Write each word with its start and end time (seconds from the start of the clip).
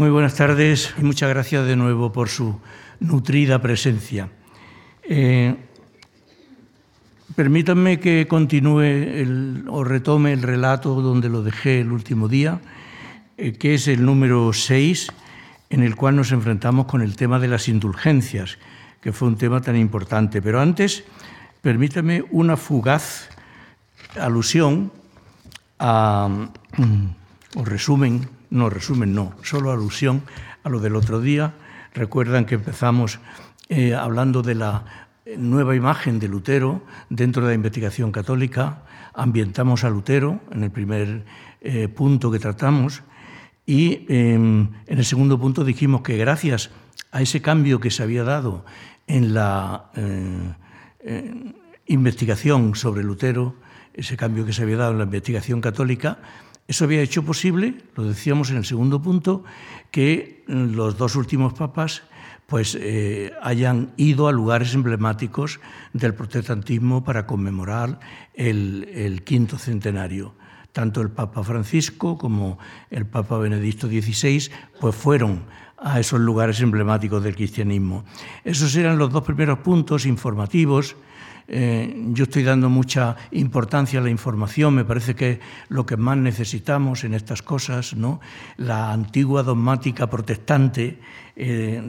Muy 0.00 0.08
buenas 0.08 0.34
tardes 0.34 0.94
y 0.98 1.02
muchas 1.02 1.28
gracias 1.28 1.66
de 1.66 1.76
nuevo 1.76 2.10
por 2.10 2.30
su 2.30 2.58
nutrida 3.00 3.60
presencia. 3.60 4.30
Eh, 5.02 5.54
permítanme 7.36 8.00
que 8.00 8.26
continúe 8.26 8.80
el, 8.80 9.64
o 9.68 9.84
retome 9.84 10.32
el 10.32 10.40
relato 10.40 11.02
donde 11.02 11.28
lo 11.28 11.42
dejé 11.42 11.82
el 11.82 11.92
último 11.92 12.28
día, 12.28 12.62
eh, 13.36 13.52
que 13.52 13.74
es 13.74 13.88
el 13.88 14.02
número 14.06 14.54
6, 14.54 15.08
en 15.68 15.82
el 15.82 15.96
cual 15.96 16.16
nos 16.16 16.32
enfrentamos 16.32 16.86
con 16.86 17.02
el 17.02 17.14
tema 17.14 17.38
de 17.38 17.48
las 17.48 17.68
indulgencias, 17.68 18.56
que 19.02 19.12
fue 19.12 19.28
un 19.28 19.36
tema 19.36 19.60
tan 19.60 19.76
importante. 19.76 20.40
Pero 20.40 20.62
antes, 20.62 21.04
permítame 21.60 22.24
una 22.30 22.56
fugaz 22.56 23.28
alusión 24.18 24.92
a, 25.78 26.26
o 27.54 27.64
resumen 27.66 28.39
no 28.50 28.68
resumen, 28.68 29.14
no, 29.14 29.34
solo 29.42 29.72
alusión 29.72 30.22
a 30.62 30.68
lo 30.68 30.80
del 30.80 30.96
otro 30.96 31.20
día. 31.20 31.54
Recuerdan 31.94 32.44
que 32.44 32.56
empezamos 32.56 33.20
eh, 33.68 33.94
hablando 33.94 34.42
de 34.42 34.54
la 34.54 34.84
nueva 35.36 35.76
imagen 35.76 36.18
de 36.18 36.28
Lutero 36.28 36.82
dentro 37.08 37.42
de 37.42 37.48
la 37.48 37.54
investigación 37.54 38.12
católica, 38.12 38.82
ambientamos 39.14 39.84
a 39.84 39.90
Lutero 39.90 40.40
en 40.50 40.64
el 40.64 40.70
primer 40.70 41.24
eh, 41.60 41.88
punto 41.88 42.30
que 42.30 42.38
tratamos. 42.38 43.02
Y 43.66 44.06
em, 44.08 44.68
en 44.86 44.98
el 44.98 45.04
segundo 45.04 45.38
punto 45.38 45.64
dijimos 45.64 46.02
que 46.02 46.16
gracias 46.16 46.70
a 47.12 47.22
ese 47.22 47.40
cambio 47.40 47.80
que 47.80 47.90
se 47.90 48.02
había 48.02 48.24
dado 48.24 48.64
en 49.06 49.34
la 49.34 49.90
eh, 49.94 51.54
investigación 51.86 52.74
sobre 52.74 53.02
Lutero, 53.02 53.54
ese 53.94 54.16
cambio 54.16 54.46
que 54.46 54.52
se 54.52 54.62
había 54.62 54.76
dado 54.76 54.92
en 54.92 54.98
la 54.98 55.04
investigación 55.04 55.60
católica, 55.60 56.18
eso 56.70 56.84
había 56.84 57.02
hecho 57.02 57.24
posible, 57.24 57.74
lo 57.96 58.04
decíamos 58.04 58.50
en 58.52 58.56
el 58.58 58.64
segundo 58.64 59.02
punto, 59.02 59.42
que 59.90 60.44
los 60.46 60.96
dos 60.96 61.16
últimos 61.16 61.52
papas 61.52 62.04
pues, 62.46 62.78
eh, 62.80 63.32
hayan 63.42 63.90
ido 63.96 64.28
a 64.28 64.32
lugares 64.32 64.72
emblemáticos 64.72 65.58
del 65.92 66.14
protestantismo 66.14 67.02
para 67.02 67.26
conmemorar 67.26 67.98
el, 68.34 69.22
quinto 69.24 69.58
centenario. 69.58 70.36
Tanto 70.70 71.00
el 71.00 71.10
Papa 71.10 71.42
Francisco 71.42 72.16
como 72.16 72.60
el 72.88 73.04
Papa 73.04 73.36
Benedicto 73.38 73.88
XVI 73.88 74.52
pues, 74.78 74.94
fueron 74.94 75.46
a 75.76 75.98
esos 75.98 76.20
lugares 76.20 76.60
emblemáticos 76.60 77.24
del 77.24 77.34
cristianismo. 77.34 78.04
Esos 78.44 78.76
eran 78.76 78.96
los 78.96 79.10
dos 79.10 79.24
primeros 79.24 79.58
puntos 79.58 80.06
informativos 80.06 80.94
eh, 81.52 81.92
yo 82.12 82.24
estoy 82.24 82.44
dando 82.44 82.70
mucha 82.70 83.16
importancia 83.32 83.98
a 83.98 84.02
la 84.04 84.10
información, 84.10 84.72
me 84.72 84.84
parece 84.84 85.16
que 85.16 85.40
lo 85.68 85.84
que 85.84 85.96
más 85.96 86.16
necesitamos 86.16 87.02
en 87.02 87.12
estas 87.12 87.42
cosas. 87.42 87.94
¿no? 87.96 88.20
La 88.56 88.92
antigua 88.92 89.42
dogmática 89.42 90.08
protestante 90.08 91.00
eh, 91.34 91.82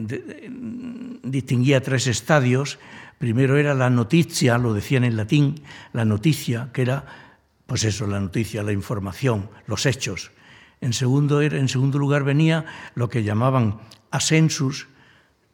distinguía 1.22 1.80
tres 1.80 2.08
estadios. 2.08 2.80
Primero 3.18 3.56
era 3.56 3.72
la 3.74 3.88
noticia, 3.88 4.58
lo 4.58 4.74
decían 4.74 5.04
en 5.04 5.16
latín, 5.16 5.62
la 5.92 6.04
noticia, 6.04 6.70
que 6.72 6.82
era, 6.82 7.06
pues 7.66 7.84
eso, 7.84 8.08
la 8.08 8.18
noticia, 8.18 8.64
la 8.64 8.72
información, 8.72 9.48
los 9.68 9.86
hechos. 9.86 10.32
En 10.80 10.92
segundo, 10.92 11.40
en 11.40 11.68
segundo 11.68 12.00
lugar 12.00 12.24
venía 12.24 12.64
lo 12.96 13.08
que 13.08 13.22
llamaban 13.22 13.78
asensus, 14.10 14.88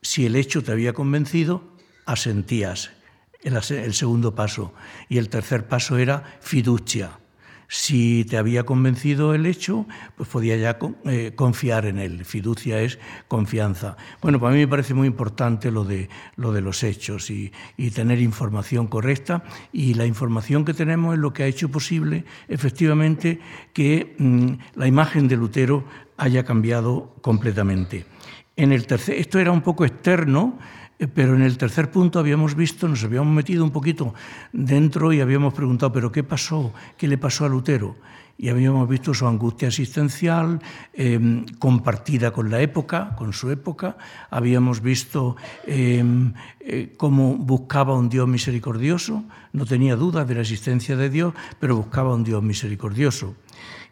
si 0.01 0.25
el 0.25 0.35
hecho 0.35 0.63
te 0.63 0.73
había 0.73 0.95
convencido, 0.95 1.63
asentías 2.07 2.93
el, 3.43 3.95
segundo 3.95 4.35
paso. 4.35 4.73
Y 5.09 5.19
el 5.19 5.29
tercer 5.29 5.67
paso 5.67 5.99
era 5.99 6.39
fiducia. 6.41 7.19
Si 7.71 8.25
te 8.25 8.39
había 8.39 8.65
convencido 8.65 9.35
el 9.35 9.45
hecho, 9.45 9.87
pues 10.17 10.27
podía 10.31 10.57
ya 10.57 10.79
eh, 11.05 11.33
confiar 11.37 11.85
en 11.85 11.99
él. 11.99 12.25
Fiducia 12.25 12.81
es 12.81 12.99
confianza. 13.29 13.99
Bueno, 14.23 14.41
para 14.41 14.55
mí 14.55 14.61
me 14.61 14.69
parece 14.69 14.95
muy 14.95 15.07
importante 15.07 15.71
lo 15.71 15.85
de, 15.85 16.09
lo 16.37 16.53
de 16.53 16.63
los 16.63 16.83
hechos 16.83 17.31
y, 17.31 17.53
tener 17.95 18.21
información 18.21 18.87
correcta. 18.87 19.45
Y 19.71 19.95
la 19.95 20.07
información 20.07 20.65
que 20.65 20.73
tenemos 20.73 21.15
es 21.15 21.21
lo 21.21 21.35
que 21.35 21.43
ha 21.43 21.47
hecho 21.47 21.69
posible, 21.69 22.25
efectivamente, 22.49 23.39
que 23.75 24.17
mm, 24.19 24.53
la 24.77 24.87
imagen 24.87 25.29
de 25.29 25.37
Lutero 25.37 25.85
haya 26.17 26.45
cambiado 26.45 27.15
completamente. 27.21 28.07
En 28.57 28.73
el 28.73 28.87
tercer, 28.87 29.17
esto 29.17 29.39
era 29.39 29.53
un 29.53 29.61
poco 29.61 29.85
externo, 29.85 30.59
pero 31.07 31.37
en 31.37 31.43
el 31.43 31.57
tercer 31.57 31.91
punto 31.91 32.19
habíamos 32.19 32.57
visto, 32.57 32.89
nos 32.89 33.05
habíamos 33.05 33.33
metido 33.33 33.63
un 33.63 33.71
poquito 33.71 34.15
dentro 34.53 35.13
y 35.13 35.21
habíamos 35.21 35.55
preguntado, 35.55 35.93
¿pero 35.93 36.11
qué 36.11 36.25
pasó? 36.25 36.73
¿Qué 36.97 37.07
le 37.07 37.19
pasó 37.19 37.45
a 37.45 37.49
Lutero? 37.49 37.95
Y 38.37 38.49
habíamos 38.49 38.89
visto 38.89 39.15
su 39.15 39.27
angustia 39.27 39.67
existencial 39.67 40.61
em, 40.93 41.45
compartida 41.59 42.31
con 42.31 42.51
la 42.51 42.61
época, 42.61 43.15
con 43.17 43.33
su 43.33 43.51
época. 43.51 43.97
Habíamos 44.31 44.81
visto 44.81 45.37
em, 45.67 46.35
eh, 46.61 46.95
cómo 46.97 47.37
buscaba 47.37 47.95
un 47.95 48.09
Dios 48.09 48.29
misericordioso. 48.29 49.25
No 49.53 49.67
tenía 49.67 49.97
duda 49.97 50.25
de 50.25 50.37
la 50.37 50.43
existencia 50.43 50.97
de 50.97 51.11
Dios, 51.11 51.35
pero 51.59 51.77
buscaba 51.77 52.15
un 52.15 52.23
Dios 52.23 52.43
misericordioso. 52.43 53.35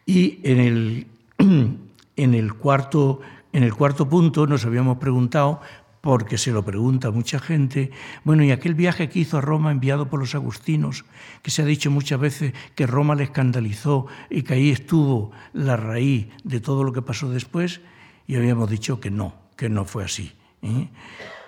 Y 0.07 0.39
en 0.45 0.61
el, 0.61 1.07
en 2.17 2.35
el, 2.35 2.55
cuarto, 2.55 3.21
en 3.53 3.65
el 3.65 3.75
cuarto 3.75 4.09
punto 4.09 4.47
nos 4.47 4.65
habíamos 4.65 4.99
preguntado 4.99 5.61
porque 6.07 6.39
se 6.39 6.53
lo 6.53 6.65
pregunta 6.65 7.11
mucha 7.11 7.41
gente. 7.41 7.91
Bueno, 8.23 8.45
y 8.45 8.53
aquel 8.53 8.77
viaje 8.77 9.09
que 9.09 9.19
hizo 9.19 9.39
a 9.39 9.41
Roma 9.41 9.73
enviado 9.73 10.09
por 10.09 10.21
los 10.21 10.37
agustinos, 10.37 11.05
que 11.43 11.51
se 11.51 11.63
ha 11.63 11.65
dicho 11.65 11.91
muchas 11.91 12.21
veces 12.21 12.53
que 12.77 12.87
Roma 12.87 13.17
le 13.17 13.25
escandalizó 13.25 14.07
y 14.31 14.43
que 14.43 14.55
ahí 14.55 14.71
estuvo 14.71 15.33
la 15.53 15.77
raíz 15.77 16.29
de 16.45 16.61
todo 16.61 16.85
lo 16.85 16.93
que 16.93 17.03
pasó 17.03 17.29
después, 17.29 17.81
y 18.29 18.37
habíamos 18.37 18.71
dicho 18.71 19.01
que 19.01 19.11
no, 19.11 19.35
que 19.57 19.69
no 19.69 19.85
fue 19.85 20.05
así. 20.05 20.31
¿eh? 20.63 20.89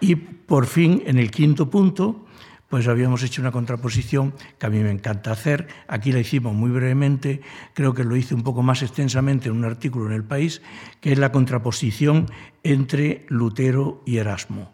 Y 0.00 0.16
por 0.16 0.66
fin, 0.66 1.04
en 1.06 1.20
el 1.20 1.30
quinto 1.30 1.70
punto, 1.70 2.26
pues 2.69 2.87
habíamos 2.87 3.23
hecho 3.23 3.41
una 3.41 3.53
contraposición 3.53 4.34
que 4.59 4.67
a 4.67 4.71
mí 4.71 4.81
me 4.81 4.91
encanta 4.91 5.33
hacer. 5.33 5.69
Aquí 5.87 6.12
la 6.12 6.21
hicimos 6.21 6.55
muy 6.55 6.71
brevemente, 6.71 7.41
creo 7.75 7.95
que 7.95 8.05
lo 8.05 8.17
hice 8.17 8.34
un 8.34 8.43
poco 8.43 8.62
más 8.62 8.83
extensamente 8.83 9.49
en 9.49 9.56
un 9.56 9.65
artículo 9.65 10.06
en 10.06 10.12
El 10.12 10.25
País, 10.25 10.62
que 11.01 11.12
es 11.12 11.19
la 11.19 11.33
contraposición 11.33 12.27
entre 12.62 13.25
Lutero 13.29 14.03
y 14.05 14.19
Erasmo, 14.19 14.73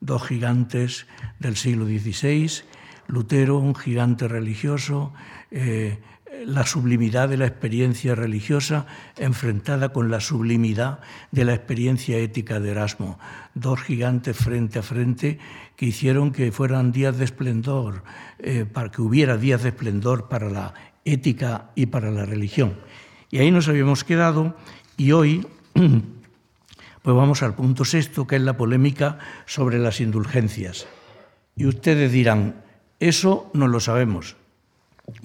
dos 0.00 0.26
gigantes 0.26 1.06
del 1.38 1.56
siglo 1.56 1.86
XVI. 1.86 2.64
Lutero, 3.06 3.58
un 3.58 3.74
gigante 3.74 4.28
religioso, 4.28 5.14
eh, 5.50 5.98
la 6.44 6.66
sublimidad 6.66 7.28
de 7.28 7.36
la 7.36 7.46
experiencia 7.46 8.14
religiosa 8.14 8.86
enfrentada 9.16 9.90
con 9.90 10.10
la 10.10 10.20
sublimidad 10.20 11.00
de 11.30 11.44
la 11.44 11.54
experiencia 11.54 12.18
ética 12.18 12.60
de 12.60 12.70
Erasmo. 12.70 13.18
Dos 13.54 13.80
gigantes 13.82 14.36
frente 14.36 14.78
a 14.78 14.82
frente 14.82 15.38
que 15.76 15.86
hicieron 15.86 16.32
que 16.32 16.52
fueran 16.52 16.92
días 16.92 17.16
de 17.18 17.24
esplendor, 17.24 18.02
eh, 18.38 18.64
para 18.64 18.90
que 18.90 19.02
hubiera 19.02 19.36
días 19.36 19.62
de 19.62 19.70
esplendor 19.70 20.28
para 20.28 20.48
la 20.50 20.74
ética 21.04 21.70
y 21.74 21.86
para 21.86 22.10
la 22.10 22.24
religión. 22.24 22.74
Y 23.30 23.38
ahí 23.38 23.50
nos 23.50 23.68
habíamos 23.68 24.04
quedado 24.04 24.56
y 24.96 25.12
hoy 25.12 25.46
pues 25.74 27.16
vamos 27.16 27.42
al 27.42 27.54
punto 27.54 27.84
sexto, 27.84 28.26
que 28.26 28.36
es 28.36 28.42
la 28.42 28.56
polémica 28.56 29.18
sobre 29.46 29.78
las 29.78 30.00
indulgencias. 30.00 30.86
Y 31.56 31.66
ustedes 31.66 32.12
dirán, 32.12 32.62
eso 33.00 33.50
no 33.54 33.68
lo 33.68 33.80
sabemos, 33.80 34.36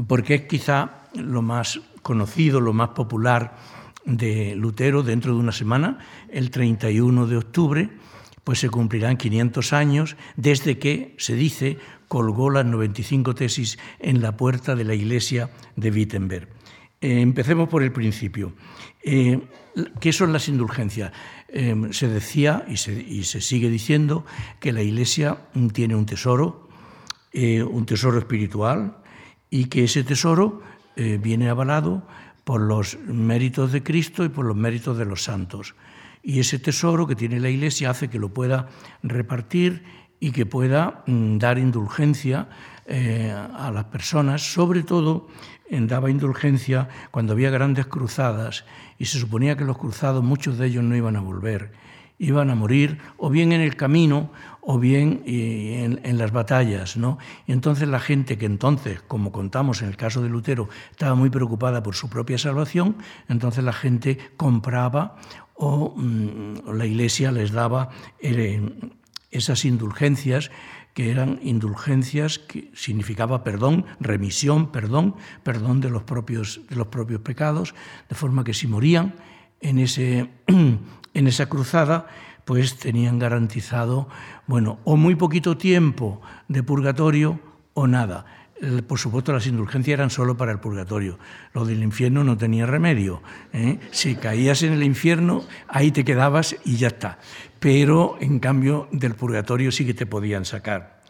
porque 0.08 0.36
es 0.36 0.42
quizá 0.44 1.04
lo 1.16 1.42
más 1.42 1.82
conocido, 2.02 2.62
lo 2.62 2.74
más 2.74 2.90
popular 2.90 3.56
de 4.06 4.56
Lutero 4.56 5.04
dentro 5.04 5.34
de 5.34 5.40
una 5.40 5.52
semana, 5.52 6.00
el 6.30 6.52
31 6.52 7.28
de 7.28 7.38
octubre, 7.38 7.90
pues 8.44 8.60
se 8.60 8.70
cumplirán 8.70 9.18
500 9.18 9.74
años 9.74 10.18
desde 10.36 10.78
que, 10.78 11.16
se 11.18 11.36
dice, 11.36 11.78
colgó 12.08 12.50
las 12.50 12.66
95 12.66 13.36
tesis 13.36 13.80
en 14.00 14.22
la 14.22 14.36
puerta 14.36 14.76
de 14.76 14.84
la 14.84 14.94
iglesia 14.94 15.50
de 15.76 15.92
Wittenberg. 15.92 16.50
Eh, 17.00 17.22
empecemos 17.22 17.70
por 17.70 17.84
el 17.84 17.92
principio. 17.92 18.54
Eh, 19.02 19.40
¿Qué 20.00 20.14
son 20.14 20.32
las 20.34 20.48
indulgencias? 20.48 21.12
Eh, 21.48 21.76
se 21.92 22.08
decía 22.08 22.66
y 22.68 22.78
se, 22.78 22.94
y 22.94 23.24
se, 23.24 23.42
sigue 23.42 23.70
diciendo 23.70 24.26
que 24.60 24.72
la 24.72 24.82
iglesia 24.82 25.38
tiene 25.74 25.96
un 25.96 26.06
tesoro, 26.06 26.70
un 27.34 27.86
tesoro 27.88 28.20
espiritual, 28.20 28.98
y 29.54 29.66
que 29.66 29.84
ese 29.84 30.04
tesoro 30.04 30.64
eh, 30.96 31.20
viene 31.22 31.48
avalado 31.48 32.02
por 32.44 32.60
los 32.60 32.98
méritos 33.06 33.72
de 33.72 33.84
Cristo 33.84 34.26
y 34.26 34.30
por 34.30 34.46
los 34.46 34.58
méritos 34.58 34.98
de 34.98 35.06
los 35.06 35.22
santos. 35.22 35.76
Y 36.24 36.40
ese 36.40 36.58
tesoro 36.58 37.06
que 37.06 37.16
tiene 37.16 37.40
la 37.40 37.52
Iglesia 37.52 37.92
hace 37.92 38.10
que 38.10 38.18
lo 38.18 38.34
pueda 38.34 38.70
repartir 39.04 39.84
y 40.20 40.32
que 40.32 40.48
pueda 40.48 41.04
mm, 41.06 41.38
dar 41.38 41.60
indulgencia 41.60 42.50
eh, 42.88 43.32
a 43.32 43.70
las 43.70 43.86
personas, 43.86 44.42
sobre 44.42 44.82
todo 44.82 45.28
daba 45.70 46.10
indulgencia 46.10 46.90
cuando 47.12 47.34
había 47.34 47.52
grandes 47.52 47.86
cruzadas 47.86 48.66
y 48.98 49.06
se 49.06 49.20
suponía 49.20 49.56
que 49.56 49.66
los 49.66 49.78
cruzados, 49.78 50.24
muchos 50.24 50.58
de 50.58 50.66
ellos 50.66 50.84
no 50.84 50.96
iban 50.96 51.16
a 51.16 51.22
volver, 51.22 51.74
iban 52.18 52.50
a 52.50 52.56
morir 52.56 53.00
o 53.18 53.30
bien 53.30 53.52
en 53.52 53.62
el 53.62 53.76
camino 53.76 54.32
o 54.66 54.80
bien 54.80 55.24
eh, 55.26 56.00
en, 56.04 56.18
las 56.18 56.32
batallas. 56.32 56.98
¿no? 56.98 57.18
Entonces 57.48 57.88
la 57.88 58.00
gente 58.00 58.38
que 58.38 58.46
entonces, 58.46 59.02
como 59.08 59.32
contamos 59.32 59.82
en 59.82 59.90
el 59.90 59.98
caso 59.98 60.22
de 60.22 60.30
Lutero, 60.30 60.70
estaba 60.92 61.16
muy 61.16 61.30
preocupada 61.30 61.84
por 61.84 61.96
su 61.96 62.10
propia 62.10 62.38
salvación, 62.38 62.98
entonces 63.28 63.64
la 63.64 63.74
gente 63.74 64.18
compraba 64.38 65.18
o 65.56 65.94
mm, 65.96 66.72
la 66.74 66.86
Iglesia 66.86 67.32
les 67.32 67.52
daba 67.52 67.90
esas 69.32 69.66
indulgencias 69.66 70.50
que 70.94 71.10
eran 71.10 71.40
indulgencias 71.42 72.40
que 72.40 72.72
significaba 72.74 73.44
perdón, 73.44 73.86
remisión, 74.00 74.72
perdón, 74.72 75.16
perdón 75.44 75.82
de 75.82 75.90
los 75.90 76.04
propios, 76.04 76.62
de 76.70 76.76
los 76.76 76.88
propios 76.88 77.22
pecados, 77.22 77.74
de 78.10 78.16
forma 78.16 78.44
que 78.44 78.54
si 78.54 78.68
morían 78.68 79.16
en, 79.60 79.80
ese, 79.80 80.30
en 80.48 81.28
esa 81.28 81.48
cruzada, 81.48 82.08
pues 82.46 82.78
tenían 82.78 83.20
garantizado, 83.20 84.08
bueno, 84.48 84.80
o 84.84 84.98
muy 84.98 85.16
poquito 85.16 85.58
tiempo 85.58 86.22
de 86.48 86.64
purgatorio 86.64 87.40
o 87.74 87.88
nada. 87.88 88.26
Por 88.88 88.98
supuesto, 88.98 89.34
las 89.34 89.48
indulgencias 89.48 89.96
eran 89.96 90.10
solo 90.10 90.38
para 90.38 90.54
el 90.54 90.60
purgatorio. 90.60 91.20
Lo 91.54 91.66
del 91.66 91.84
infierno 91.84 92.24
no 92.24 92.38
tenía 92.38 92.66
remedio. 92.66 93.22
¿eh? 93.52 93.80
Si 93.92 94.16
caías 94.16 94.64
en 94.64 94.72
el 94.72 94.84
infierno, 94.84 95.44
ahí 95.68 95.92
te 95.92 96.06
quedabas 96.06 96.56
y 96.64 96.78
ya 96.78 96.88
está. 96.88 97.20
Pero, 97.60 98.16
en 98.22 98.40
cambio, 98.40 98.88
del 98.92 99.16
purgatorio 99.16 99.72
sí 99.72 99.86
que 99.86 99.94
te 99.94 100.06
podían 100.06 100.46
sacar. 100.46 101.02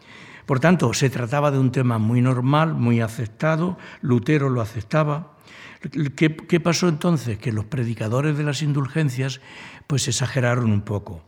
Por 0.46 0.58
tanto, 0.58 0.92
se 0.94 1.10
trataba 1.10 1.50
de 1.50 1.58
un 1.58 1.70
tema 1.70 1.98
muy 1.98 2.20
normal, 2.20 2.74
muy 2.74 3.00
aceptado. 3.00 3.78
Lutero 4.02 4.50
lo 4.50 4.60
aceptaba. 4.60 5.34
¿Qué, 6.16 6.60
pasó 6.60 6.88
entonces? 6.88 7.38
Que 7.38 7.52
los 7.52 7.66
predicadores 7.66 8.38
de 8.38 8.44
las 8.44 8.62
indulgencias 8.62 9.40
pues 9.86 10.08
exageraron 10.08 10.70
un 10.70 10.82
poco. 10.82 11.22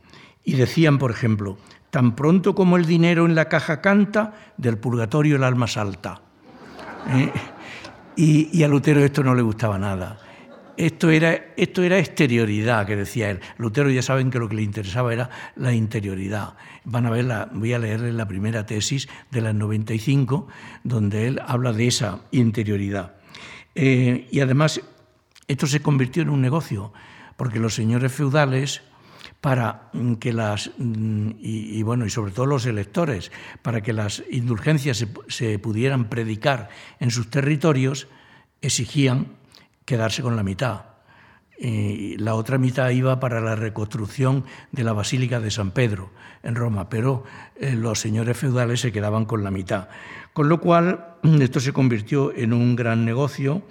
Y 0.45 0.55
decían, 0.55 0.99
por 0.99 1.11
ejemplo, 1.11 1.59
Tan 1.97 2.15
pronto 2.15 2.55
como 2.55 2.77
el 2.77 2.85
dinero 2.85 3.25
en 3.25 3.35
la 3.35 3.49
caja 3.49 3.81
canta, 3.81 4.53
del 4.59 4.77
purgatorio 4.77 5.37
el 5.37 5.45
alma 5.45 5.67
salta. 5.67 6.21
¿Eh? 7.09 7.33
Y, 8.17 8.63
a 8.63 8.69
Lutero 8.69 9.01
esto 9.01 9.23
no 9.23 9.35
le 9.35 9.41
gustaba 9.41 9.79
nada. 9.79 10.19
Esto 10.77 11.09
era, 11.09 11.55
esto 11.57 11.83
era 11.83 11.99
exterioridad, 11.99 12.87
que 12.87 12.97
decía 12.97 13.31
él. 13.31 13.41
Lutero 13.57 13.89
ya 13.89 14.03
saben 14.03 14.31
que 14.31 14.39
lo 14.39 14.47
que 14.47 14.57
le 14.57 14.63
interesaba 14.63 15.11
era 15.13 15.31
la 15.55 15.73
interioridad. 15.73 16.55
Van 16.85 17.07
a 17.07 17.11
ver, 17.11 17.27
voy 17.53 17.73
a 17.73 17.79
leerle 17.79 18.13
la 18.13 18.29
primera 18.29 18.67
tesis 18.67 19.09
de 19.31 19.41
las 19.41 19.55
95, 19.55 20.49
donde 20.85 21.29
él 21.29 21.41
habla 21.47 21.73
de 21.73 21.87
esa 21.87 22.21
interioridad. 22.31 23.16
Eh, 23.77 24.27
y 24.31 24.41
además, 24.41 24.81
esto 25.47 25.67
se 25.67 25.81
convirtió 25.81 26.23
en 26.23 26.31
un 26.31 26.41
negocio, 26.41 26.93
porque 27.37 27.61
los 27.61 27.75
señores 27.75 28.11
feudales 28.11 28.83
para 29.43 29.91
que 30.19 30.33
las, 30.33 30.71
mm, 30.79 31.33
y, 31.39 31.83
bueno, 31.83 32.07
y 32.07 32.11
sobre 32.11 32.33
todo 32.33 32.47
los 32.47 32.65
electores, 32.65 33.31
para 33.63 33.83
que 33.83 33.93
las 33.93 34.25
indulgencias 34.31 35.07
se, 35.29 35.59
pudieran 35.59 36.09
predicar 36.09 36.71
en 37.01 37.11
sus 37.11 37.31
territorios, 37.31 38.09
exigían 38.63 39.37
quedarse 39.85 40.23
con 40.23 40.37
la 40.37 40.43
mitad. 40.43 40.87
Y 41.59 42.17
la 42.17 42.35
otra 42.35 42.59
mitad 42.59 42.91
iba 42.91 43.21
para 43.21 43.41
la 43.41 43.57
reconstrucción 43.57 44.45
de 44.73 44.85
la 44.85 44.93
Basílica 44.93 45.39
de 45.39 45.51
San 45.51 45.71
Pedro 45.71 46.11
en 46.43 46.55
Roma, 46.55 46.89
pero 46.89 47.25
eh, 47.57 47.73
los 47.73 48.01
señores 48.01 48.37
feudales 48.37 48.81
se 48.81 48.93
quedaban 48.93 49.27
con 49.27 49.45
la 49.45 49.51
mitad. 49.51 49.89
Con 50.37 50.51
lo 50.51 50.61
cual, 50.61 51.15
esto 51.41 51.61
se 51.61 51.73
convirtió 51.73 52.31
en 52.37 52.53
un 52.53 52.77
gran 52.77 53.07
negocio 53.07 53.63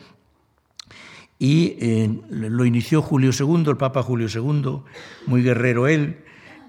y 1.37 1.77
eh, 1.79 2.09
lo 2.31 2.65
inició 2.65 3.03
Julio 3.03 3.29
II, 3.39 3.65
el 3.67 3.77
Papa 3.77 4.01
Julio 4.01 4.27
II, 4.33 4.79
muy 5.27 5.43
guerrero 5.43 5.87
él, 5.87 6.23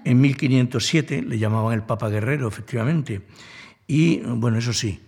en 0.05 0.21
1507, 0.21 1.23
le 1.23 1.39
llamaban 1.39 1.73
el 1.73 1.81
Papa 1.81 2.09
Guerrero, 2.09 2.47
efectivamente. 2.47 3.23
Y 3.87 4.19
bueno, 4.19 4.59
eso 4.59 4.71
sí, 4.71 4.99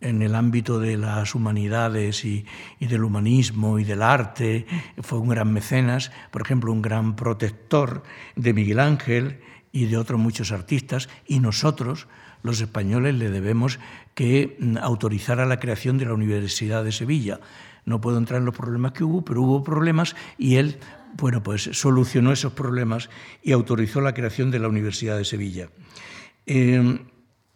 en 0.00 0.22
el 0.22 0.36
ámbito 0.36 0.78
de 0.78 0.96
las 0.96 1.34
humanidades 1.34 2.24
y, 2.24 2.46
y, 2.78 2.86
del 2.86 3.02
humanismo 3.02 3.80
y 3.80 3.84
del 3.84 4.00
arte, 4.00 4.64
fue 5.02 5.18
un 5.18 5.28
gran 5.28 5.52
mecenas, 5.52 6.12
por 6.30 6.42
ejemplo, 6.42 6.70
un 6.70 6.82
gran 6.82 7.16
protector 7.16 8.04
de 8.36 8.52
Miguel 8.54 8.78
Ángel 8.78 9.40
y 9.72 9.86
de 9.86 9.96
otros 9.96 10.20
muchos 10.20 10.52
artistas, 10.52 11.08
y 11.26 11.40
nosotros, 11.40 12.06
los 12.46 12.60
españoles, 12.60 13.14
le 13.14 13.30
debemos 13.30 13.78
que 14.14 14.56
mm, 14.58 14.78
autorizara 14.78 15.44
la 15.44 15.60
creación 15.60 15.98
de 15.98 16.06
la 16.06 16.14
Universidad 16.14 16.82
de 16.84 16.92
Sevilla 16.92 17.40
no 17.86 18.00
puedo 18.00 18.18
entrar 18.18 18.40
en 18.40 18.44
los 18.46 18.54
problemas 18.54 18.92
que 18.92 19.04
hubo, 19.04 19.24
pero 19.24 19.40
hubo 19.42 19.64
problemas 19.64 20.14
y 20.36 20.56
él, 20.56 20.78
bueno, 21.14 21.42
pues 21.42 21.70
solucionó 21.72 22.32
esos 22.32 22.52
problemas 22.52 23.08
y 23.42 23.52
autorizó 23.52 24.00
la 24.00 24.12
creación 24.12 24.50
de 24.50 24.58
la 24.58 24.68
Universidad 24.68 25.16
de 25.16 25.24
Sevilla. 25.24 25.70
Eh, 26.46 26.98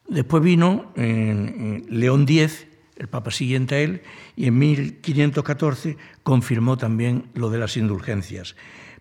después 0.09 0.43
vino 0.43 0.93
eh, 0.97 1.83
León 1.89 2.27
X, 2.29 2.67
el 2.97 3.09
papa 3.09 3.33
siguiente 3.33 3.75
a 3.75 3.81
él, 3.81 4.03
y 4.37 4.47
en 4.47 4.57
1514 4.57 5.97
confirmó 6.23 6.79
también 6.79 7.25
lo 7.35 7.51
de 7.51 7.59
las 7.59 7.77
indulgencias. 7.77 8.55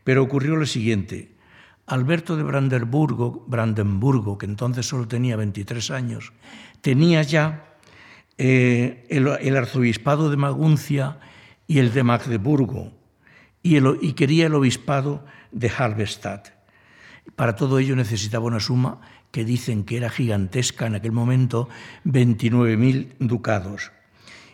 Pero 0.03 0.23
ocurrió 0.23 0.55
lo 0.55 0.65
siguiente. 0.65 1.29
Alberto 1.89 2.37
de 2.37 2.43
Brandenburgo, 2.43 3.43
Brandenburgo, 3.47 4.37
que 4.37 4.45
entonces 4.45 4.87
solo 4.87 5.07
tenía 5.07 5.35
23 5.35 5.89
años, 5.89 6.33
tenía 6.81 7.23
ya 7.23 7.65
eh, 8.37 9.07
el, 9.09 9.57
arzobispado 9.57 10.29
de 10.29 10.37
Maguncia 10.37 11.19
y 11.67 11.79
el 11.79 11.91
de 11.91 12.03
Magdeburgo, 12.03 12.93
y, 13.63 14.13
quería 14.13 14.45
el 14.45 14.53
obispado 14.53 15.25
de 15.51 15.69
Halberstadt. 15.69 16.49
Para 17.35 17.55
todo 17.55 17.79
ello 17.79 17.95
necesitaba 17.95 18.45
una 18.45 18.59
suma 18.59 19.01
que 19.31 19.43
dicen 19.43 19.83
que 19.83 19.97
era 19.97 20.09
gigantesca 20.09 20.85
en 20.85 20.95
aquel 20.95 21.11
momento, 21.11 21.69
29.000 22.05 23.15
ducados. 23.19 23.91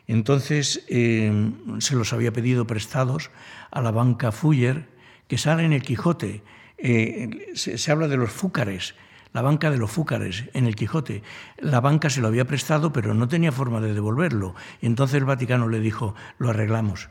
Entonces 0.07 0.85
eh, 0.87 1.51
se 1.79 1.95
los 1.95 2.13
había 2.13 2.31
pedido 2.31 2.65
prestados 2.65 3.29
a 3.71 3.81
la 3.81 3.91
banca 3.91 4.31
Fuller, 4.31 4.87
que 5.27 5.37
sale 5.37 5.65
en 5.65 5.73
el 5.73 5.81
Quijote. 5.81 6.43
Eh, 6.77 7.53
se, 7.55 7.91
habla 7.91 8.07
de 8.07 8.17
los 8.17 8.31
fúcares, 8.31 8.95
la 9.33 9.41
banca 9.41 9.69
de 9.69 9.77
los 9.77 9.91
Fúcares 9.91 10.45
en 10.53 10.65
el 10.65 10.75
Quijote. 10.75 11.21
La 11.57 11.81
banca 11.81 12.09
se 12.09 12.21
lo 12.21 12.27
había 12.27 12.45
prestado, 12.45 12.93
pero 12.93 13.13
no 13.13 13.27
tenía 13.27 13.51
forma 13.51 13.81
de 13.81 13.93
devolverlo. 13.93 14.55
Y 14.81 14.85
entonces 14.85 15.15
el 15.17 15.25
Vaticano 15.25 15.67
le 15.67 15.81
dijo, 15.81 16.15
lo 16.37 16.49
arreglamos. 16.49 17.09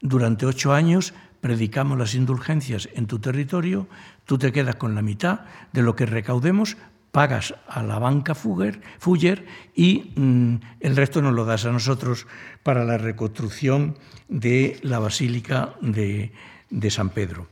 Durante 0.00 0.46
ocho 0.46 0.72
años 0.72 1.14
predicamos 1.40 1.98
las 1.98 2.14
indulgencias 2.14 2.88
en 2.94 3.06
tu 3.06 3.18
territorio, 3.18 3.88
tú 4.24 4.38
te 4.38 4.52
quedas 4.52 4.76
con 4.76 4.94
la 4.94 5.02
mitad 5.02 5.40
de 5.72 5.82
lo 5.82 5.94
que 5.96 6.06
recaudemos, 6.06 6.76
pagas 7.12 7.54
a 7.66 7.82
la 7.82 7.98
banca 7.98 8.34
Fuller, 8.34 9.46
y 9.74 10.12
mm, 10.16 10.54
el 10.80 10.96
resto 10.96 11.22
nos 11.22 11.32
lo 11.32 11.44
das 11.44 11.64
a 11.64 11.72
nosotros 11.72 12.26
para 12.62 12.84
la 12.84 12.98
reconstrucción 12.98 13.96
de 14.28 14.78
la 14.82 14.98
Basílica 14.98 15.74
de, 15.80 16.32
San 16.90 17.10
Pedro. 17.10 17.48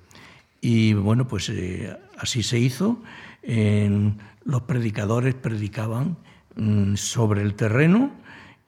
Y 0.64 0.94
bueno, 0.94 1.28
pues 1.28 1.50
eh, 1.50 1.94
así 2.16 2.42
se 2.42 2.58
hizo 2.58 3.02
los 4.44 4.62
predicadores 4.62 5.34
predicaban 5.34 6.16
mm, 6.56 6.94
sobre 6.94 7.42
el 7.42 7.52
terreno 7.52 8.12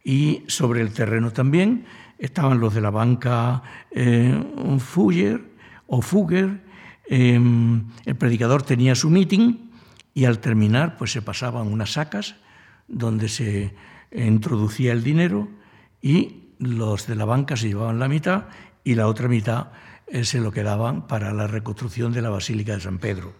y 0.04 0.42
sobre 0.46 0.82
el 0.82 0.92
terreno 0.92 1.30
también 1.30 1.86
estaban 2.18 2.60
los 2.60 2.74
de 2.74 2.82
la 2.82 2.90
banca 2.90 3.62
eh, 3.90 4.38
Fugger 4.78 5.42
o 5.86 6.02
Fugger. 6.02 6.60
Em, 7.08 7.86
el 8.04 8.16
predicador 8.16 8.62
tenía 8.62 8.94
su 8.94 9.08
meeting 9.08 9.70
y 10.12 10.26
al 10.26 10.38
terminar 10.38 10.98
pues 10.98 11.12
se 11.12 11.22
pasaban 11.22 11.66
unas 11.66 11.92
sacas 11.92 12.36
donde 12.88 13.30
se 13.30 13.74
introducía 14.12 14.92
el 14.92 15.02
dinero 15.02 15.48
y 16.02 16.50
los 16.58 17.06
de 17.06 17.14
la 17.14 17.24
banca 17.24 17.56
se 17.56 17.68
llevaban 17.68 17.98
la 17.98 18.08
mitad 18.08 18.48
y 18.84 18.96
la 18.96 19.06
otra 19.06 19.28
mitad 19.28 19.68
eh, 20.08 20.24
se 20.24 20.40
lo 20.40 20.52
quedaban 20.52 21.06
para 21.06 21.32
la 21.32 21.46
reconstrucción 21.46 22.12
de 22.12 22.22
la 22.22 22.30
Basílica 22.30 22.74
de 22.74 22.80
San 22.80 22.98
Pedro. 22.98 23.34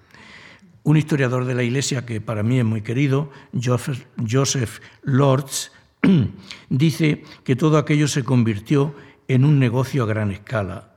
Un 0.83 0.97
historiador 0.97 1.45
de 1.45 1.55
la 1.55 1.63
Iglesia 1.63 2.07
que 2.07 2.21
para 2.21 2.43
mí 2.43 2.59
es 2.59 2.65
muy 2.65 2.83
querido, 2.83 3.31
Joseph 3.61 4.81
Lords, 5.03 5.73
dice 6.69 7.25
que 7.45 7.57
todo 7.57 7.79
aquello 7.79 8.09
se 8.09 8.25
convirtió 8.25 8.95
en 9.29 9.45
un 9.45 9.59
negocio 9.59 10.05
a 10.05 10.07
gran 10.07 10.31
escala. 10.31 10.93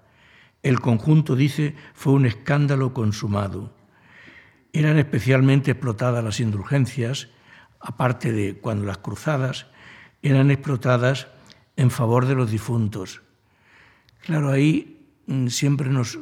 El 0.61 0.79
conjunto, 0.79 1.35
dice, 1.35 1.75
fue 1.93 2.13
un 2.13 2.25
escándalo 2.25 2.93
consumado. 2.93 3.73
Eran 4.73 4.99
especialmente 4.99 5.71
explotadas 5.71 6.23
las 6.23 6.39
indulgencias, 6.39 7.29
aparte 7.79 8.31
de 8.31 8.59
cuando 8.59 8.85
las 8.85 8.97
cruzadas 8.97 9.67
eran 10.21 10.51
explotadas 10.51 11.27
en 11.77 11.91
favor 11.91 12.25
de 12.25 12.35
los 12.35 12.51
difuntos. 12.51 13.21
Claro, 14.21 14.51
ahí 14.51 14.99
siempre 15.48 15.89
nos 15.89 16.19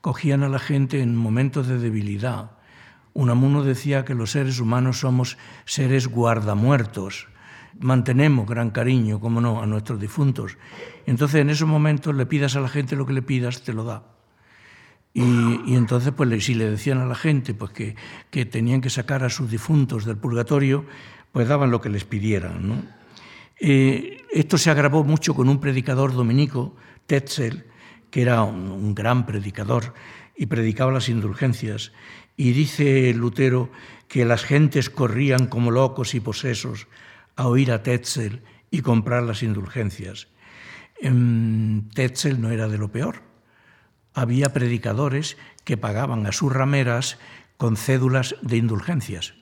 cogían 0.00 0.42
a 0.42 0.48
la 0.48 0.58
gente 0.58 1.00
en 1.00 1.16
momentos 1.16 1.66
de 1.66 1.78
debilidad 1.78 2.58
Unamuno 3.18 3.64
decía 3.64 4.04
que 4.04 4.14
los 4.14 4.30
seres 4.30 4.60
humanos 4.60 5.00
somos 5.00 5.38
seres 5.64 6.06
guardamuertos. 6.06 7.26
Mantenemos 7.80 8.46
gran 8.46 8.70
cariño, 8.70 9.18
como 9.18 9.40
no, 9.40 9.60
a 9.60 9.66
nuestros 9.66 10.00
difuntos. 10.00 10.56
Entonces, 11.04 11.40
en 11.40 11.50
esos 11.50 11.66
momentos 11.66 12.14
le 12.14 12.26
pidas 12.26 12.54
a 12.54 12.60
la 12.60 12.68
gente 12.68 12.94
lo 12.94 13.06
que 13.06 13.12
le 13.12 13.22
pidas, 13.22 13.62
te 13.62 13.72
lo 13.72 13.82
da. 13.82 14.04
Y, 15.14 15.74
entonces, 15.74 16.12
pues 16.16 16.44
si 16.44 16.54
le 16.54 16.70
decían 16.70 16.98
a 16.98 17.06
la 17.06 17.16
gente 17.16 17.54
pues, 17.54 17.72
que, 17.72 17.96
que, 18.30 18.46
tenían 18.46 18.80
que 18.80 18.88
sacar 18.88 19.24
a 19.24 19.30
sus 19.30 19.50
difuntos 19.50 20.04
del 20.04 20.16
purgatorio, 20.16 20.84
pues 21.32 21.48
daban 21.48 21.72
lo 21.72 21.80
que 21.80 21.88
les 21.88 22.04
pidieran. 22.04 22.88
Eh, 23.58 24.18
esto 24.30 24.58
se 24.58 24.70
agravó 24.70 25.02
mucho 25.02 25.34
con 25.34 25.48
un 25.48 25.58
predicador 25.58 26.12
dominico, 26.12 26.76
Tetzel, 27.08 27.64
que 28.10 28.22
era 28.22 28.42
un, 28.42 28.94
gran 28.94 29.26
predicador 29.26 29.94
y 30.36 30.46
predicaba 30.46 30.92
las 30.92 31.08
indulgencias. 31.08 31.92
Y 32.36 32.52
dice 32.52 33.12
Lutero 33.14 33.70
que 34.06 34.24
las 34.24 34.44
gentes 34.44 34.90
corrían 34.90 35.46
como 35.46 35.70
locos 35.70 36.14
y 36.14 36.20
posesos 36.20 36.86
a 37.36 37.46
oír 37.46 37.72
a 37.72 37.82
Tetzel 37.82 38.42
y 38.70 38.80
comprar 38.80 39.22
las 39.22 39.42
indulgencias. 39.42 40.28
Tetzel 41.00 42.40
no 42.40 42.50
era 42.50 42.68
de 42.68 42.78
lo 42.78 42.90
peor. 42.90 43.22
Había 44.14 44.52
predicadores 44.52 45.36
que 45.64 45.76
pagaban 45.76 46.26
a 46.26 46.32
sus 46.32 46.52
rameras 46.52 47.18
con 47.56 47.76
cédulas 47.76 48.36
de 48.42 48.56
indulgencias. 48.56 49.34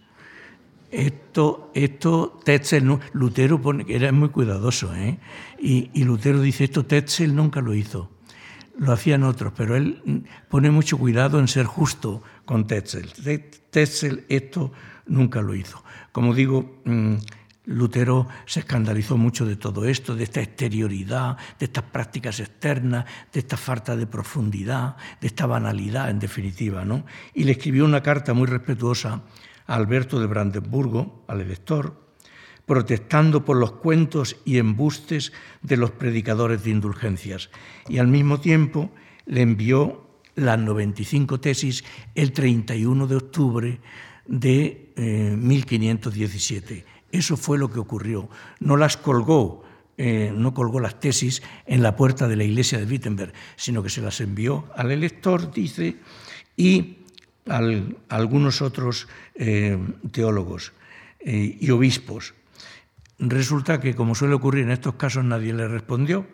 Esto, 0.91 1.71
esto 1.75 2.41
Tetzel, 2.45 2.99
Lutero 3.13 3.61
pone, 3.61 3.85
era 3.89 4.13
muy 4.13 4.29
cuidadoso, 4.29 4.95
¿eh? 4.95 5.19
y 5.59 6.05
Lutero 6.05 6.41
dice, 6.41 6.65
esto 6.65 6.87
Tetzel 6.87 7.35
nunca 7.35 7.61
lo 7.61 7.75
hizo 7.75 8.16
lo 8.79 8.93
hacían 8.93 9.23
otros, 9.23 9.53
pero 9.57 9.77
él 9.77 10.25
pone 10.49 10.71
mucho 10.71 10.99
cuidado 10.99 11.39
en 11.39 11.49
ser 11.49 11.67
justo 11.67 12.23
con 12.45 12.67
Tetzel. 12.67 13.13
Tetzel 13.71 14.25
esto 14.29 14.73
nunca 15.07 15.41
lo 15.41 15.55
hizo. 15.55 15.83
Como 16.13 16.35
digo, 16.35 16.81
mm, 16.85 17.17
Lutero 17.67 18.29
se 18.47 18.61
escandalizó 18.61 19.17
mucho 19.17 19.45
de 19.45 19.57
todo 19.57 19.87
esto, 19.87 20.15
de 20.15 20.25
esta 20.25 20.41
exterioridad, 20.41 21.37
de 21.59 21.67
estas 21.67 21.85
prácticas 21.85 22.39
externas, 22.39 23.05
de 23.33 23.41
esta 23.41 23.57
falta 23.57 23.97
de 23.97 24.07
profundidad, 24.07 24.97
de 25.21 25.27
esta 25.27 25.47
banalidad, 25.47 26.11
en 26.11 26.21
definitiva. 26.21 26.85
¿no? 26.85 27.05
Y 27.35 27.45
le 27.45 27.53
escribió 27.53 27.85
una 27.85 28.03
carta 28.03 28.35
muy 28.35 28.47
respetuosa 28.47 29.23
a 29.67 29.75
Alberto 29.75 30.21
de 30.21 30.27
Brandenburgo, 30.27 31.25
al 31.27 31.41
elector, 31.41 32.06
protestando 32.67 33.45
por 33.45 33.57
los 33.57 33.73
cuentos 33.73 34.37
y 34.45 34.59
embustes 34.59 35.33
de 35.63 35.77
los 35.77 35.93
predicadores 35.93 36.65
de 36.65 36.71
indulgencias. 36.71 37.51
Y 37.89 37.99
al 37.99 38.09
mismo 38.09 38.41
tiempo 38.41 38.91
le 39.25 39.43
envió 39.43 40.07
las 40.35 40.59
95 40.59 41.41
tesis 41.41 41.85
el 42.15 42.33
31 42.33 43.07
de 43.07 43.17
octubre 43.17 43.81
de 44.27 44.93
1517 45.39 46.75
eh, 46.75 46.85
eso 47.13 47.37
fue 47.37 47.59
lo 47.59 47.71
que 47.71 47.79
ocurrió. 47.79 48.29
No 48.61 48.77
las 48.77 48.97
colgó, 48.97 49.65
eh, 49.97 50.33
no 50.35 50.53
colgó 50.53 50.81
las 50.81 51.01
tesis 51.01 51.43
en 51.65 51.83
la 51.83 51.97
puerta 51.97 52.29
de 52.29 52.37
la 52.37 52.45
iglesia 52.45 52.79
de 52.79 52.85
Wittenberg, 52.85 53.33
sino 53.57 53.83
que 53.83 53.91
se 53.91 54.03
las 54.03 54.21
envió 54.21 54.67
al 54.75 54.91
elector, 54.91 55.53
dice, 55.53 55.97
y 56.57 56.99
a 57.49 57.61
algunos 58.09 58.61
otros 58.61 59.09
eh, 59.35 59.79
teólogos 60.11 60.73
y 61.25 61.71
obispos. 61.71 62.35
Resulta 63.19 63.81
que, 63.81 63.95
como 63.95 64.15
suele 64.15 64.35
ocurrir 64.35 64.65
en 64.65 64.71
estos 64.71 64.95
casos, 64.95 65.25
nadie 65.25 65.53
le 65.53 65.69
respondió. 65.69 66.27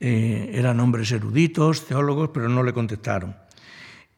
eran 0.00 0.80
hombres 0.80 1.12
eruditos, 1.12 1.86
teólogos, 1.86 2.30
pero 2.32 2.48
no 2.48 2.62
le 2.62 2.72
contestaron. 2.72 3.36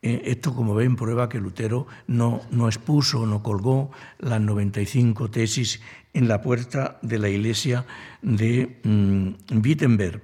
Eh, 0.03 0.31
esto, 0.31 0.55
como 0.55 0.75
ven, 0.75 0.95
prueba 0.95 1.29
que 1.29 1.41
Lutero 1.41 1.89
no, 2.07 2.43
no 2.53 2.69
expuso, 2.69 3.27
no 3.27 3.43
colgó 3.43 3.91
las 4.19 4.41
95 4.41 5.31
tesis 5.31 5.81
en 6.13 6.29
la 6.29 6.41
puerta 6.43 6.99
de 7.03 7.19
la 7.19 7.29
iglesia 7.29 7.87
de 8.23 8.79
mm, 8.85 9.59
Wittenberg. 9.65 10.23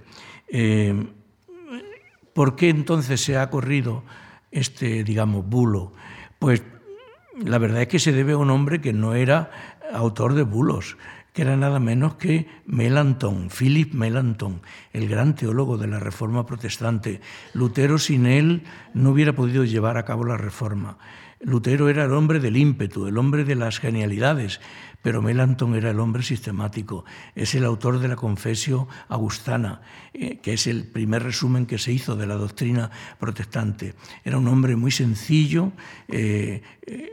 Eh, 0.49 1.07
¿Por 2.33 2.55
qué 2.55 2.69
entonces 2.69 3.21
se 3.21 3.37
ha 3.37 3.51
corrido 3.51 4.05
este, 4.53 5.03
digamos, 5.03 5.45
bulo? 5.47 5.95
Pues 6.39 6.63
la 7.45 7.59
verdad 7.59 7.83
es 7.83 7.89
que 7.89 7.99
se 7.99 8.13
debe 8.13 8.35
a 8.35 8.39
un 8.39 8.51
hombre 8.51 8.81
que 8.81 8.93
no 8.93 9.15
era 9.15 9.51
autor 9.93 10.35
de 10.35 10.43
bulos, 10.43 10.97
que 11.33 11.43
era 11.43 11.57
nada 11.57 11.81
menos 11.81 12.15
que 12.15 12.47
Melanchthon, 12.67 13.49
Philip 13.49 13.95
Melanchthon, 13.95 14.61
el 14.93 15.09
gran 15.09 15.35
teólogo 15.35 15.79
de 15.79 15.87
la 15.87 15.99
Reforma 15.99 16.45
protestante. 16.45 17.21
Lutero 17.55 17.99
sin 17.99 18.27
él 18.27 18.65
no 18.93 19.11
hubiera 19.11 19.35
podido 19.35 19.65
llevar 19.65 19.97
a 19.97 20.05
cabo 20.05 20.25
la 20.25 20.37
Reforma. 20.37 20.99
Lutero 21.41 21.89
era 21.89 22.05
el 22.05 22.13
hombre 22.13 22.39
del 22.39 22.57
ímpetu, 22.57 23.07
el 23.07 23.19
hombre 23.19 23.45
de 23.45 23.57
las 23.57 23.81
genialidades, 23.81 24.61
pero 25.03 25.23
Melanchthon 25.23 25.75
era 25.75 25.91
el 25.91 25.99
hombre 25.99 26.23
sistemático. 26.23 27.05
Es 27.35 27.55
el 27.55 27.65
autor 27.65 27.99
de 27.99 28.09
la 28.09 28.17
Confesio 28.17 28.87
Augustana, 29.09 29.81
eh, 30.13 30.39
que 30.39 30.53
es 30.53 30.69
el 30.69 30.85
primer 30.85 31.25
resumen 31.25 31.67
que 31.67 31.79
se 31.79 31.93
hizo 31.93 32.15
de 32.15 32.27
la 32.27 32.37
doctrina 32.37 32.91
protestante. 33.19 33.95
Era 34.25 34.39
un 34.39 34.47
hombre 34.47 34.77
muy 34.77 34.93
sencillo, 34.93 35.73
eh, 36.07 36.63
eh, 36.87 37.11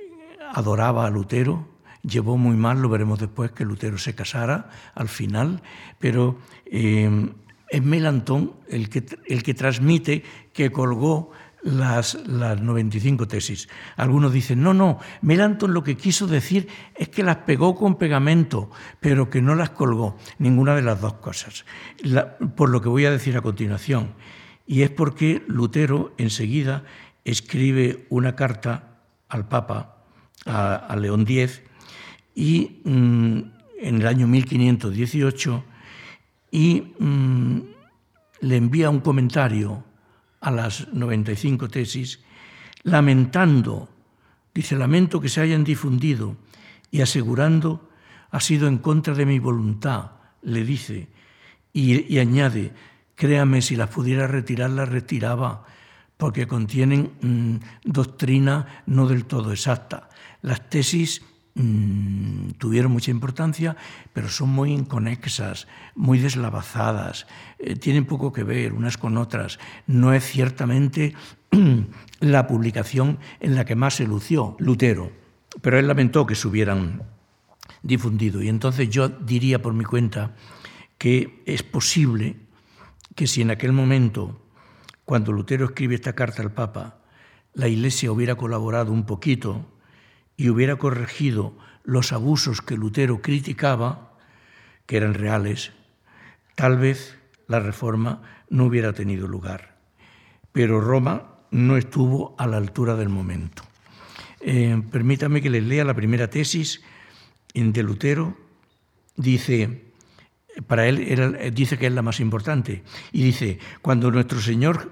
adoraba 0.54 1.08
a 1.08 1.10
Lutero, 1.10 1.79
Llevó 2.04 2.38
muy 2.38 2.56
mal, 2.56 2.82
lo 2.82 2.90
veremos 2.90 3.20
después, 3.20 3.52
que 3.52 3.66
Lutero 3.66 3.98
se 3.98 4.16
casara 4.16 4.70
al 4.96 5.10
final, 5.10 5.62
pero 6.00 6.40
eh, 6.66 7.30
es 7.70 7.84
Melantón 7.84 8.54
el 8.70 8.90
que, 8.90 9.06
el 9.28 9.44
que 9.44 9.54
transmite 9.54 10.24
que 10.54 10.72
colgó 10.72 11.32
las, 11.62 12.16
las 12.28 12.62
95 12.62 13.28
tesis. 13.28 13.68
Algunos 13.96 14.32
dicen, 14.34 14.62
no, 14.64 14.74
no, 14.74 15.00
Melanchthon 15.22 15.74
lo 15.74 15.84
que 15.84 15.98
quiso 15.98 16.28
decir 16.28 16.68
es 16.96 17.10
que 17.10 17.24
las 17.24 17.38
pegó 17.38 17.76
con 17.76 17.98
pegamento, 17.98 18.70
pero 19.00 19.30
que 19.30 19.42
no 19.42 19.56
las 19.56 19.72
colgó, 19.72 20.18
ninguna 20.38 20.76
de 20.76 20.82
las 20.82 21.02
dos 21.02 21.14
cosas. 21.16 21.66
por 22.56 22.70
lo 22.70 22.82
que 22.82 22.90
voy 22.90 23.06
a 23.06 23.12
decir 23.12 23.38
a 23.38 23.42
continuación. 23.42 24.14
Y 24.66 24.84
es 24.84 24.90
porque 24.90 25.44
Lutero 25.48 26.14
enseguida 26.18 26.84
escribe 27.26 28.06
una 28.10 28.36
carta 28.36 29.00
al 29.28 29.48
Papa, 29.48 30.04
a, 30.46 30.76
a 30.76 30.96
León 30.96 31.26
X, 31.28 31.62
y 32.36 32.82
mm, 32.84 33.40
en 33.82 33.96
el 33.96 34.08
año 34.08 34.28
1518 34.28 35.64
y 36.52 36.94
mm, 37.00 37.60
le 38.42 38.56
envía 38.56 38.90
un 38.90 39.00
comentario 39.00 39.84
a 40.42 40.52
las 40.52 40.88
95 40.94 41.68
tesis 41.68 42.20
lamentando, 42.84 43.90
dice, 44.54 44.76
lamento 44.76 45.20
que 45.20 45.30
se 45.30 45.42
hayan 45.42 45.64
difundido 45.64 46.38
y 46.92 47.02
asegurando 47.02 47.90
ha 48.32 48.40
sido 48.40 48.68
en 48.68 48.78
contra 48.78 49.14
de 49.14 49.26
mi 49.26 49.40
voluntad, 49.40 50.12
le 50.42 50.64
dice, 50.64 51.10
y, 51.74 52.18
añade, 52.18 52.74
créame, 53.16 53.62
si 53.62 53.76
las 53.76 53.90
pudiera 53.90 54.28
retirar, 54.28 54.70
las 54.70 54.90
retiraba, 54.90 55.66
porque 56.18 56.48
contienen 56.48 57.12
mm, 57.22 57.56
doctrina 57.84 58.84
no 58.86 59.08
del 59.08 59.26
todo 59.26 59.52
exacta. 59.52 60.10
Las 60.42 60.70
tesis 60.70 61.22
Mm, 61.62 62.52
tuvieron 62.58 62.94
mucha 62.94 63.12
importancia, 63.12 63.76
pero 64.14 64.30
son 64.30 64.48
muy 64.48 64.72
inconexas, 64.72 65.68
muy 65.94 66.18
deslavazadas, 66.18 67.28
eh, 67.58 67.76
tienen 67.76 68.06
poco 68.06 68.32
que 68.32 68.46
ver 68.46 68.72
unas 68.72 68.98
con 68.98 69.18
otras. 69.18 69.60
No 69.86 70.14
es 70.14 70.24
ciertamente 70.24 71.16
la 72.22 72.48
publicación 72.48 73.20
en 73.42 73.56
la 73.56 73.66
que 73.66 73.76
más 73.76 73.96
se 73.96 74.08
lució 74.08 74.56
Lutero, 74.60 75.12
pero 75.62 75.78
él 75.78 75.88
lamentó 75.90 76.26
que 76.26 76.36
se 76.36 76.48
hubieran 76.48 77.04
difundido. 77.84 78.42
Y 78.42 78.48
entonces 78.48 78.90
yo 78.90 79.10
diría 79.10 79.62
por 79.62 79.74
mi 79.74 79.84
cuenta 79.84 80.38
que 80.98 81.44
es 81.46 81.62
posible 81.62 82.38
que 83.16 83.28
si 83.28 83.42
en 83.42 83.52
aquel 83.52 83.74
momento, 83.74 84.42
cuando 85.04 85.34
Lutero 85.34 85.66
escribe 85.66 85.96
esta 85.96 86.14
carta 86.14 86.42
al 86.42 86.54
Papa, 86.54 87.02
la 87.54 87.68
Iglesia 87.68 88.14
hubiera 88.14 88.36
colaborado 88.36 88.94
un 88.94 89.06
poquito, 89.06 89.66
y 90.40 90.50
hubiera 90.50 90.78
corregido 90.78 91.54
los 91.84 92.14
abusos 92.14 92.62
que 92.62 92.78
Lutero 92.78 93.22
criticaba, 93.22 94.14
que 94.86 94.96
eran 94.96 95.14
reales, 95.14 95.74
tal 96.56 96.78
vez 96.78 97.18
la 97.48 97.60
reforma 97.60 98.22
no 98.50 98.64
hubiera 98.64 98.94
tenido 98.94 99.28
lugar. 99.28 99.76
Pero 100.54 100.80
Roma 100.80 101.36
no 101.52 101.76
estuvo 101.76 102.36
a 102.38 102.48
la 102.48 102.56
altura 102.56 102.96
del 102.96 103.10
momento. 103.10 103.64
Eh, 104.40 104.82
permítame 104.90 105.42
que 105.42 105.50
les 105.50 105.64
lea 105.64 105.84
la 105.84 105.94
primera 105.94 106.30
tesis 106.30 106.82
de 107.54 107.84
Lutero. 107.84 108.38
Dice, 109.18 109.92
para 110.68 110.88
él 110.88 111.52
dice 111.54 111.78
que 111.78 111.88
es 111.88 111.94
la 111.94 112.02
más 112.02 112.22
importante, 112.22 112.84
y 113.12 113.24
dice, 113.24 113.60
cuando 113.82 114.10
nuestro 114.10 114.40
Señor 114.40 114.90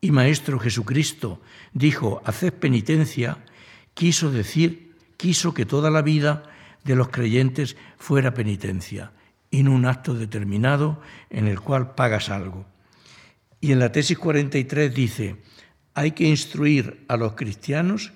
y 0.00 0.10
Maestro 0.10 0.58
Jesucristo 0.58 1.42
dijo, 1.74 2.22
haced 2.24 2.54
penitencia, 2.54 3.44
quiso 3.94 4.30
decir, 4.30 4.94
quiso 5.16 5.54
que 5.54 5.66
toda 5.66 5.90
la 5.90 6.02
vida 6.02 6.44
de 6.84 6.96
los 6.96 7.08
creyentes 7.08 7.76
fuera 7.98 8.34
penitencia, 8.34 9.12
en 9.50 9.68
un 9.68 9.86
acto 9.86 10.14
determinado 10.14 11.00
en 11.28 11.46
el 11.46 11.60
cual 11.60 11.94
pagas 11.94 12.30
algo. 12.30 12.66
Y 13.60 13.72
en 13.72 13.78
la 13.78 13.92
tesis 13.92 14.18
43 14.18 14.94
dice, 14.94 15.36
hay 15.94 16.12
que 16.12 16.24
instruir 16.24 17.04
a 17.08 17.16
los 17.16 17.34
cristianos 17.34 18.12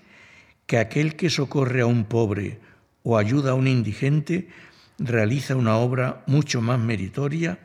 que 0.66 0.78
aquel 0.78 1.16
que 1.16 1.28
socorre 1.28 1.82
a 1.82 1.86
un 1.86 2.04
pobre 2.04 2.60
o 3.02 3.18
ayuda 3.18 3.50
a 3.50 3.54
un 3.54 3.68
indigente 3.68 4.48
realiza 4.98 5.56
una 5.56 5.76
obra 5.76 6.22
mucho 6.26 6.62
más 6.62 6.78
meritoria 6.78 7.58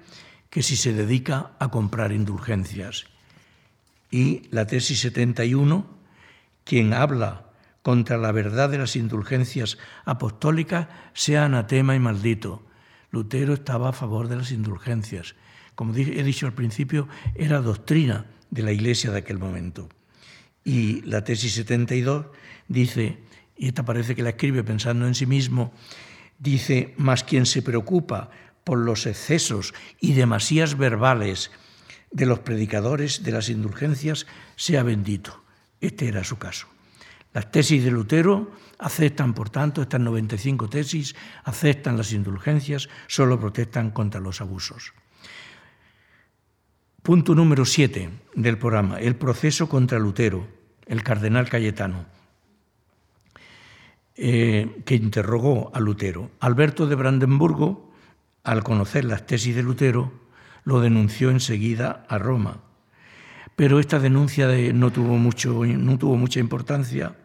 que 0.49 0.63
si 0.63 0.75
se 0.75 0.93
dedica 0.93 1.51
a 1.59 1.69
comprar 1.69 2.11
indulgencias. 2.11 3.05
Y 4.11 4.41
la 4.49 4.65
tesis 4.65 4.99
71, 4.99 5.85
quien 6.63 6.93
habla 6.93 7.48
contra 7.81 8.17
la 8.17 8.31
verdad 8.31 8.69
de 8.69 8.77
las 8.77 8.95
indulgencias 8.95 9.77
apostólicas 10.05 10.87
sea 11.13 11.45
anatema 11.45 11.95
y 11.95 11.99
maldito. 11.99 12.65
Lutero 13.11 13.53
estaba 13.53 13.89
a 13.89 13.93
favor 13.93 14.27
de 14.27 14.35
las 14.35 14.51
indulgencias. 14.51 15.35
Como 15.75 15.95
he 15.95 16.23
dicho 16.23 16.45
al 16.45 16.53
principio, 16.53 17.07
era 17.35 17.61
doctrina 17.61 18.25
de 18.51 18.63
la 18.63 18.71
Iglesia 18.71 19.11
de 19.11 19.19
aquel 19.19 19.39
momento. 19.39 19.89
Y 20.63 21.01
la 21.01 21.23
tesis 21.23 21.53
72 21.53 22.27
dice, 22.67 23.19
y 23.57 23.67
esta 23.67 23.85
parece 23.85 24.15
que 24.15 24.23
la 24.23 24.31
escribe 24.31 24.63
pensando 24.63 25.07
en 25.07 25.15
sí 25.15 25.25
mismo, 25.25 25.73
dice, 26.37 26.93
más 26.97 27.23
quien 27.23 27.45
se 27.45 27.61
preocupa 27.61 28.29
por 28.63 28.77
los 28.77 29.05
excesos 29.05 29.73
y 29.99 30.13
demasías 30.13 30.77
verbales 30.77 31.51
de 32.11 32.25
los 32.25 32.39
predicadores 32.39 33.23
de 33.23 33.31
las 33.31 33.49
indulgencias, 33.49 34.27
sea 34.55 34.83
bendito. 34.83 35.43
Este 35.81 36.07
era 36.07 36.23
su 36.23 36.37
caso. 36.37 36.67
Las 37.33 37.51
tesis 37.51 37.83
de 37.83 37.91
Lutero 37.91 38.51
aceptan, 38.79 39.33
por 39.33 39.49
tanto, 39.49 39.81
estas 39.81 40.01
95 40.01 40.69
tesis, 40.69 41.15
aceptan 41.43 41.97
las 41.97 42.11
indulgencias, 42.11 42.89
solo 43.07 43.39
protestan 43.39 43.91
contra 43.91 44.19
los 44.19 44.41
abusos. 44.41 44.93
Punto 47.03 47.35
número 47.35 47.65
7 47.65 48.09
del 48.35 48.57
programa, 48.57 48.99
el 48.99 49.15
proceso 49.15 49.69
contra 49.69 49.99
Lutero, 49.99 50.47
el 50.85 51.03
cardenal 51.03 51.49
Cayetano, 51.49 52.05
eh, 54.15 54.81
que 54.85 54.95
interrogó 54.95 55.71
a 55.73 55.79
Lutero. 55.79 56.31
Alberto 56.39 56.87
de 56.87 56.95
Brandenburgo, 56.95 57.93
al 58.43 58.63
conocer 58.63 59.05
las 59.05 59.25
tesis 59.25 59.55
de 59.55 59.63
Lutero, 59.63 60.11
lo 60.63 60.81
denunció 60.81 61.29
enseguida 61.29 62.05
a 62.09 62.17
Roma. 62.17 62.63
Pero 63.59 63.81
esta 63.81 63.99
denuncia 63.99 64.47
no, 64.73 64.89
tuvo 64.89 65.17
mucho, 65.17 65.65
no 65.65 65.97
tuvo 65.97 66.15
mucha 66.15 66.39
importancia 66.39 67.17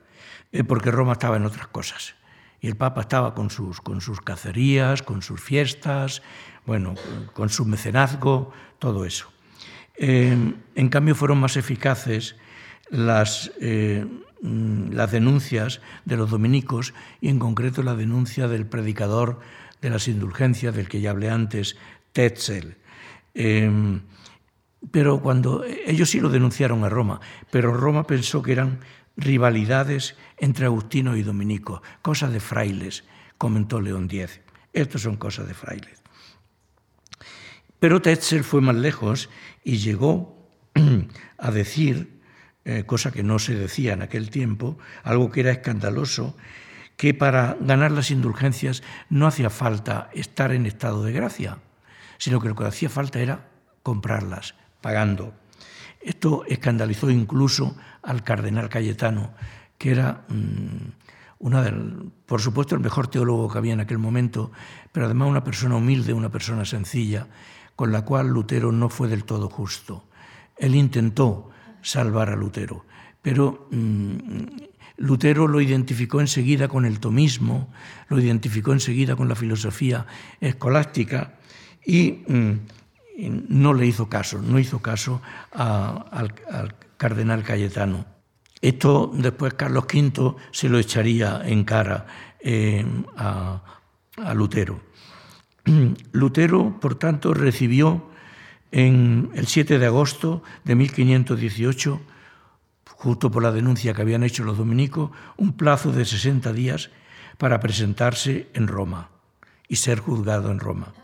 eh, 0.51 0.65
porque 0.65 0.91
Roma 0.91 1.13
estaba 1.13 1.37
en 1.37 1.45
otras 1.45 1.69
cosas. 1.69 2.17
Y 2.61 2.67
el 2.67 2.75
Papa 2.75 3.03
estaba 3.03 3.37
con 3.37 3.51
sus, 3.51 3.81
con 3.81 4.01
sus 4.01 4.21
cacerías, 4.21 5.03
con 5.03 5.23
sus 5.23 5.41
fiestas, 5.41 6.23
bueno, 6.67 6.97
con 7.35 7.51
su 7.51 7.65
mecenazgo, 7.67 8.51
todo 8.81 9.05
eso. 9.05 9.33
Eh, 9.97 10.37
en 10.75 10.89
cambio, 10.89 11.15
fueron 11.15 11.39
más 11.39 11.57
eficaces 11.57 12.35
las, 12.91 13.53
eh, 13.61 14.05
las 14.43 15.13
denuncias 15.13 15.83
de 16.05 16.17
los 16.17 16.31
dominicos 16.31 16.95
y 17.21 17.29
en 17.29 17.39
concreto 17.39 17.85
la 17.85 17.95
denuncia 17.95 18.49
del 18.49 18.67
predicador 18.67 19.39
de 19.81 19.91
las 19.91 20.09
indulgencias, 20.09 20.75
del 20.75 20.89
que 20.89 21.01
ya 21.01 21.11
hablé 21.11 21.31
antes, 21.31 21.77
Tetzel. 22.13 22.79
Pero 24.91 25.21
cuando 25.21 25.65
ellos 25.65 26.11
sí 26.11 26.21
lo 26.21 26.29
denunciaron 26.29 26.85
a 26.85 26.89
Roma, 26.89 27.21
pero 27.51 27.75
Roma 27.75 28.07
pensó 28.07 28.43
que 28.43 28.53
eran 28.53 28.81
rivalidades 29.17 30.17
entre 30.39 30.67
Agustino 30.67 31.17
y 31.17 31.23
Dominico, 31.23 31.83
cosas 32.03 32.33
de 32.33 32.41
frailes, 32.41 33.05
comentó 33.39 33.81
León 33.81 34.05
X. 34.11 34.41
Estos 34.73 35.03
son 35.03 35.17
cosas 35.17 35.47
de 35.47 35.55
frailes. 35.55 36.03
Pero 37.79 38.03
Tetzel 38.03 38.45
fue 38.45 38.61
más 38.61 38.77
lejos 38.77 39.29
y 39.63 39.77
llegó 39.77 40.49
a 41.39 41.51
decir, 41.51 42.21
eh, 42.65 42.85
cosa 42.87 43.13
que 43.13 43.23
no 43.23 43.39
se 43.39 43.55
decía 43.55 43.93
en 43.93 44.03
aquel 44.03 44.31
tiempo, 44.31 44.79
algo 45.03 45.31
que 45.31 45.41
era 45.41 45.53
escandaloso, 45.53 46.37
que 46.97 47.13
para 47.15 47.57
ganar 47.61 47.91
las 47.91 48.11
indulgencias 48.11 48.83
no 49.11 49.27
hacía 49.27 49.51
falta 49.51 50.11
estar 50.15 50.53
en 50.53 50.67
estado 50.67 51.05
de 51.05 51.13
gracia, 51.13 51.59
sino 52.19 52.41
que 52.41 52.49
lo 52.49 52.55
que 52.55 52.65
hacía 52.65 52.89
falta 52.89 53.21
era 53.21 53.49
comprarlas, 53.83 54.55
pagando. 54.85 55.33
Esto 56.03 56.45
escandalizó 56.47 57.09
incluso 57.09 57.75
al 58.03 58.23
cardenal 58.23 58.69
Cayetano, 58.69 59.33
que 59.79 59.93
era 59.93 60.27
mm, 60.29 61.39
una 61.39 61.63
del, 61.63 62.13
por 62.27 62.43
supuesto 62.43 62.75
el 62.75 62.83
mejor 62.83 63.09
teólogo 63.09 63.49
que 63.49 63.57
había 63.57 63.73
en 63.73 63.81
aquel 63.81 63.97
momento, 63.97 64.53
pero 64.93 65.07
además 65.07 65.31
una 65.31 65.43
persona 65.43 65.77
humilde, 65.77 66.13
una 66.13 66.29
persona 66.29 66.67
sencilla, 66.67 67.29
con 67.75 67.93
la 67.93 68.05
cual 68.05 68.29
Lutero 68.29 68.73
no 68.73 68.91
fue 68.91 69.09
del 69.09 69.25
todo 69.25 69.49
justo. 69.49 70.05
Él 70.59 70.75
intentó 70.75 71.49
salvar 71.81 72.29
a 72.29 72.37
Lutero, 72.37 72.85
pero 73.23 73.69
mm, 73.71 74.45
Lutero 74.99 75.49
lo 75.49 75.63
identificó 75.63 76.21
enseguida 76.21 76.69
con 76.69 76.85
el 76.85 77.01
tomismo, 77.01 77.73
lo 78.09 78.21
identificó 78.21 78.75
enseguida 78.75 79.17
con 79.17 79.31
la 79.31 79.35
filosofía 79.35 80.05
escolástica 80.43 81.39
y 81.87 82.23
mm, 82.29 82.53
no 83.17 83.75
le 83.75 83.87
hizo 83.87 84.09
caso, 84.09 84.41
no 84.41 84.59
hizo 84.59 84.81
caso 84.81 85.23
al, 85.53 86.35
cardenal 86.97 87.43
Cayetano. 87.43 88.07
Esto 88.61 89.11
después 89.15 89.55
Carlos 89.55 89.85
V 89.85 90.37
se 90.51 90.69
lo 90.69 90.79
echaría 90.79 91.43
en 91.45 91.65
cara 91.65 92.07
eh, 92.41 92.85
a, 93.17 93.63
Lutero. 94.35 94.81
Lutero, 96.13 96.79
por 96.81 96.97
tanto, 96.97 97.35
recibió 97.35 98.11
en 98.71 99.31
el 99.35 99.47
7 99.47 99.79
de 99.79 99.87
agosto 99.87 100.43
de 100.65 100.75
1518, 100.75 102.01
justo 102.87 103.31
por 103.31 103.43
la 103.43 103.53
denuncia 103.53 103.93
que 103.93 104.03
habían 104.03 104.25
hecho 104.25 104.45
los 104.45 104.57
dominicos, 104.57 105.11
un 105.37 105.57
plazo 105.57 105.93
de 105.93 106.05
60 106.05 106.53
días 106.53 106.91
para 107.39 107.61
presentarse 107.61 108.49
en 108.55 108.67
Roma 108.69 109.11
y 109.69 109.77
ser 109.77 109.99
juzgado 109.99 110.51
en 110.51 110.61
Roma. 110.61 110.95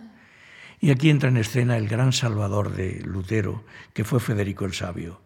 Y 0.81 0.91
aquí 0.91 1.11
entra 1.11 1.29
en 1.29 1.37
escena 1.37 1.77
el 1.77 1.89
gran 1.89 2.13
salvador 2.13 2.75
de 2.75 3.03
Lutero, 3.05 3.65
que 3.93 4.05
fue 4.05 4.19
Federico 4.19 4.65
el 4.65 4.73
Sabio. 4.73 5.21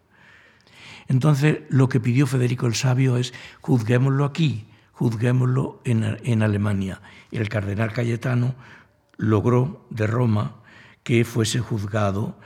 Entonces, 1.07 1.59
lo 1.69 1.87
que 1.87 2.01
pidió 2.01 2.27
Federico 2.27 2.67
el 2.67 2.75
Sabio 2.75 3.15
es, 3.15 3.33
juzguémoslo 3.61 4.25
aquí, 4.25 4.65
juzguémoslo 4.91 5.81
en, 5.85 6.43
Alemania. 6.43 7.01
Y 7.31 7.37
el 7.37 7.47
cardenal 7.47 7.93
Cayetano 7.93 8.55
logró 9.17 9.87
de 9.91 10.07
Roma 10.07 10.57
que 11.03 11.23
fuese 11.23 11.59
juzgado 11.59 12.37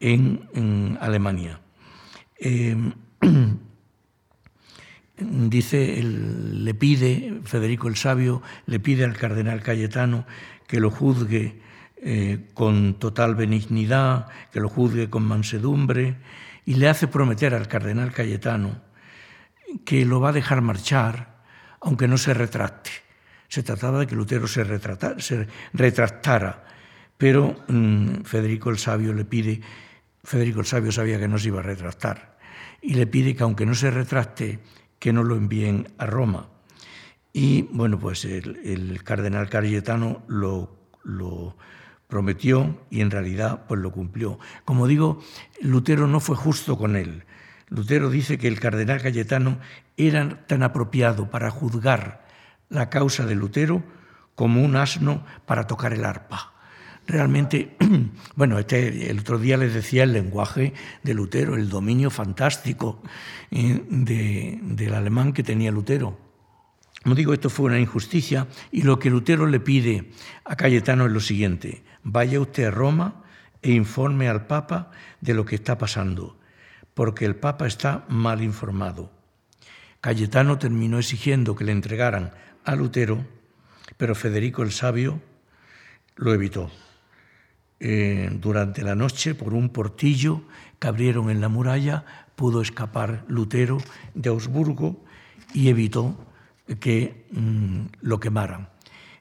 en, 0.00 0.98
Alemania. 1.00 1.60
Em, 2.38 2.92
dice, 5.16 6.02
le 6.02 6.74
pide, 6.74 7.40
Federico 7.44 7.88
el 7.88 7.96
Sabio, 7.96 8.42
le 8.66 8.78
pide 8.78 9.04
al 9.04 9.16
cardenal 9.16 9.62
Cayetano 9.62 10.26
que 10.66 10.80
lo 10.80 10.90
juzgue 10.90 11.67
eh, 12.00 12.48
con 12.54 12.94
total 12.94 13.34
benignidad, 13.34 14.28
que 14.52 14.60
lo 14.60 14.68
juzgue 14.68 15.10
con 15.10 15.24
mansedumbre, 15.24 16.16
y 16.64 16.74
le 16.74 16.88
hace 16.88 17.08
prometer 17.08 17.54
al 17.54 17.66
cardenal 17.66 18.12
Cayetano 18.12 18.80
que 19.84 20.04
lo 20.04 20.20
va 20.20 20.30
a 20.30 20.32
dejar 20.32 20.60
marchar, 20.60 21.42
aunque 21.80 22.08
no 22.08 22.18
se 22.18 22.34
retracte. 22.34 22.90
Se 23.48 23.62
trataba 23.62 24.00
de 24.00 24.06
que 24.06 24.14
Lutero 24.14 24.46
se, 24.46 24.64
retractara, 25.72 26.64
pero 27.16 27.64
mm, 27.68 28.22
Federico 28.22 28.70
el 28.70 28.78
Sabio 28.78 29.12
le 29.12 29.24
pide, 29.24 29.60
Federico 30.22 30.60
el 30.60 30.66
Sabio 30.66 30.92
sabía 30.92 31.18
que 31.18 31.28
no 31.28 31.38
se 31.38 31.48
iba 31.48 31.60
a 31.60 31.64
retractar, 31.64 32.38
y 32.80 32.94
le 32.94 33.06
pide 33.06 33.34
que 33.34 33.42
aunque 33.42 33.66
no 33.66 33.74
se 33.74 33.90
retracte, 33.90 34.60
que 34.98 35.12
no 35.12 35.24
lo 35.24 35.36
envíen 35.36 35.88
a 35.98 36.06
Roma. 36.06 36.48
Y 37.32 37.62
bueno, 37.62 37.98
pues 37.98 38.24
el, 38.24 39.02
cardenal 39.04 39.48
Cayetano 39.48 40.22
lo 40.28 41.56
prometió 42.08 42.80
y 42.90 43.00
en 43.02 43.10
realidad 43.10 43.66
pues 43.68 43.80
lo 43.80 43.92
cumplió. 43.92 44.38
Como 44.64 44.86
digo, 44.86 45.22
Lutero 45.60 46.08
no 46.08 46.20
fue 46.20 46.36
justo 46.36 46.76
con 46.76 46.96
él. 46.96 47.24
Lutero 47.68 48.10
dice 48.10 48.38
que 48.38 48.48
el 48.48 48.60
cardenal 48.60 49.02
Cayetano 49.02 49.58
era 49.96 50.46
tan 50.46 50.62
apropiado 50.62 51.30
para 51.30 51.50
juzgar 51.50 52.26
la 52.70 52.88
causa 52.90 53.26
de 53.26 53.34
Lutero 53.34 53.82
como 54.34 54.62
un 54.62 54.76
asno 54.76 55.24
para 55.46 55.66
tocar 55.66 55.92
el 55.92 56.04
arpa. 56.04 56.54
Realmente, 57.06 57.76
bueno, 58.36 58.58
este, 58.58 59.10
el 59.10 59.20
otro 59.20 59.38
día 59.38 59.56
les 59.56 59.74
decía 59.74 60.04
el 60.04 60.12
lenguaje 60.12 60.74
de 61.02 61.14
Lutero, 61.14 61.56
el 61.56 61.68
dominio 61.68 62.10
fantástico 62.10 63.02
eh, 63.50 63.82
del 63.88 64.94
alemán 64.94 65.32
que 65.32 65.42
tenía 65.42 65.72
Lutero. 65.72 66.18
Como 67.02 67.14
digo, 67.14 67.32
esto 67.32 67.48
fue 67.48 67.66
una 67.66 67.80
injusticia 67.80 68.48
y 68.70 68.82
lo 68.82 68.98
que 68.98 69.10
Lutero 69.10 69.46
le 69.46 69.60
pide 69.60 70.10
a 70.44 70.56
Cayetano 70.56 71.06
es 71.06 71.12
lo 71.12 71.20
siguiente, 71.20 71.82
vaya 72.02 72.40
usted 72.40 72.66
a 72.66 72.70
Roma 72.70 73.24
e 73.62 73.72
informe 73.72 74.28
al 74.28 74.46
Papa 74.46 74.90
de 75.20 75.34
lo 75.34 75.44
que 75.44 75.56
está 75.56 75.78
pasando, 75.78 76.38
porque 76.94 77.24
el 77.24 77.36
Papa 77.36 77.66
está 77.66 78.04
mal 78.08 78.42
informado. 78.42 79.10
Cayetano 80.00 80.58
terminó 80.58 80.98
exigiendo 80.98 81.56
que 81.56 81.64
le 81.64 81.72
entregaran 81.72 82.32
a 82.64 82.76
Lutero, 82.76 83.26
pero 83.96 84.14
Federico 84.14 84.62
el 84.62 84.72
Sabio 84.72 85.20
lo 86.16 86.32
evitó. 86.34 86.70
Eh, 87.80 88.30
durante 88.32 88.82
la 88.82 88.94
noche, 88.94 89.34
por 89.34 89.54
un 89.54 89.70
portillo 89.70 90.42
que 90.78 90.88
abrieron 90.88 91.30
en 91.30 91.40
la 91.40 91.48
muralla, 91.48 92.04
pudo 92.36 92.60
escapar 92.60 93.24
Lutero 93.28 93.78
de 94.14 94.30
Augsburgo 94.30 95.04
y 95.54 95.68
evitó 95.68 96.24
que 96.80 97.26
mm, 97.32 97.86
lo 98.02 98.20
quemaran. 98.20 98.68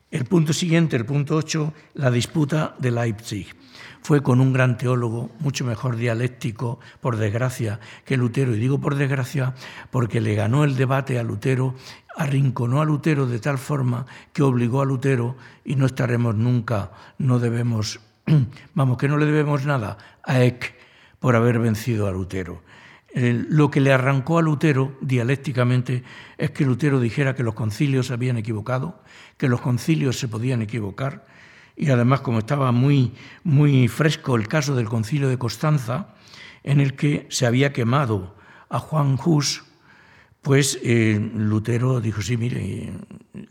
El 0.09 0.23
punto 0.23 0.53
siguiente, 0.53 0.95
el 0.95 1.05
punto 1.05 1.35
8, 1.35 1.73
la 1.95 2.09
disputa 2.09 2.75
de 2.79 2.91
Leipzig. 2.91 3.47
Fue 4.01 4.23
con 4.23 4.39
un 4.39 4.53
gran 4.53 4.77
teólogo, 4.77 5.31
mucho 5.39 5.65
mejor 5.65 5.97
dialéctico, 5.97 6.79
por 7.01 7.17
desgracia, 7.17 7.81
que 8.05 8.15
Lutero. 8.15 8.55
Y 8.55 8.59
digo 8.59 8.79
por 8.79 8.95
desgracia 8.95 9.53
porque 9.91 10.21
le 10.21 10.33
ganó 10.33 10.63
el 10.63 10.77
debate 10.77 11.19
a 11.19 11.23
Lutero, 11.23 11.75
arrinconó 12.15 12.81
a 12.81 12.85
Lutero 12.85 13.27
de 13.27 13.39
tal 13.39 13.57
forma 13.57 14.05
que 14.31 14.43
obligó 14.43 14.81
a 14.81 14.85
Lutero, 14.85 15.35
y 15.65 15.75
no 15.75 15.85
estaremos 15.85 16.35
nunca, 16.35 16.91
no 17.17 17.39
debemos, 17.39 17.99
vamos, 18.73 18.97
que 18.97 19.09
no 19.09 19.17
le 19.17 19.25
debemos 19.25 19.65
nada 19.65 19.97
a 20.23 20.41
Eck 20.41 20.73
por 21.19 21.35
haber 21.35 21.59
vencido 21.59 22.07
a 22.07 22.11
Lutero. 22.11 22.63
Lo 23.19 23.71
que 23.71 23.81
le 23.81 23.91
arrancó 23.91 24.37
a 24.37 24.41
Lutero 24.41 24.95
dialécticamente 25.01 26.03
es 26.37 26.51
que 26.51 26.65
Lutero 26.65 26.99
dijera 26.99 27.35
que 27.35 27.43
los 27.43 27.55
concilios 27.55 28.07
se 28.07 28.13
habían 28.13 28.37
equivocado, 28.37 29.01
que 29.37 29.47
los 29.47 29.61
concilios 29.61 30.19
se 30.19 30.27
podían 30.27 30.61
equivocar, 30.61 31.25
y 31.75 31.89
además 31.89 32.21
como 32.21 32.39
estaba 32.39 32.71
muy, 32.71 33.13
muy 33.43 33.87
fresco 33.87 34.35
el 34.35 34.47
caso 34.47 34.75
del 34.75 34.89
concilio 34.89 35.29
de 35.29 35.37
Constanza, 35.37 36.15
en 36.63 36.79
el 36.79 36.95
que 36.95 37.25
se 37.29 37.45
había 37.45 37.73
quemado 37.73 38.35
a 38.69 38.79
Juan 38.79 39.17
Hus, 39.23 39.63
pues 40.41 40.79
eh, 40.83 41.19
Lutero 41.33 42.01
dijo, 42.01 42.21
sí, 42.21 42.37
mire, 42.37 42.93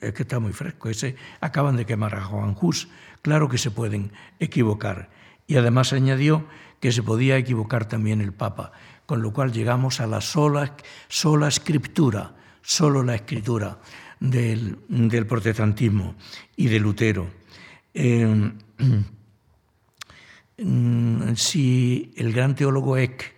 es 0.00 0.12
que 0.12 0.22
está 0.22 0.38
muy 0.38 0.52
fresco, 0.52 0.88
ese 0.88 1.16
acaban 1.40 1.76
de 1.76 1.86
quemar 1.86 2.14
a 2.14 2.24
Juan 2.24 2.56
Hus, 2.60 2.88
claro 3.22 3.48
que 3.48 3.58
se 3.58 3.70
pueden 3.70 4.12
equivocar. 4.38 5.10
Y 5.48 5.56
además 5.56 5.92
añadió 5.92 6.46
que 6.80 6.92
se 6.92 7.02
podía 7.02 7.36
equivocar 7.36 7.86
también 7.86 8.20
el 8.20 8.32
Papa 8.32 8.72
con 9.06 9.22
lo 9.22 9.32
cual 9.32 9.52
llegamos 9.52 10.00
a 10.00 10.06
la 10.06 10.20
sola, 10.20 10.76
sola 11.08 11.48
escritura, 11.48 12.34
solo 12.60 13.02
la 13.02 13.14
escritura 13.14 13.78
del, 14.20 14.76
protestantismo 15.26 16.16
y 16.56 16.66
de 16.68 16.80
Lutero. 16.80 17.30
Eh, 17.94 18.52
si 21.34 22.12
el 22.16 22.32
gran 22.32 22.54
teólogo 22.54 22.96
Eck, 22.96 23.34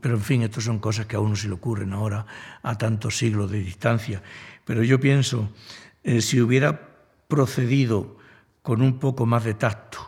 pero 0.00 0.16
en 0.16 0.20
fin, 0.20 0.42
estas 0.42 0.64
son 0.64 0.78
cosas 0.78 1.06
que 1.06 1.16
a 1.16 1.20
uno 1.20 1.36
se 1.36 1.48
le 1.48 1.54
ocurren 1.54 1.92
ahora 1.92 2.26
a 2.62 2.76
tantos 2.76 3.18
siglos 3.18 3.50
de 3.50 3.58
distancia, 3.58 4.22
pero 4.64 4.82
yo 4.82 5.00
pienso, 5.00 5.50
eh, 6.02 6.20
si 6.20 6.40
hubiera 6.40 6.90
procedido 7.28 8.18
con 8.62 8.82
un 8.82 8.98
poco 8.98 9.26
más 9.26 9.44
de 9.44 9.54
tacto 9.54 9.98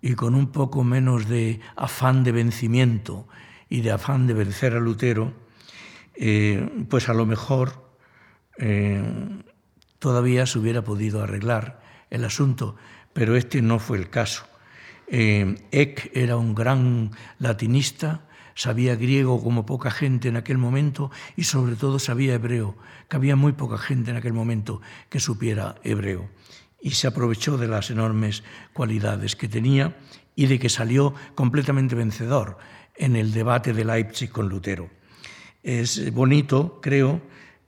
y 0.00 0.14
con 0.14 0.34
un 0.34 0.52
poco 0.52 0.84
menos 0.84 1.28
de 1.28 1.60
afán 1.76 2.24
de 2.24 2.32
vencimiento, 2.32 3.26
y 3.70 3.80
de 3.80 3.92
afán 3.92 4.26
de 4.26 4.34
vencer 4.34 4.74
a 4.74 4.80
Lutero, 4.80 5.32
eh, 6.14 6.84
pues 6.90 7.08
a 7.08 7.14
lo 7.14 7.24
mejor 7.24 7.94
eh, 8.58 9.02
todavía 9.98 10.44
se 10.44 10.58
hubiera 10.58 10.82
podido 10.82 11.22
arreglar 11.22 11.80
el 12.10 12.24
asunto, 12.24 12.76
pero 13.14 13.36
este 13.36 13.62
no 13.62 13.78
fue 13.78 13.96
el 13.96 14.10
caso. 14.10 14.44
Eh, 15.06 15.54
Eck 15.70 16.10
era 16.14 16.36
un 16.36 16.54
gran 16.54 17.12
latinista, 17.38 18.28
sabía 18.54 18.96
griego 18.96 19.42
como 19.42 19.64
poca 19.64 19.90
gente 19.90 20.28
en 20.28 20.36
aquel 20.36 20.58
momento 20.58 21.10
y 21.36 21.44
sobre 21.44 21.76
todo 21.76 21.98
sabía 22.00 22.34
hebreo, 22.34 22.76
que 23.08 23.16
había 23.16 23.36
muy 23.36 23.52
poca 23.52 23.78
gente 23.78 24.10
en 24.10 24.16
aquel 24.16 24.32
momento 24.32 24.82
que 25.08 25.20
supiera 25.20 25.76
hebreo. 25.84 26.28
Y 26.82 26.92
se 26.92 27.06
aprovechó 27.06 27.56
de 27.56 27.68
las 27.68 27.90
enormes 27.90 28.42
cualidades 28.72 29.36
que 29.36 29.48
tenía 29.48 29.96
y 30.34 30.46
de 30.46 30.58
que 30.58 30.68
salió 30.68 31.14
completamente 31.34 31.94
vencedor 31.94 32.58
en 33.00 33.16
el 33.16 33.32
debate 33.32 33.72
de 33.72 33.84
Leipzig 33.84 34.30
con 34.30 34.48
Lutero. 34.48 34.90
Es 35.62 36.12
bonito, 36.12 36.80
creo, 36.82 37.22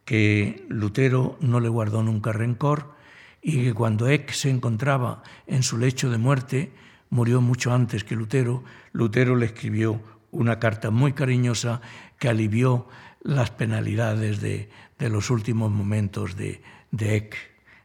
que 0.04 0.66
Lutero 0.68 1.38
no 1.40 1.58
le 1.58 1.70
guardó 1.70 2.02
nunca 2.02 2.32
rencor 2.32 2.94
y 3.40 3.64
que 3.64 3.74
cuando 3.74 4.08
Eck 4.08 4.30
se 4.32 4.50
encontraba 4.50 5.22
en 5.46 5.62
su 5.62 5.78
lecho 5.78 6.10
de 6.10 6.18
muerte, 6.18 6.72
murió 7.08 7.40
mucho 7.40 7.72
antes 7.72 8.04
que 8.04 8.14
Lutero, 8.14 8.62
Lutero 8.92 9.34
le 9.34 9.46
escribió 9.46 10.02
una 10.32 10.58
carta 10.58 10.90
muy 10.90 11.14
cariñosa 11.14 11.80
que 12.18 12.28
alivió 12.28 12.86
las 13.22 13.50
penalidades 13.50 14.40
de, 14.40 14.68
los 14.98 15.30
últimos 15.30 15.70
momentos 15.72 16.36
de, 16.36 16.60
Eck. 16.92 17.36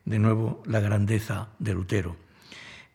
De 0.03 0.19
nuevo, 0.19 0.62
la 0.65 0.79
grandeza 0.79 1.49
de 1.60 1.73
Lutero. 1.73 2.17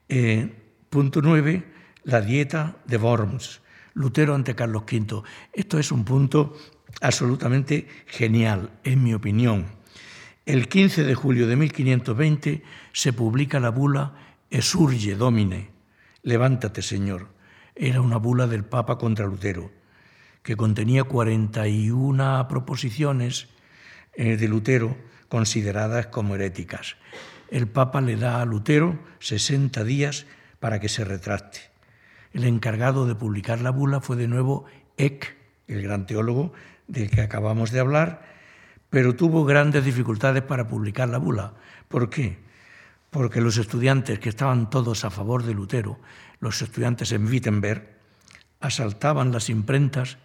Eh, 0.08 0.48
punto 0.90 1.20
nueve, 1.22 1.64
la 2.04 2.20
dieta 2.20 2.76
de 2.84 2.96
Worms. 2.98 3.62
Lutero 3.94 4.35
ante 4.35 4.55
Carlos 4.55 4.83
V. 4.83 5.22
Esto 5.52 5.78
es 5.78 5.92
un 5.92 6.05
punto 6.05 6.57
absolutamente 7.00 7.88
genial, 8.07 8.70
en 8.85 9.02
mi 9.02 9.14
opinión. 9.14 9.66
El 10.44 10.68
15 10.68 11.05
de 11.05 11.14
julio 11.14 11.46
de 11.46 11.57
1520 11.57 12.62
se 12.92 13.12
publica 13.12 13.61
la 13.61 13.70
bula 13.70 14.14
Esurge 14.50 15.14
Domine, 15.14 15.70
levántate 16.22 16.83
Señor. 16.83 17.28
Era 17.74 18.00
una 18.00 18.16
bula 18.16 18.46
del 18.46 18.64
Papa 18.64 18.98
contra 18.98 19.26
Lutero, 19.26 19.70
que 20.42 20.57
contenía 20.57 21.05
41 21.05 22.46
proposiciones 22.48 23.48
eh, 24.14 24.37
de 24.37 24.48
Lutero 24.48 24.96
consideradas 25.28 26.09
como 26.09 26.35
heréticas. 26.35 26.96
El 27.48 27.68
Papa 27.68 28.00
le 28.00 28.16
da 28.16 28.42
a 28.42 28.44
Lutero 28.44 28.98
60 29.20 29.85
días 29.85 30.26
para 30.61 30.81
que 30.81 30.88
se 30.88 31.05
retracte. 31.05 31.71
El 32.33 32.45
encargado 32.45 33.07
de 33.07 33.14
publicar 33.14 33.61
la 33.61 33.71
bula 33.71 34.01
fue 34.01 34.16
de 34.16 34.29
nuevo 34.29 34.64
Eck, 34.97 35.37
el 35.66 35.83
gran 35.83 36.07
teólogo 36.07 36.53
del 36.87 37.11
que 37.11 37.21
acabamos 37.21 37.71
de 37.71 37.81
hablar, 37.81 38.23
pero 38.90 39.16
tuvo 39.16 39.45
grandes 39.45 39.85
dificultades 39.85 40.42
para 40.42 40.66
publicar 40.66 41.09
la 41.09 41.18
bula. 41.18 41.55
¿Por 41.88 42.11
qué? 42.11 42.38
Porque 43.11 43.40
los 43.40 43.59
estudiantes 43.59 44.18
que 44.18 44.29
estaban 44.29 44.71
todos 44.71 45.05
a 45.05 45.11
favor 45.11 45.42
de 45.42 45.55
Lutero, 45.55 45.99
los 46.40 46.62
estudiantes 46.62 47.12
en 47.12 47.27
Wittenberg, 47.27 47.88
asaltaban 48.61 49.33
las 49.33 49.51
imprentas 49.51 50.18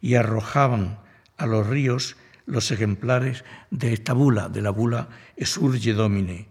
y 0.00 0.14
arrojaban 0.14 0.98
a 1.36 1.46
los 1.46 1.66
ríos 1.66 2.16
los 2.46 2.70
ejemplares 2.70 3.44
de 3.70 3.92
esta 3.92 4.12
bula, 4.12 4.48
de 4.48 4.62
la 4.62 4.70
bula 4.70 5.08
Esurge 5.36 5.92
Domine. 5.92 6.48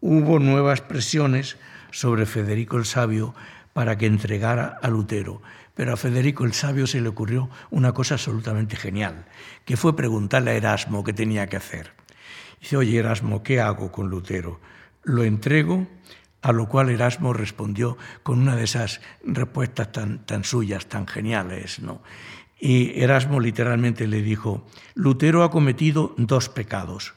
Hubo 0.00 0.38
nuevas 0.38 0.80
presiones 0.80 1.56
sobre 1.90 2.26
Federico 2.26 2.76
el 2.78 2.86
Sabio 2.86 3.34
para 3.72 3.96
que 3.96 4.06
entregara 4.06 4.78
a 4.82 4.88
Lutero. 4.88 5.42
Pero 5.74 5.94
a 5.94 5.96
Federico 5.96 6.44
el 6.44 6.52
Sabio 6.52 6.86
se 6.86 7.00
le 7.00 7.08
ocurrió 7.08 7.48
una 7.70 7.92
cosa 7.92 8.14
absolutamente 8.14 8.76
genial, 8.76 9.24
que 9.64 9.76
fue 9.76 9.96
preguntarle 9.96 10.50
a 10.50 10.54
Erasmo 10.54 11.04
qué 11.04 11.12
tenía 11.12 11.46
que 11.46 11.56
hacer. 11.56 11.92
Dice, 12.60 12.76
oye 12.76 12.98
Erasmo, 12.98 13.42
¿qué 13.42 13.60
hago 13.60 13.90
con 13.90 14.08
Lutero? 14.08 14.60
¿Lo 15.02 15.24
entrego? 15.24 15.86
A 16.42 16.52
lo 16.52 16.68
cual 16.68 16.90
Erasmo 16.90 17.32
respondió 17.32 17.96
con 18.22 18.40
una 18.40 18.56
de 18.56 18.64
esas 18.64 19.00
respuestas 19.24 19.92
tan, 19.92 20.26
tan 20.26 20.44
suyas, 20.44 20.86
tan 20.86 21.06
geniales. 21.06 21.80
¿no? 21.80 22.02
Y 22.60 23.00
Erasmo 23.00 23.40
literalmente 23.40 24.06
le 24.06 24.22
dijo, 24.22 24.66
Lutero 24.94 25.44
ha 25.44 25.50
cometido 25.50 26.14
dos 26.18 26.48
pecados, 26.48 27.14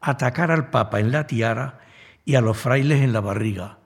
atacar 0.00 0.50
al 0.50 0.70
Papa 0.70 1.00
en 1.00 1.10
la 1.10 1.26
tiara 1.26 1.80
y 2.24 2.36
a 2.36 2.40
los 2.40 2.58
frailes 2.58 3.02
en 3.02 3.12
la 3.12 3.20
barriga. 3.20 3.78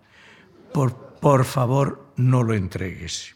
Por 0.72 1.12
por 1.22 1.44
favor 1.44 2.01
no 2.16 2.42
lo 2.42 2.54
entregues. 2.54 3.34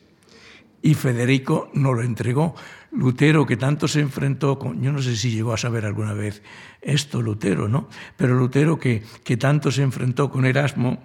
Y 0.83 0.95
Federico 0.95 1.71
no 1.75 1.93
lo 1.93 2.03
entregó. 2.03 2.55
Lutero, 2.93 3.45
que 3.45 3.57
tanto 3.57 3.89
se 3.89 4.01
enfrentó 4.01 4.59
con, 4.59 4.83
yo 4.83 4.93
no 4.93 5.03
sé 5.03 5.17
si 5.17 5.31
llegó 5.31 5.53
a 5.53 5.59
saber 5.59 5.85
alguna 5.85 6.13
vez 6.13 6.43
esto 6.81 7.21
Lutero, 7.21 7.69
¿no? 7.69 7.89
Pero 8.17 8.35
Lutero 8.35 8.79
que, 8.79 9.03
que 9.25 9.37
tanto 9.37 9.71
se 9.71 9.83
enfrentó 9.83 10.31
con 10.31 10.47
Erasmo, 10.47 11.03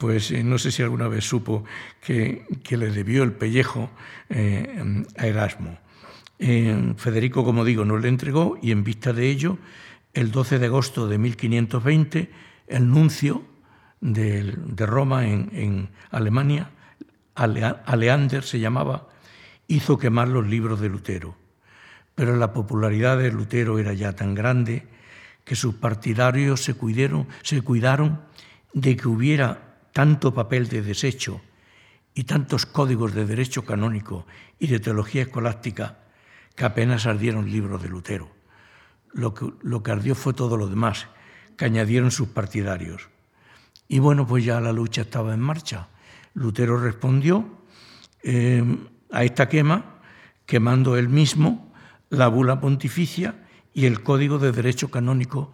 pues 0.00 0.30
eh, 0.30 0.42
no 0.42 0.58
sé 0.58 0.72
si 0.72 0.82
alguna 0.82 1.08
vez 1.08 1.24
supo 1.24 1.64
que, 2.00 2.46
que 2.64 2.76
le 2.76 2.90
debió 2.90 3.22
el 3.22 3.32
pellejo 3.32 3.90
eh, 4.30 5.04
a 5.16 5.26
Erasmo. 5.26 5.78
Eh, 6.38 6.94
Federico, 6.96 7.44
como 7.44 7.66
digo, 7.66 7.84
no 7.84 7.98
le 7.98 8.08
entregó 8.08 8.58
y 8.62 8.72
en 8.72 8.82
vista 8.82 9.12
de 9.12 9.28
ello, 9.28 9.58
el 10.14 10.30
12 10.30 10.58
de 10.58 10.66
agosto 10.66 11.06
de 11.06 11.18
1520, 11.18 12.30
el 12.66 12.88
nuncio 12.88 13.44
de, 14.00 14.56
Roma 14.78 15.28
en, 15.28 15.90
Alemania, 16.10 16.70
Aleander 17.40 18.42
se 18.42 18.60
llamaba, 18.60 19.08
hizo 19.66 19.98
quemar 19.98 20.28
los 20.28 20.46
libros 20.46 20.80
de 20.80 20.88
Lutero. 20.88 21.36
Pero 22.14 22.36
la 22.36 22.52
popularidad 22.52 23.18
de 23.18 23.32
Lutero 23.32 23.78
era 23.78 23.94
ya 23.94 24.14
tan 24.14 24.34
grande 24.34 24.86
que 25.44 25.56
sus 25.56 25.74
partidarios 25.74 26.62
se 26.62 26.74
cuidaron, 26.74 27.28
se 27.42 27.62
cuidaron 27.62 28.20
de 28.74 28.96
que 28.96 29.08
hubiera 29.08 29.78
tanto 29.92 30.34
papel 30.34 30.68
de 30.68 30.82
desecho 30.82 31.40
y 32.14 32.24
tantos 32.24 32.66
códigos 32.66 33.14
de 33.14 33.24
derecho 33.24 33.64
canónico 33.64 34.26
y 34.58 34.66
de 34.66 34.80
teología 34.80 35.22
escolástica 35.22 35.98
que 36.54 36.64
apenas 36.64 37.06
ardieron 37.06 37.50
libros 37.50 37.82
de 37.82 37.88
Lutero. 37.88 38.30
Lo 39.12 39.32
que, 39.32 39.50
lo 39.62 39.82
que 39.82 39.90
ardió 39.90 40.14
fue 40.14 40.34
todo 40.34 40.56
lo 40.56 40.68
demás 40.68 41.06
que 41.56 41.64
añadieron 41.64 42.10
sus 42.10 42.28
partidarios. 42.28 43.08
Y 43.88 43.98
bueno, 43.98 44.26
pues 44.26 44.44
ya 44.44 44.60
la 44.60 44.72
lucha 44.72 45.02
estaba 45.02 45.34
en 45.34 45.40
marcha. 45.40 45.88
Lutero 46.34 46.78
respondió 46.78 47.44
eh, 48.22 48.62
a 49.10 49.24
esta 49.24 49.48
quema 49.48 50.00
quemando 50.46 50.96
él 50.96 51.08
mismo 51.08 51.72
la 52.08 52.28
bula 52.28 52.60
pontificia 52.60 53.46
y 53.72 53.86
el 53.86 54.02
código 54.02 54.38
de 54.38 54.52
derecho 54.52 54.90
canónico 54.90 55.52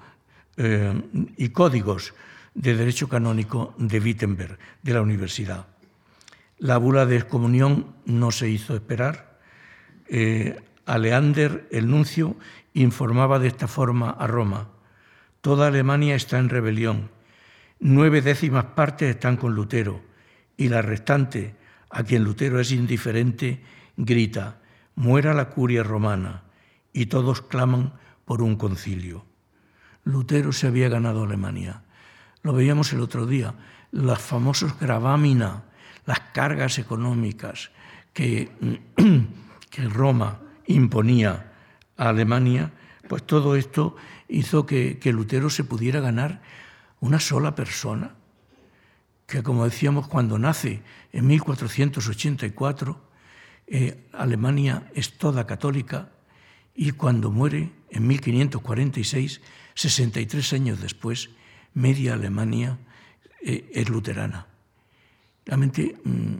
eh, 0.56 1.02
y 1.36 1.50
códigos 1.50 2.14
de 2.54 2.74
derecho 2.74 3.08
canónico 3.08 3.74
de 3.76 4.00
Wittenberg, 4.00 4.58
de 4.82 4.94
la 4.94 5.02
universidad. 5.02 5.66
La 6.58 6.78
bula 6.78 7.04
de 7.04 7.16
excomunión 7.16 7.94
no 8.06 8.30
se 8.30 8.48
hizo 8.48 8.74
esperar. 8.74 9.38
Eh, 10.08 10.58
Aleander, 10.86 11.68
el 11.70 11.90
nuncio, 11.90 12.36
informaba 12.72 13.38
de 13.38 13.48
esta 13.48 13.68
forma 13.68 14.10
a 14.10 14.26
Roma. 14.26 14.70
Toda 15.42 15.66
Alemania 15.66 16.14
está 16.14 16.38
en 16.38 16.48
rebelión 16.48 17.10
nueve 17.78 18.22
décimas 18.22 18.64
partes 18.64 19.10
están 19.10 19.36
con 19.36 19.54
Lutero 19.54 20.00
y 20.56 20.68
la 20.68 20.82
restante, 20.82 21.54
a 21.90 22.02
quien 22.02 22.24
Lutero 22.24 22.60
es 22.60 22.72
indiferente, 22.72 23.62
grita, 23.96 24.58
muera 24.94 25.34
la 25.34 25.50
curia 25.50 25.82
romana, 25.82 26.42
y 26.92 27.06
todos 27.06 27.42
claman 27.42 27.92
por 28.24 28.42
un 28.42 28.56
concilio. 28.56 29.24
Lutero 30.04 30.52
se 30.52 30.66
había 30.66 30.88
ganado 30.88 31.24
Alemania. 31.24 31.82
Lo 32.42 32.52
veíamos 32.52 32.92
el 32.92 33.00
otro 33.00 33.26
día, 33.26 33.54
los 33.92 34.18
famosos 34.18 34.78
gravámina, 34.78 35.64
las 36.06 36.20
cargas 36.32 36.78
económicas 36.78 37.70
que, 38.12 38.50
que 39.70 39.88
Roma 39.88 40.40
imponía 40.66 41.52
a 41.96 42.08
Alemania, 42.08 42.72
pues 43.08 43.24
todo 43.26 43.56
esto 43.56 43.96
hizo 44.28 44.66
que, 44.66 44.98
que 44.98 45.12
Lutero 45.12 45.50
se 45.50 45.64
pudiera 45.64 46.00
ganar 46.00 46.42
una 47.00 47.20
sola 47.20 47.54
persona, 47.54 48.15
que 49.26 49.42
como 49.42 49.64
decíamos 49.64 50.06
cuando 50.08 50.38
nace 50.38 50.82
en 51.12 51.26
1484, 51.26 53.06
eh, 53.66 54.08
Alemania 54.12 54.90
es 54.94 55.18
toda 55.18 55.46
católica 55.46 56.10
y 56.74 56.92
cuando 56.92 57.30
muere 57.30 57.72
en 57.90 58.06
1546, 58.06 59.40
63 59.74 60.52
años 60.52 60.80
después, 60.80 61.30
media 61.74 62.14
Alemania 62.14 62.78
eh, 63.42 63.70
es 63.74 63.88
luterana. 63.88 64.46
Realmente 65.44 65.96
mm, 66.04 66.36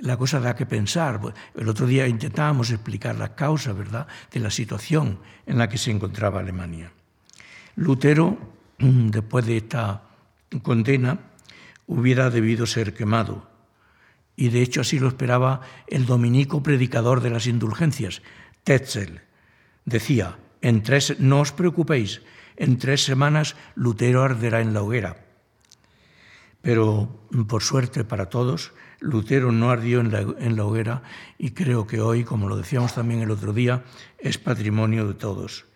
la 0.00 0.16
cosa 0.16 0.40
da 0.40 0.54
que 0.54 0.66
pensar. 0.66 1.20
El 1.54 1.68
otro 1.68 1.86
día 1.86 2.06
intentábamos 2.06 2.70
explicar 2.70 3.16
la 3.16 3.34
causa, 3.34 3.72
¿verdad?, 3.72 4.06
de 4.30 4.40
la 4.40 4.50
situación 4.50 5.18
en 5.46 5.58
la 5.58 5.68
que 5.68 5.78
se 5.78 5.90
encontraba 5.90 6.40
Alemania. 6.40 6.92
Lutero, 7.76 8.36
mm, 8.78 9.08
después 9.08 9.46
de 9.46 9.56
esta 9.56 10.02
condena, 10.62 11.31
hubiera 11.86 12.30
debido 12.30 12.66
ser 12.66 12.94
quemado. 12.94 13.50
Y 14.36 14.48
de 14.48 14.62
hecho 14.62 14.80
así 14.80 14.98
lo 14.98 15.08
esperaba 15.08 15.60
el 15.86 16.06
dominico 16.06 16.62
predicador 16.62 17.20
de 17.20 17.30
las 17.30 17.46
indulgencias, 17.46 18.22
Tetzel. 18.64 19.20
Decía, 19.84 20.38
en 20.60 20.82
tres, 20.82 21.18
no 21.18 21.40
os 21.40 21.52
preocupéis, 21.52 22.22
en 22.56 22.78
tres 22.78 23.04
semanas 23.04 23.56
Lutero 23.74 24.22
arderá 24.22 24.60
en 24.60 24.72
la 24.72 24.82
hoguera. 24.82 25.26
Pero, 26.62 27.26
por 27.48 27.62
suerte 27.62 28.04
para 28.04 28.26
todos, 28.26 28.72
Lutero 29.00 29.50
no 29.50 29.70
ardió 29.70 30.00
en 30.00 30.12
la, 30.12 30.20
en 30.20 30.56
la, 30.56 30.64
hoguera 30.64 31.02
y 31.36 31.50
creo 31.50 31.88
que 31.88 32.00
hoy, 32.00 32.22
como 32.22 32.48
lo 32.48 32.56
decíamos 32.56 32.94
también 32.94 33.20
el 33.20 33.32
otro 33.32 33.52
día, 33.52 33.82
es 34.18 34.38
patrimonio 34.38 35.08
de 35.08 35.14
todos. 35.14 35.66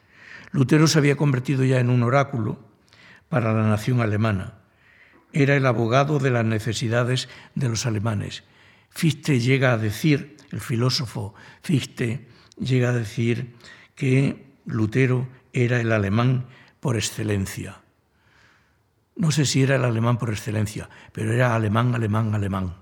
Lutero 0.52 0.86
se 0.86 0.98
había 0.98 1.16
convertido 1.16 1.64
ya 1.64 1.80
en 1.80 1.90
un 1.90 2.04
oráculo 2.04 2.60
para 3.28 3.52
la 3.52 3.68
nación 3.68 4.00
alemana. 4.00 4.54
Era 5.32 5.56
el 5.56 5.66
abogado 5.66 6.18
de 6.18 6.30
las 6.30 6.44
necesidades 6.44 7.28
de 7.54 7.68
los 7.68 7.86
alemanes. 7.86 8.44
Fichte 8.90 9.40
llega 9.40 9.72
a 9.72 9.78
decir, 9.78 10.36
el 10.50 10.60
filósofo 10.60 11.34
Fichte 11.62 12.28
llega 12.58 12.90
a 12.90 12.92
decir 12.92 13.54
que 13.94 14.46
Lutero 14.64 15.28
era 15.52 15.80
el 15.80 15.92
alemán 15.92 16.46
por 16.80 16.96
excelencia. 16.96 17.80
No 19.16 19.30
sé 19.30 19.46
si 19.46 19.62
era 19.62 19.76
el 19.76 19.84
alemán 19.84 20.18
por 20.18 20.30
excelencia, 20.30 20.88
pero 21.12 21.32
era 21.32 21.54
alemán, 21.54 21.94
alemán, 21.94 22.34
alemán. 22.34 22.74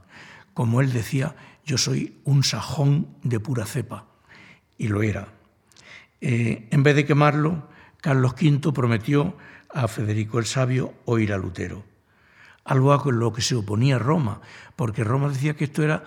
Como 0.53 0.81
él 0.81 0.93
decía, 0.93 1.37
yo 1.65 1.79
soy 1.79 2.19
un 2.25 2.43
sajón 2.43 3.09
de 3.23 3.41
pura 3.41 3.67
cepa, 3.67 4.07
y 4.77 4.89
lo 4.89 5.03
era. 5.03 5.29
Eh, 6.21 6.69
en 6.71 6.83
vez 6.83 6.97
de 6.97 7.05
quemarlo, 7.05 7.69
Carlos 8.01 8.35
V 8.41 8.73
prometió 8.73 9.37
a 9.73 9.89
Federico 9.89 10.39
el 10.39 10.47
Sabio 10.47 10.95
oír 11.05 11.33
a 11.33 11.39
Lutero, 11.39 11.85
algo 12.65 12.93
a 12.93 13.13
lo 13.13 13.33
que 13.33 13.43
se 13.43 13.55
oponía 13.55 13.99
Roma, 13.99 14.41
porque 14.77 15.05
Roma 15.05 15.29
decía 15.29 15.55
que 15.55 15.65
esto 15.65 15.83
era 15.83 16.05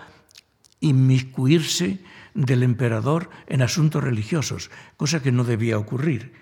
inmiscuirse 0.80 1.98
del 2.34 2.62
emperador 2.62 3.30
en 3.46 3.62
asuntos 3.62 4.02
religiosos, 4.02 4.70
cosa 4.96 5.22
que 5.22 5.32
no 5.32 5.44
debía 5.44 5.78
ocurrir. 5.78 6.32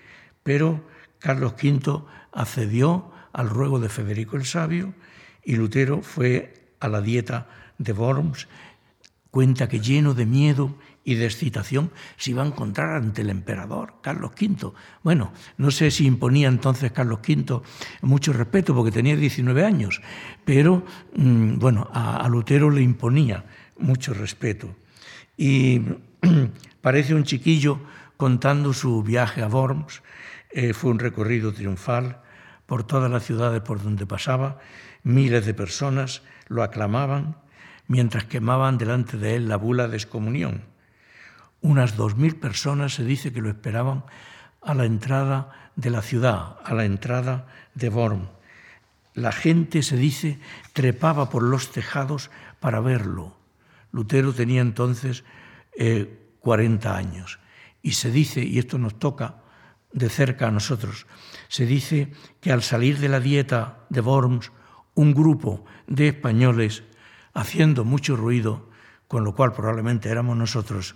Pero 0.43 0.83
Carlos 1.19 1.53
V 1.61 2.03
accedió 2.31 3.11
al 3.33 3.49
ruego 3.49 3.79
de 3.79 3.89
Federico 3.89 4.37
el 4.37 4.45
Sabio 4.45 4.93
y 5.43 5.55
Lutero 5.55 6.01
fue 6.01 6.73
a 6.79 6.87
la 6.87 7.01
dieta 7.01 7.47
de 7.77 7.93
Worms. 7.93 8.47
Cuenta 9.31 9.69
que 9.69 9.79
lleno 9.79 10.13
de 10.13 10.25
miedo 10.25 10.75
y 11.07 11.15
de 11.15 11.25
excitación 11.25 11.89
se 12.17 12.31
iba 12.31 12.43
a 12.43 12.45
encontrar 12.45 12.97
ante 12.97 13.21
el 13.21 13.29
emperador 13.29 13.93
Carlos 14.01 14.31
V. 14.37 14.73
Bueno, 15.03 15.31
no 15.55 15.71
sé 15.71 15.89
si 15.89 16.05
imponía 16.05 16.49
entonces 16.49 16.91
Carlos 16.91 17.19
V 17.25 17.61
mucho 18.01 18.33
respeto 18.33 18.75
porque 18.75 18.91
tenía 18.91 19.15
19 19.15 19.63
años, 19.63 20.01
pero 20.43 20.83
mm, 21.15 21.59
bueno, 21.59 21.89
a, 21.93 22.27
Lutero 22.27 22.69
le 22.69 22.81
imponía 22.81 23.45
mucho 23.79 24.13
respeto. 24.13 24.75
Y 25.37 25.81
parece 26.81 27.15
un 27.15 27.23
chiquillo 27.23 27.79
contando 28.17 28.73
su 28.73 29.01
viaje 29.01 29.41
a 29.41 29.47
Worms 29.47 30.03
eh, 30.49 30.73
fue 30.73 30.91
un 30.91 30.99
recorrido 30.99 31.53
triunfal 31.53 32.19
por 32.65 32.83
todas 32.83 33.09
las 33.09 33.23
ciudades 33.23 33.61
por 33.61 33.81
donde 33.81 34.05
pasaba. 34.05 34.59
Miles 35.03 35.45
de 35.45 35.53
personas 35.53 36.21
lo 36.49 36.63
aclamaban 36.63 37.37
mientras 37.87 38.25
quemaban 38.25 38.77
delante 38.77 39.15
de 39.15 39.37
él 39.37 39.47
la 39.47 39.55
bula 39.55 39.87
de 39.87 39.95
excomunión. 39.95 40.75
Unas 41.67 41.97
dos 41.97 42.15
mil 42.15 42.37
personas 42.37 42.95
se 42.95 43.03
dice 43.03 43.33
que 43.33 43.41
lo 43.41 43.49
esperaban 43.49 44.05
a 44.61 44.73
la 44.73 44.85
entrada 44.85 45.51
de 45.75 45.89
la 45.89 46.01
ciudad, 46.01 46.55
a 46.63 46.73
la 46.73 46.85
entrada 46.85 47.47
de 47.75 47.89
Worms. 47.89 48.29
La 49.13 49.33
gente, 49.33 49.83
se 49.83 49.97
dice, 49.97 50.39
trepaba 50.71 51.29
por 51.29 51.43
los 51.43 51.73
tejados 51.73 52.31
para 52.61 52.79
verlo. 52.79 53.35
Lutero 53.91 54.31
tenía 54.31 54.61
entonces 54.61 55.25
40 56.39 56.89
eh, 56.89 56.93
años. 56.95 57.37
Y 57.81 57.91
se 57.91 58.11
dice, 58.11 58.45
y 58.45 58.59
esto 58.59 58.77
nos 58.77 58.97
toca, 58.97 59.35
de 59.91 60.07
cerca 60.07 60.47
a 60.47 60.51
nosotros. 60.51 61.05
Se 61.49 61.65
dice 61.65 62.13
que 62.39 62.53
al 62.53 62.63
salir 62.63 62.99
de 62.99 63.09
la 63.09 63.19
dieta 63.19 63.79
de 63.89 63.99
Worms, 63.99 64.53
un 64.95 65.13
grupo 65.13 65.65
de 65.85 66.07
españoles, 66.07 66.83
haciendo 67.33 67.83
mucho 67.83 68.15
ruido, 68.15 68.66
con 69.07 69.23
lo 69.23 69.35
cual 69.35 69.53
probablemente 69.53 70.09
éramos 70.09 70.37
nosotros, 70.37 70.95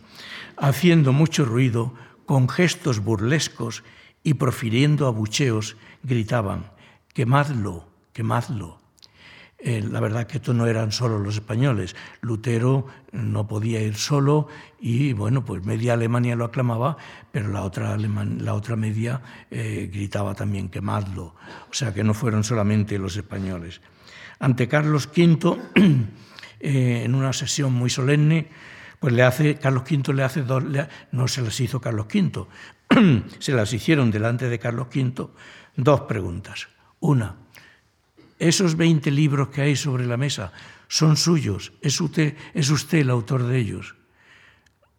haciendo 0.57 1.13
mucho 1.13 1.45
ruido, 1.45 1.93
con 2.25 2.47
gestos 2.47 2.99
burlescos 2.99 3.83
y 4.23 4.35
profiriendo 4.35 5.07
abucheos, 5.07 5.77
gritaban, 6.03 6.71
quemadlo, 7.13 7.87
quemadlo. 8.13 8.79
Eh, 9.63 9.85
la 9.87 9.99
verdad 9.99 10.25
que 10.25 10.37
esto 10.37 10.55
no 10.55 10.65
eran 10.65 10.91
solo 10.91 11.19
los 11.19 11.35
españoles. 11.35 11.95
Lutero 12.21 12.87
no 13.11 13.47
podía 13.47 13.79
ir 13.79 13.95
solo 13.95 14.47
y, 14.79 15.13
bueno, 15.13 15.45
pues 15.45 15.63
media 15.63 15.93
Alemania 15.93 16.35
lo 16.35 16.45
aclamaba, 16.45 16.97
pero 17.31 17.49
la 17.49 17.61
otra, 17.61 17.95
la 17.97 18.53
otra 18.55 18.75
media 18.75 19.21
eh, 19.51 19.89
gritaba 19.93 20.33
también 20.33 20.69
quemadlo. 20.69 21.35
O 21.69 21.73
sea 21.73 21.93
que 21.93 22.03
no 22.03 22.15
fueron 22.15 22.43
solamente 22.43 22.97
los 22.97 23.15
españoles. 23.15 23.81
Ante 24.39 24.67
Carlos 24.67 25.07
V, 25.15 25.57
eh, 26.61 27.01
en 27.03 27.15
una 27.15 27.33
sesión 27.33 27.73
muy 27.73 27.89
solemne, 27.89 28.49
pues 28.99 29.13
le 29.13 29.23
hace, 29.23 29.55
Carlos 29.55 29.83
V 29.89 30.13
le 30.13 30.23
hace 30.23 30.43
dos, 30.43 30.63
no 31.11 31.27
se 31.27 31.41
las 31.41 31.59
hizo 31.59 31.81
Carlos 31.81 32.05
V, 32.05 32.45
se 33.39 33.53
las 33.53 33.73
hicieron 33.73 34.11
delante 34.11 34.47
de 34.47 34.59
Carlos 34.59 34.87
V 34.93 35.29
dos 35.75 36.01
preguntas. 36.01 36.67
Una, 36.99 37.35
esos 38.37 38.75
20 38.75 39.09
libros 39.11 39.49
que 39.49 39.61
hay 39.61 39.75
sobre 39.75 40.05
la 40.05 40.17
mesa 40.17 40.51
son 40.87 41.17
suyos, 41.17 41.73
¿Es 41.81 41.99
usted, 42.01 42.35
es 42.53 42.69
usted 42.69 42.99
el 42.99 43.09
autor 43.09 43.43
de 43.43 43.57
ellos. 43.57 43.95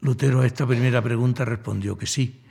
Lutero 0.00 0.40
a 0.40 0.46
esta 0.46 0.66
primera 0.66 1.00
pregunta 1.00 1.44
respondió 1.44 1.96
que 1.96 2.06
sí, 2.06 2.42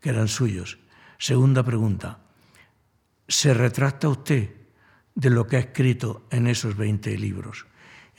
que 0.00 0.10
eran 0.10 0.28
suyos. 0.28 0.78
Segunda 1.18 1.64
pregunta, 1.64 2.20
¿se 3.26 3.54
retracta 3.54 4.08
usted 4.08 4.50
de 5.14 5.30
lo 5.30 5.46
que 5.46 5.56
ha 5.56 5.60
escrito 5.60 6.26
en 6.30 6.46
esos 6.46 6.76
20 6.76 7.16
libros? 7.18 7.66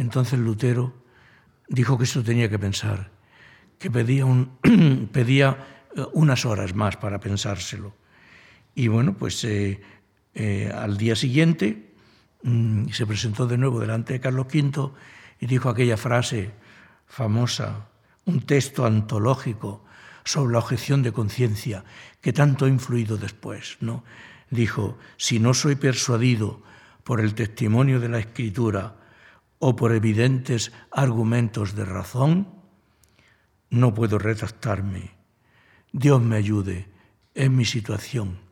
Entonces 0.04 0.38
Lutero 0.38 0.94
dijo 1.68 1.98
que 1.98 2.04
eso 2.04 2.22
tenía 2.22 2.50
que 2.50 2.60
pensar, 2.60 3.10
que 3.80 3.90
pedía 5.12 5.58
eh, 5.96 6.06
unas 6.14 6.46
horas 6.46 6.76
más 6.76 6.98
para 6.98 7.20
pensárselo. 7.20 7.96
Y 8.76 8.90
bueno, 8.90 9.14
pues 9.14 9.44
eh, 9.46 9.82
eh, 10.36 10.72
al 10.74 10.98
día 10.98 11.16
siguiente 11.16 11.94
Mm, 12.44 12.90
se 12.90 13.08
presentó 13.08 13.48
de 13.48 13.58
nuevo 13.58 13.80
delante 13.80 14.14
de 14.14 14.20
Carlos 14.20 14.48
V 14.54 14.92
y 15.40 15.46
dijo 15.46 15.70
aquella 15.70 15.96
frase 15.96 16.52
famosa, 17.08 17.88
un 18.26 18.42
texto 18.42 18.86
antológico 18.86 19.86
sobre 20.26 20.54
la 20.54 20.60
objeción 20.60 21.04
de 21.04 21.14
conciencia 21.14 21.86
que 22.22 22.34
tanto 22.34 22.66
ha 22.66 22.70
influido 22.70 23.18
después. 23.18 23.78
¿no? 23.80 24.04
Dijo, 24.50 24.98
si 25.16 25.40
no 25.40 25.54
soy 25.54 25.76
persuadido 25.76 26.62
por 27.04 27.22
el 27.22 27.34
testimonio 27.34 28.00
de 28.00 28.10
la 28.10 28.20
Escritura 28.20 28.98
o 29.64 29.80
por 29.80 29.96
evidentes 29.96 30.76
argumentos 30.92 31.72
de 31.72 31.88
razón, 31.88 32.52
no 33.72 33.96
puedo 33.96 34.20
retractarme. 34.20 35.16
Dios 35.94 36.20
me 36.20 36.36
ayude, 36.36 36.92
en 37.34 37.56
mi 37.56 37.64
situación, 37.64 38.44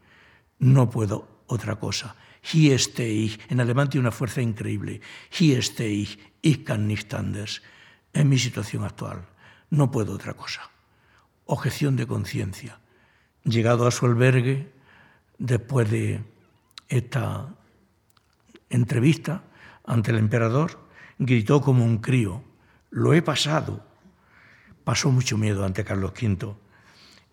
no 0.58 0.90
puedo 0.90 1.44
otra 1.48 1.76
cosa. 1.76 2.16
Hier 2.42 2.80
stehe 2.80 3.28
ich. 3.28 3.40
En 3.50 3.60
alemán 3.60 3.90
tiene 3.90 4.08
una 4.08 4.16
fuerza 4.16 4.42
increíble. 4.42 5.02
Hier 5.30 5.62
stehe 5.62 5.92
ich. 5.92 6.18
Ich 6.42 6.64
kann 6.64 6.88
nicht 6.88 7.14
anders. 7.14 7.62
En 8.14 8.30
mi 8.30 8.40
situación 8.40 8.84
actual. 8.84 9.28
No 9.70 9.92
puedo 9.92 10.14
otra 10.14 10.34
cosa. 10.34 10.72
objeción 11.46 11.98
de 11.98 12.08
conciencia. 12.08 12.80
Llegado 13.44 13.86
a 13.86 13.92
su 13.92 14.06
albergue, 14.06 14.72
después 15.38 15.92
de 15.92 16.24
esta 16.88 17.54
entrevista 18.70 19.44
ante 19.84 20.12
el 20.12 20.18
emperador, 20.18 20.80
gritó 21.22 21.62
como 21.62 21.86
un 21.86 22.00
crío, 22.00 22.44
lo 22.90 23.14
he 23.14 23.22
pasado. 23.22 23.86
Pasó 24.84 25.12
mucho 25.12 25.38
miedo 25.38 25.64
ante 25.64 25.84
Carlos 25.84 26.14
V. 26.20 26.56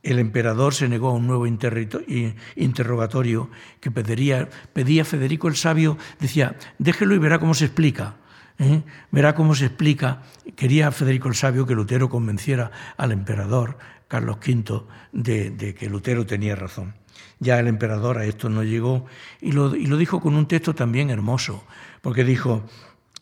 El 0.03 0.19
emperador 0.19 0.75
se 0.75 0.89
negó 0.89 1.09
a 1.09 1.15
un 1.15 1.27
nuevo 1.27 1.47
interrogatorio 1.47 3.51
que 3.81 3.91
pediría, 3.91 4.49
pedía 4.73 5.05
Federico 5.05 5.49
el 5.49 5.57
Sabio, 5.57 5.99
decía, 6.21 6.57
déjelo 6.79 7.15
y 7.15 7.19
verá 7.19 7.41
cómo 7.41 7.55
se 7.55 7.65
explica. 7.65 8.17
¿eh? 8.59 8.83
Verá 9.11 9.35
cómo 9.35 9.55
se 9.55 9.67
explica. 9.67 10.23
Quería 10.55 10.93
Federico 10.93 11.29
el 11.29 11.35
Sabio 11.35 11.67
que 11.67 11.75
Lutero 11.75 12.09
convenciera 12.09 12.71
al 12.97 13.11
emperador 13.11 13.79
Carlos 14.07 14.39
V 14.47 14.83
de, 15.13 15.75
que 15.75 15.89
Lutero 15.89 16.27
tenía 16.27 16.55
razón. 16.55 16.95
Ya 17.41 17.59
el 17.59 17.69
emperador 17.69 18.19
a 18.19 18.27
esto 18.27 18.49
no 18.49 18.63
llegó 18.63 19.07
y 19.41 19.53
lo, 19.53 19.71
dijo 19.71 20.21
con 20.21 20.35
un 20.35 20.47
texto 20.47 20.75
también 20.75 21.11
hermoso, 21.11 21.65
porque 22.03 22.25
dijo, 22.25 22.65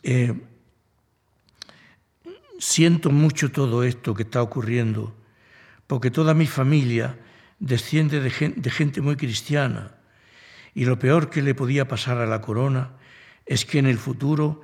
eh, 0.03 0.35
siento 2.59 3.11
mucho 3.11 3.51
todo 3.53 3.85
esto 3.85 4.15
que 4.15 4.23
está 4.23 4.43
ocurriendo, 4.43 5.15
porque 5.87 6.11
toda 6.11 6.35
mi 6.35 6.47
familia 6.47 7.19
desciende 7.59 8.21
de 8.21 8.71
gente 8.71 9.01
muy 9.01 9.17
cristiana 9.17 9.97
y 10.77 10.85
lo 10.85 10.99
peor 10.99 11.31
que 11.31 11.41
le 11.41 11.55
podía 11.55 11.89
pasar 11.89 12.19
a 12.19 12.27
la 12.27 12.43
corona 12.43 12.91
es 13.47 13.65
que 13.65 13.79
en 13.79 13.87
el 13.87 13.97
futuro 13.97 14.61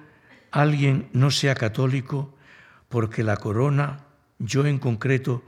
alguien 0.50 1.09
no 1.14 1.31
sea 1.31 1.55
católico 1.55 2.37
porque 2.90 3.22
la 3.22 3.38
corona, 3.38 4.05
yo 4.38 4.66
en 4.66 4.78
concreto, 4.78 5.42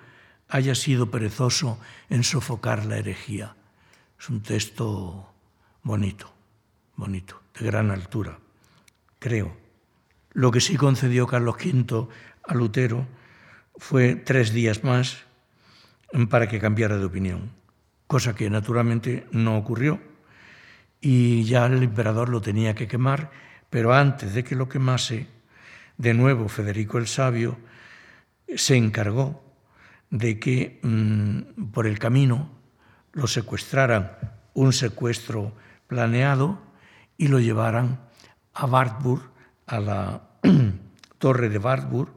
haya 0.48 0.74
sido 0.74 1.10
perezoso 1.10 1.78
en 2.08 2.24
sofocar 2.24 2.86
la 2.86 2.96
herejía. 2.96 3.56
Es 4.18 4.30
un 4.30 4.40
texto 4.42 5.34
bonito, 5.82 6.32
bonito, 6.96 7.42
de 7.60 7.66
gran 7.66 7.90
altura, 7.90 8.38
creo. 9.18 9.63
Lo 10.34 10.50
que 10.50 10.60
sí 10.60 10.76
concedió 10.76 11.26
Carlos 11.26 11.56
V 11.56 12.08
a 12.46 12.54
Lutero 12.54 13.06
fue 13.76 14.14
tres 14.14 14.52
días 14.52 14.84
más 14.84 15.24
para 16.28 16.46
que 16.48 16.60
cambiara 16.60 16.98
de 16.98 17.06
opinión, 17.06 17.50
cosa 18.06 18.34
que 18.34 18.50
naturalmente 18.50 19.26
no 19.32 19.56
ocurrió 19.56 20.00
y 21.00 21.44
ya 21.44 21.66
el 21.66 21.82
emperador 21.82 22.28
lo 22.28 22.40
tenía 22.40 22.74
que 22.74 22.86
quemar 22.86 23.30
pero 23.74 23.92
antes 23.92 24.34
de 24.34 24.44
que 24.44 24.54
lo 24.54 24.68
quemase, 24.68 25.26
de 25.98 26.14
nuevo 26.14 26.48
Federico 26.48 26.96
el 26.96 27.08
Sabio 27.08 27.58
se 28.54 28.76
encargó 28.76 29.42
de 30.10 30.38
que 30.38 30.78
mm, 30.80 31.72
por 31.72 31.88
el 31.88 31.98
camino 31.98 32.52
lo 33.10 33.26
secuestraran, 33.26 34.12
un 34.54 34.72
secuestro 34.72 35.56
planeado, 35.88 36.62
y 37.18 37.26
lo 37.26 37.40
llevaran 37.40 37.98
a 38.52 38.66
Wartburg, 38.66 39.22
a 39.66 39.80
la 39.80 40.22
torre 41.18 41.48
de 41.48 41.58
Wartburg, 41.58 42.12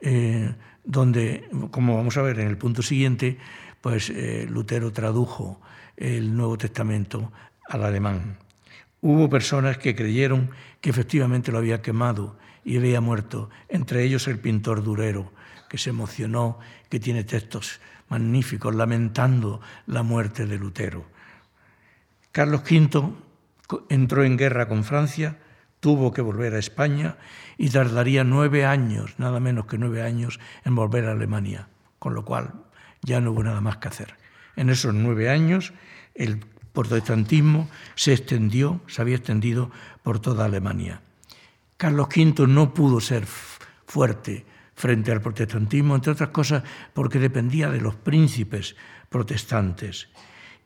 eh, 0.00 0.54
donde, 0.84 1.48
como 1.70 1.96
vamos 1.96 2.16
a 2.16 2.22
ver 2.22 2.40
en 2.40 2.48
el 2.48 2.58
punto 2.58 2.82
siguiente, 2.82 3.38
pues 3.80 4.10
eh, 4.10 4.46
Lutero 4.48 4.92
tradujo 4.92 5.60
el 5.96 6.34
Nuevo 6.34 6.58
Testamento 6.58 7.32
al 7.68 7.84
alemán. 7.84 8.38
Hubo 9.00 9.28
personas 9.28 9.78
que 9.78 9.94
creyeron 9.94 10.50
que 10.80 10.90
efectivamente 10.90 11.52
lo 11.52 11.58
había 11.58 11.82
quemado 11.82 12.36
y 12.64 12.78
había 12.78 13.00
muerto, 13.00 13.50
entre 13.68 14.04
ellos 14.04 14.28
el 14.28 14.38
pintor 14.38 14.84
Durero, 14.84 15.32
que 15.68 15.78
se 15.78 15.90
emocionó, 15.90 16.58
que 16.88 17.00
tiene 17.00 17.24
textos 17.24 17.80
magníficos 18.08 18.74
lamentando 18.74 19.60
la 19.86 20.02
muerte 20.02 20.46
de 20.46 20.58
Lutero. 20.58 21.06
Carlos 22.30 22.62
V 22.62 23.12
entró 23.88 24.22
en 24.22 24.36
guerra 24.36 24.68
con 24.68 24.84
Francia, 24.84 25.38
tuvo 25.82 26.12
que 26.12 26.22
volver 26.22 26.54
a 26.54 26.60
España 26.60 27.16
y 27.58 27.68
tardaría 27.70 28.22
nueve 28.22 28.64
años, 28.64 29.18
nada 29.18 29.40
menos 29.40 29.66
que 29.66 29.78
nueve 29.78 30.00
años, 30.04 30.38
en 30.64 30.76
volver 30.76 31.06
a 31.06 31.10
Alemania, 31.10 31.68
con 31.98 32.14
lo 32.14 32.24
cual 32.24 32.54
ya 33.02 33.20
no 33.20 33.32
hubo 33.32 33.42
nada 33.42 33.60
más 33.60 33.78
que 33.78 33.88
hacer. 33.88 34.14
En 34.54 34.70
esos 34.70 34.94
nueve 34.94 35.28
años, 35.28 35.72
el 36.14 36.38
protestantismo 36.72 37.68
se 37.96 38.12
extendió, 38.12 38.80
se 38.86 39.02
había 39.02 39.16
extendido 39.16 39.72
por 40.04 40.20
toda 40.20 40.44
Alemania. 40.44 41.02
Carlos 41.78 42.06
V 42.14 42.46
no 42.46 42.74
pudo 42.74 43.00
ser 43.00 43.26
fuerte 43.26 44.46
frente 44.76 45.10
al 45.10 45.20
protestantismo, 45.20 45.96
entre 45.96 46.12
otras 46.12 46.28
cosas 46.28 46.62
porque 46.94 47.18
dependía 47.18 47.70
de 47.70 47.80
los 47.80 47.96
príncipes 47.96 48.76
protestantes. 49.08 50.10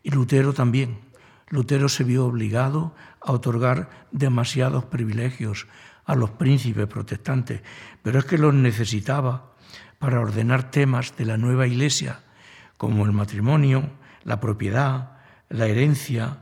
Y 0.02 0.10
Lutero 0.10 0.52
también. 0.52 1.06
Lutero 1.48 1.88
se 1.88 2.04
vio 2.04 2.26
obligado 2.26 2.94
a 3.26 3.32
otorgar 3.32 4.06
demasiados 4.12 4.84
privilegios 4.84 5.66
a 6.06 6.14
los 6.14 6.30
príncipes 6.30 6.86
protestantes, 6.86 7.60
pero 8.02 8.20
es 8.20 8.24
que 8.24 8.38
los 8.38 8.54
necesitaba 8.54 9.52
para 9.98 10.20
ordenar 10.20 10.70
temas 10.70 11.16
de 11.16 11.26
la 11.26 11.36
nueva 11.36 11.66
iglesia, 11.66 12.20
como 12.76 13.04
el 13.04 13.12
matrimonio, 13.12 13.90
la 14.22 14.38
propiedad, 14.40 15.18
la 15.48 15.66
herencia, 15.66 16.38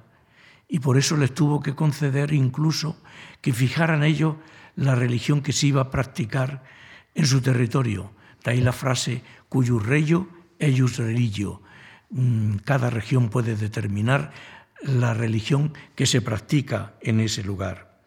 y 0.69 0.81
por 0.81 0.99
eso 0.99 1.17
les 1.17 1.33
tuvo 1.33 1.61
que 1.61 1.75
conceder 1.75 2.33
incluso 2.33 3.01
que 3.41 3.53
fijaran 3.53 4.03
ellos 4.03 4.37
la 4.77 4.95
religión 4.95 5.41
que 5.41 5.53
se 5.53 5.69
iba 5.69 5.83
a 5.83 5.91
practicar 5.91 6.65
en 7.15 7.27
su 7.27 7.41
territorio. 7.41 8.13
De 8.43 8.51
ahí 8.51 8.61
la 8.61 8.73
frase, 8.73 9.23
cuyo 9.49 9.79
reyo 9.79 10.29
ellos 10.59 10.99
religio. 10.99 11.63
Mm, 12.11 12.57
cada 12.65 12.91
región 12.91 13.29
puede 13.29 13.57
determinar 13.57 14.33
la 14.85 15.15
religión 15.15 15.73
que 15.95 16.07
se 16.07 16.21
practica 16.21 16.95
en 17.01 17.21
ese 17.21 17.43
lugar. 17.43 17.99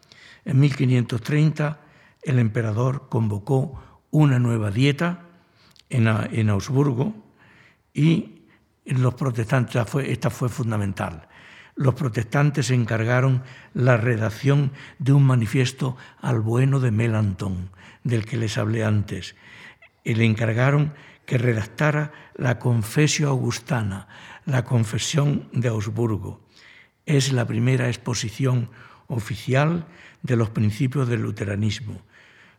En 0.46 0.60
1530 0.60 1.82
el 2.22 2.40
emperador 2.40 3.10
convocó 3.10 3.82
una 4.12 4.40
nueva 4.40 4.72
dieta 4.72 5.24
en, 5.90 6.50
Augsburgo 6.50 7.16
y 7.94 8.44
los 8.86 9.14
protestantes, 9.16 9.86
esta 10.06 10.30
fue 10.30 10.50
fundamental. 10.50 11.28
Los 11.76 11.94
protestantes 11.94 12.72
encargaron 12.72 13.44
la 13.74 13.98
redacción 13.98 14.72
de 15.00 15.14
un 15.14 15.24
manifiesto 15.24 15.96
al 16.22 16.42
bueno 16.42 16.80
de 16.80 16.92
Melanton, 16.92 17.70
del 18.04 18.26
que 18.26 18.38
les 18.38 18.58
hablé 18.58 18.84
antes, 18.84 19.36
y 20.04 20.16
le 20.16 20.26
encargaron 20.26 20.94
que 21.26 21.38
redactara 21.38 22.12
la 22.36 22.58
Confesio 22.58 23.30
Augustana, 23.30 24.08
la 24.46 24.64
Confesión 24.64 25.50
de 25.52 25.68
Augsburgo. 25.68 26.47
Es 27.08 27.32
la 27.32 27.48
primera 27.48 27.88
exposición 27.88 28.70
oficial 29.08 29.88
de 30.24 30.36
los 30.36 30.50
principios 30.50 31.08
del 31.08 31.22
luteranismo. 31.22 32.02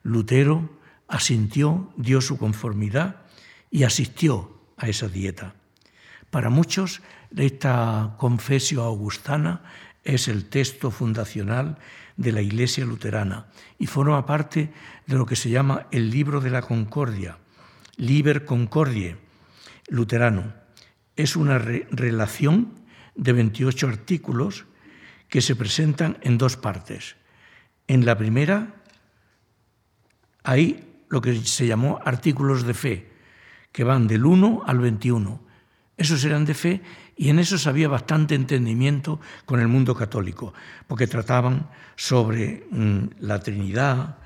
Lutero 0.02 0.70
asintió, 1.06 1.92
dio 1.98 2.22
su 2.22 2.38
conformidad 2.38 3.16
y 3.70 3.84
asistió 3.84 4.58
a 4.78 4.88
esa 4.88 5.06
dieta. 5.06 5.54
Para 6.30 6.48
muchos, 6.48 7.02
esta 7.37 8.14
confesio 8.16 8.84
augustana 8.84 9.62
es 10.02 10.28
el 10.28 10.46
texto 10.46 10.90
fundacional 10.90 11.76
de 12.16 12.32
la 12.32 12.40
Iglesia 12.40 12.87
luterana 12.87 13.48
y 13.78 13.87
forma 13.87 14.24
parte 14.24 14.72
de 15.06 15.16
lo 15.16 15.26
que 15.26 15.37
se 15.37 15.50
llama 15.50 15.88
el 15.90 16.08
libro 16.11 16.40
de 16.40 16.48
la 16.48 16.62
concordia, 16.62 17.37
Liber 17.96 18.46
Concordie, 18.46 19.18
luterano. 19.88 20.54
Es 21.16 21.37
una 21.37 21.58
relación 21.58 22.78
de 23.18 23.33
28 23.35 23.88
artículos 23.88 24.64
que 25.28 25.42
se 25.42 25.54
presentan 25.54 26.16
en 26.22 26.38
dos 26.38 26.57
partes. 26.57 27.16
En 27.87 28.07
la 28.07 28.16
primera 28.16 28.81
hay 30.42 30.88
lo 31.11 31.20
que 31.20 31.37
se 31.44 31.66
llamó 31.66 32.00
artículos 32.04 32.64
de 32.64 32.73
fe, 32.73 33.12
que 33.73 33.85
van 33.85 34.08
del 34.08 34.25
1 34.25 34.62
al 34.64 34.79
21 34.79 35.48
esos 35.98 36.25
eran 36.25 36.44
de 36.44 36.54
fe 36.54 36.81
y 37.16 37.29
en 37.29 37.40
esos 37.40 37.66
había 37.66 37.88
bastante 37.88 38.37
entendimiento 38.37 39.21
con 39.44 39.58
el 39.58 39.66
mundo 39.66 39.96
católico, 39.96 40.54
porque 40.87 41.08
trataban 41.08 41.69
sobre 41.96 42.64
mm, 42.71 43.19
la 43.19 43.40
Trinidad, 43.40 44.19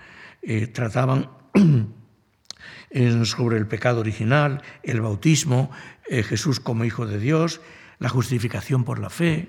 eh, 0.43 0.66
trataban 0.66 1.30
sobre 3.24 3.57
el 3.57 3.66
pecado 3.66 4.01
original, 4.01 4.61
el 4.82 5.01
bautismo, 5.01 5.70
eh, 6.07 6.22
Jesús 6.22 6.61
como 6.61 6.84
Hijo 6.84 7.07
de 7.07 7.18
Dios, 7.18 7.62
la 8.03 8.09
justificación 8.09 8.82
por 8.82 8.98
la 8.98 9.11
fe, 9.11 9.48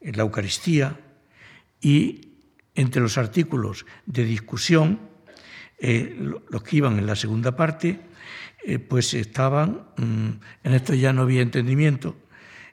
eh, 0.00 0.12
la 0.12 0.22
Eucaristía 0.22 1.00
y 1.80 2.36
entre 2.74 3.00
los 3.00 3.16
artículos 3.16 3.86
de 4.04 4.24
discusión, 4.24 5.00
los 5.80 6.62
que 6.62 6.76
iban 6.76 6.98
en 6.98 7.06
la 7.06 7.16
segunda 7.16 7.56
parte, 7.56 8.00
eh, 8.62 8.78
pues 8.78 9.14
estaban, 9.14 9.86
mm, 9.96 10.28
en 10.64 10.74
esto 10.74 10.92
ya 10.92 11.14
no 11.14 11.22
había 11.22 11.40
entendimiento, 11.40 12.16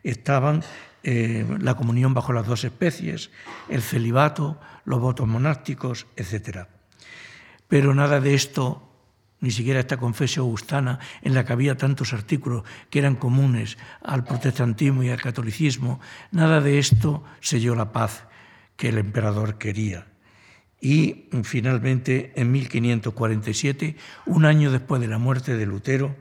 estaban 0.04 0.64
eh, 1.04 1.46
la 1.62 1.76
comunión 1.76 2.14
bajo 2.14 2.34
las 2.34 2.46
dos 2.46 2.66
especies, 2.66 3.32
el 3.70 3.82
celibato, 3.82 4.60
los 4.84 5.00
votos 5.00 5.26
monásticos, 5.26 6.08
etc. 6.18 6.68
Pero 7.70 7.96
nada 7.96 8.20
de 8.20 8.34
esto 8.34 8.87
ni 9.40 9.52
siquiera 9.52 9.80
esta 9.80 9.98
confesión 9.98 10.46
augustana 10.46 11.00
en 11.22 11.34
la 11.34 11.46
que 11.46 11.54
había 11.54 11.78
tantos 11.78 12.14
artículos 12.14 12.64
que 12.90 13.00
eran 13.00 13.16
comunes 13.16 13.78
al 14.02 14.24
protestantismo 14.24 15.04
y 15.04 15.10
al 15.10 15.22
catolicismo, 15.22 16.00
nada 16.32 16.62
de 16.62 16.80
esto 16.80 17.24
selló 17.40 17.76
la 17.76 17.92
paz 17.92 18.28
que 18.76 18.90
el 18.90 18.98
emperador 18.98 19.58
quería. 19.58 20.08
Y 20.80 21.26
finalmente, 21.44 22.34
en 22.36 22.52
1547, 22.52 23.96
un 24.26 24.46
año 24.46 24.72
después 24.72 25.02
de 25.02 25.08
la 25.08 25.18
muerte 25.18 25.58
de 25.58 25.66
Lutero, 25.66 26.16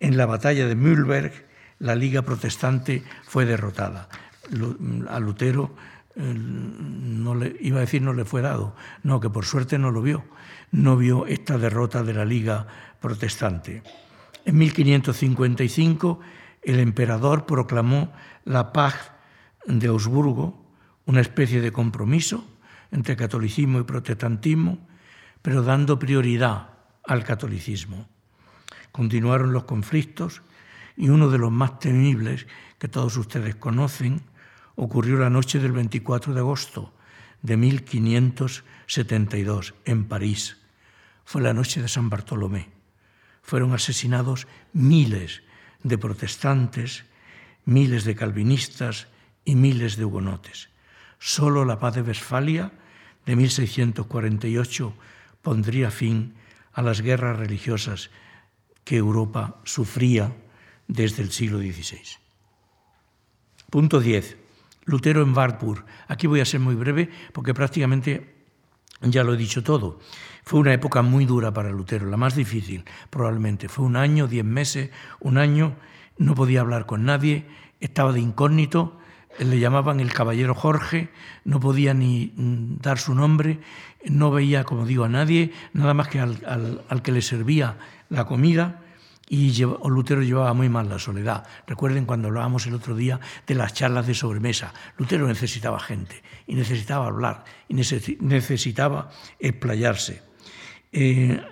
en 0.00 0.16
la 0.16 0.26
batalla 0.26 0.66
de 0.66 0.74
Mühlberg, 0.74 1.46
la 1.78 1.94
Liga 1.94 2.22
Protestante 2.22 3.02
fue 3.24 3.46
derrotada. 3.46 4.08
A 5.08 5.20
Lutero 5.20 5.74
no 6.16 7.34
le, 7.34 7.56
iba 7.60 7.78
a 7.78 7.80
decir 7.80 8.02
no 8.02 8.12
le 8.12 8.24
fue 8.24 8.42
dado, 8.42 8.74
no, 9.02 9.20
que 9.20 9.30
por 9.30 9.44
suerte 9.44 9.78
no 9.78 9.90
lo 9.90 10.02
vio, 10.02 10.24
no 10.70 10.96
vio 10.96 11.26
esta 11.26 11.58
derrota 11.58 12.02
de 12.02 12.14
la 12.14 12.24
Liga 12.24 12.66
Protestante. 13.00 13.82
En 14.44 14.58
1555 14.58 16.20
el 16.62 16.80
emperador 16.80 17.46
proclamó 17.46 18.12
la 18.44 18.72
paz 18.72 19.12
de 19.66 19.88
Augsburgo, 19.88 20.64
una 21.04 21.20
especie 21.20 21.60
de 21.60 21.72
compromiso 21.72 22.44
entre 22.90 23.16
catolicismo 23.16 23.80
y 23.80 23.84
protestantismo, 23.84 24.78
pero 25.42 25.62
dando 25.62 25.98
prioridad 25.98 26.70
al 27.04 27.24
catolicismo. 27.24 28.08
Continuaron 28.90 29.52
los 29.52 29.64
conflictos 29.64 30.42
y 30.96 31.08
uno 31.08 31.28
de 31.28 31.38
los 31.38 31.52
más 31.52 31.78
temibles 31.78 32.46
que 32.78 32.88
todos 32.88 33.16
ustedes 33.16 33.54
conocen 33.56 34.22
ocurrió 34.74 35.18
la 35.18 35.30
noche 35.30 35.58
del 35.58 35.72
24 35.72 36.34
de 36.34 36.40
agosto 36.40 36.92
de 37.42 37.56
1572 37.56 39.74
en 39.84 40.08
París. 40.08 40.56
Fue 41.24 41.42
la 41.42 41.54
noche 41.54 41.82
de 41.82 41.88
San 41.88 42.10
Bartolomé. 42.10 42.70
Fueron 43.42 43.72
asesinados 43.72 44.46
miles 44.72 45.42
de 45.82 45.98
protestantes, 45.98 47.04
miles 47.64 48.04
de 48.04 48.14
calvinistas 48.14 49.08
y 49.44 49.54
miles 49.54 49.96
de 49.96 50.04
hugonotes. 50.04 50.68
Solo 51.18 51.64
la 51.64 51.78
paz 51.78 51.94
de 51.94 52.02
Westfalia 52.02 52.72
de 53.24 53.36
1648 53.36 54.94
pondría 55.42 55.90
fin 55.90 56.34
a 56.72 56.82
las 56.82 57.00
guerras 57.00 57.38
religiosas 57.38 58.10
que 58.84 58.96
Europa 58.96 59.60
sufría 59.64 60.36
desde 60.86 61.22
el 61.22 61.32
siglo 61.32 61.58
XVI. 61.58 62.18
Punto 63.70 64.00
10. 64.00 64.45
Lutero 64.86 65.22
en 65.22 65.36
Wartburg. 65.36 65.84
Aquí 66.08 66.26
voy 66.26 66.40
a 66.40 66.44
ser 66.44 66.60
muy 66.60 66.74
breve 66.74 67.10
porque 67.32 67.52
prácticamente 67.52 68.34
ya 69.02 69.24
lo 69.24 69.34
he 69.34 69.36
dicho 69.36 69.62
todo. 69.62 69.98
Fue 70.44 70.60
una 70.60 70.72
época 70.72 71.02
muy 71.02 71.26
dura 71.26 71.52
para 71.52 71.70
Lutero, 71.70 72.06
la 72.06 72.16
más 72.16 72.34
difícil 72.34 72.84
probablemente. 73.10 73.68
Fue 73.68 73.84
un 73.84 73.96
año, 73.96 74.28
diez 74.28 74.44
meses, 74.44 74.90
un 75.20 75.38
año, 75.38 75.76
no 76.18 76.34
podía 76.34 76.60
hablar 76.60 76.86
con 76.86 77.04
nadie, 77.04 77.46
estaba 77.80 78.12
de 78.12 78.20
incógnito, 78.20 78.98
le 79.38 79.58
llamaban 79.58 80.00
el 80.00 80.12
caballero 80.12 80.54
Jorge, 80.54 81.10
no 81.44 81.60
podía 81.60 81.92
ni 81.92 82.32
mm, 82.36 82.78
dar 82.80 82.98
su 82.98 83.14
nombre, 83.14 83.60
no 84.06 84.30
veía, 84.30 84.64
como 84.64 84.86
digo, 84.86 85.04
a 85.04 85.08
nadie, 85.08 85.52
nada 85.72 85.92
más 85.92 86.08
que 86.08 86.20
al, 86.20 86.82
al 86.88 87.02
que 87.02 87.12
le 87.12 87.20
servía 87.20 87.76
la 88.08 88.24
comida 88.24 88.85
y 89.28 89.52
Lutero 89.88 90.22
llevaba 90.22 90.54
muy 90.54 90.68
mal 90.68 90.88
la 90.88 90.98
soledad. 90.98 91.46
Recuerden 91.66 92.04
cuando 92.04 92.28
hablábamos 92.28 92.66
el 92.66 92.74
otro 92.74 92.94
día 92.94 93.18
de 93.46 93.54
las 93.54 93.74
charlas 93.74 94.06
de 94.06 94.14
sobremesa. 94.14 94.72
Lutero 94.98 95.26
necesitaba 95.26 95.80
gente 95.80 96.22
y 96.46 96.54
necesitaba 96.54 97.06
hablar 97.06 97.44
y 97.68 97.74
necesitaba 97.74 99.10
explayarse. 99.40 100.22
Eh, 100.92 101.42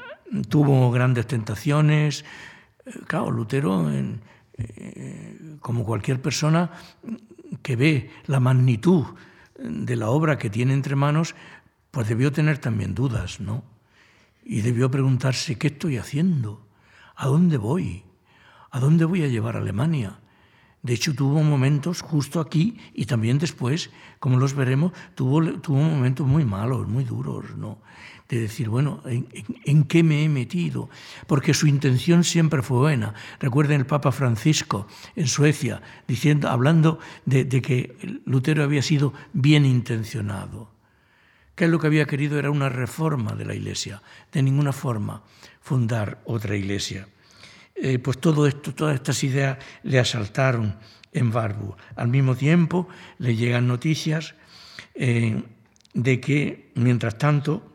tuvo 0.48 0.90
grandes 0.92 1.26
tentaciones. 1.26 2.24
Eh, 2.86 2.92
claro, 3.06 3.32
Lutero, 3.32 3.90
eh, 3.90 5.56
como 5.60 5.84
cualquier 5.84 6.22
persona 6.22 6.70
que 7.62 7.74
ve 7.74 8.10
la 8.26 8.38
magnitud 8.38 9.04
de 9.58 9.96
la 9.96 10.10
obra 10.10 10.38
que 10.38 10.50
tiene 10.50 10.74
entre 10.74 10.94
manos, 10.94 11.34
pues 11.90 12.08
debió 12.08 12.32
tener 12.32 12.58
también 12.58 12.94
dudas, 12.94 13.40
¿no? 13.40 13.64
Y 14.44 14.60
debió 14.60 14.90
preguntarse, 14.90 15.56
¿qué 15.56 15.68
estoy 15.68 15.96
haciendo? 15.96 16.63
¿A 17.16 17.26
dónde 17.26 17.56
voy? 17.56 18.04
¿A 18.70 18.80
dónde 18.80 19.04
voy 19.04 19.22
a 19.22 19.28
llevar 19.28 19.56
Alemania? 19.56 20.18
De 20.84 20.92
hecho, 20.92 21.14
tuvo 21.14 21.42
momentos 21.42 22.02
justo 22.02 22.40
aquí 22.40 22.76
y 22.92 23.06
también 23.06 23.38
después, 23.38 23.90
como 24.18 24.38
los 24.38 24.54
veremos, 24.54 24.92
tuvo, 25.14 25.42
tuvo 25.60 25.78
momentos 25.78 26.26
muy 26.26 26.44
malos, 26.44 26.86
muy 26.86 27.04
duros, 27.04 27.56
¿no? 27.56 27.78
De 28.28 28.38
decir, 28.38 28.68
bueno, 28.68 29.00
¿en, 29.06 29.84
qué 29.84 30.02
me 30.02 30.24
he 30.24 30.28
metido? 30.28 30.90
Porque 31.26 31.54
su 31.54 31.68
intención 31.68 32.22
siempre 32.22 32.60
fue 32.60 32.78
buena. 32.78 33.14
Recuerden 33.40 33.80
el 33.80 33.86
Papa 33.86 34.12
Francisco 34.12 34.86
en 35.16 35.26
Suecia, 35.26 35.80
diciendo, 36.06 36.50
hablando 36.50 36.98
de, 37.24 37.48
que 37.62 38.20
Lutero 38.26 38.62
había 38.62 38.82
sido 38.82 39.14
bien 39.32 39.64
intencionado. 39.64 40.70
Que 41.54 41.66
lo 41.66 41.78
que 41.78 41.86
había 41.86 42.04
querido 42.04 42.38
era 42.38 42.50
una 42.50 42.68
reforma 42.68 43.34
de 43.34 43.46
la 43.46 43.54
Iglesia, 43.54 44.02
de 44.32 44.42
ninguna 44.42 44.72
forma 44.72 45.22
fundar 45.64 46.20
otra 46.26 46.54
iglesia. 46.56 47.08
Eh, 47.74 47.98
pues 47.98 48.20
todo 48.20 48.46
esto, 48.46 48.74
todas 48.74 48.94
estas 48.94 49.24
ideas 49.24 49.56
le 49.82 49.98
asaltaron 49.98 50.76
en 51.10 51.32
Barbu. 51.32 51.74
Al 51.96 52.08
mismo 52.08 52.36
tiempo 52.36 52.86
le 53.16 53.34
llegan 53.34 53.66
noticias 53.66 54.34
eh, 54.94 55.42
de 55.94 56.20
que, 56.20 56.70
mientras 56.74 57.16
tanto, 57.16 57.72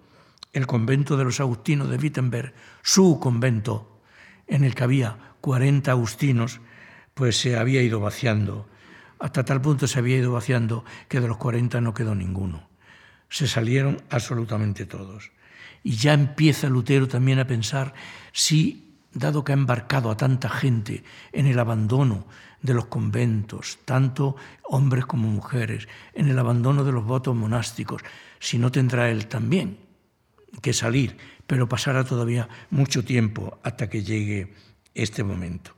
el 0.53 0.67
convento 0.67 1.17
de 1.17 1.23
los 1.23 1.39
agustinos 1.39 1.89
de 1.89 1.97
Wittenberg, 1.97 2.53
su 2.83 3.19
convento, 3.19 4.01
en 4.45 4.63
el 4.63 4.75
que 4.75 4.83
había 4.83 5.17
40 5.41 5.89
agustinos, 5.89 6.61
pues 7.15 7.37
se 7.37 7.57
había 7.57 7.81
ido 7.81 7.99
vaciando. 7.99 8.69
Hasta 9.17 9.43
tal 9.43 9.61
punto 9.61 9.87
se 9.87 9.97
había 9.97 10.17
ido 10.17 10.31
vaciando 10.31 10.85
que 11.07 11.21
de 11.21 11.27
los 11.27 11.37
40 11.37 11.81
no 11.81 11.95
quedó 11.95 12.13
ninguno. 12.13 12.69
Se 13.29 13.47
salieron 13.47 14.03
absolutamente 14.11 14.85
todos. 14.85 15.31
Y 15.83 15.95
ya 15.95 16.13
empieza 16.13 16.69
Lutero 16.69 17.07
también 17.07 17.39
a 17.39 17.47
pensar 17.47 17.93
si, 18.31 18.97
dado 19.13 19.43
que 19.43 19.51
ha 19.51 19.55
embarcado 19.55 20.11
a 20.11 20.17
tanta 20.17 20.49
gente 20.49 21.03
en 21.31 21.47
el 21.47 21.59
abandono 21.59 22.27
de 22.61 22.73
los 22.73 22.85
conventos, 22.85 23.79
tanto 23.85 24.35
hombres 24.63 25.05
como 25.05 25.29
mujeres, 25.29 25.87
en 26.13 26.27
el 26.27 26.37
abandono 26.37 26.83
de 26.83 26.91
los 26.91 27.05
votos 27.05 27.35
monásticos, 27.35 28.01
si 28.39 28.57
no 28.57 28.71
tendrá 28.71 29.09
él 29.09 29.27
también 29.27 29.77
que 30.61 30.73
salir, 30.73 31.17
pero 31.47 31.69
pasará 31.69 32.03
todavía 32.03 32.49
mucho 32.69 33.03
tiempo 33.03 33.59
hasta 33.63 33.89
que 33.89 34.03
llegue 34.03 34.53
este 34.93 35.23
momento. 35.23 35.75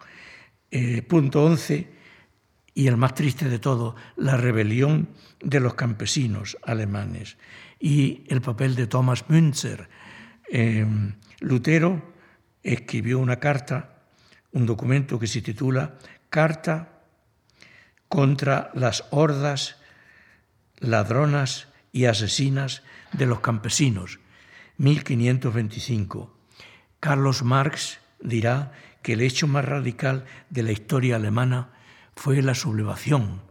Eh, 0.71 1.01
punto 1.01 1.43
11, 1.43 2.01
y 2.73 2.87
el 2.87 2.97
más 2.97 3.13
triste 3.13 3.49
de 3.49 3.59
todo, 3.59 3.95
la 4.15 4.37
rebelión 4.37 5.09
de 5.41 5.59
los 5.59 5.73
campesinos 5.73 6.57
alemanes 6.63 7.37
y 7.81 8.23
el 8.27 8.41
papel 8.41 8.75
de 8.75 8.85
Thomas 8.85 9.25
Münzer. 9.27 9.89
Eh, 10.49 10.85
Lutero 11.39 12.13
escribió 12.61 13.17
una 13.17 13.37
carta, 13.37 14.03
un 14.51 14.67
documento 14.67 15.17
que 15.19 15.27
se 15.27 15.41
titula 15.41 15.97
Carta 16.29 17.01
contra 18.07 18.69
las 18.75 19.05
hordas 19.09 19.77
ladronas 20.77 21.67
y 21.91 22.05
asesinas 22.05 22.83
de 23.13 23.25
los 23.25 23.39
campesinos, 23.39 24.19
1525. 24.77 26.37
Carlos 26.99 27.43
Marx 27.43 27.99
dirá 28.21 28.71
que 29.01 29.13
el 29.13 29.21
hecho 29.21 29.47
más 29.47 29.65
radical 29.65 30.25
de 30.49 30.63
la 30.63 30.71
historia 30.71 31.15
alemana 31.15 31.71
fue 32.15 32.41
la 32.43 32.53
sublevación 32.53 33.41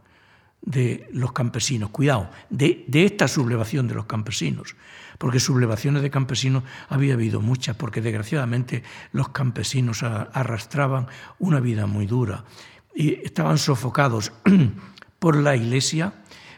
de 0.61 1.07
los 1.11 1.31
campesinos. 1.33 1.89
Cuidado, 1.89 2.29
de, 2.49 2.85
esta 2.93 3.27
sublevación 3.27 3.87
de 3.87 3.95
los 3.95 4.05
campesinos, 4.05 4.75
porque 5.17 5.39
sublevaciones 5.39 6.01
de 6.01 6.09
campesinos 6.09 6.63
había 6.89 7.13
habido 7.13 7.41
muchas, 7.41 7.75
porque 7.75 8.01
desgraciadamente 8.01 8.83
los 9.11 9.29
campesinos 9.29 10.03
arrastraban 10.03 11.07
una 11.39 11.59
vida 11.59 11.87
muy 11.87 12.05
dura 12.05 12.45
y 12.95 13.15
estaban 13.25 13.57
sofocados 13.57 14.31
por 15.19 15.35
la 15.35 15.55
Iglesia, 15.55 16.13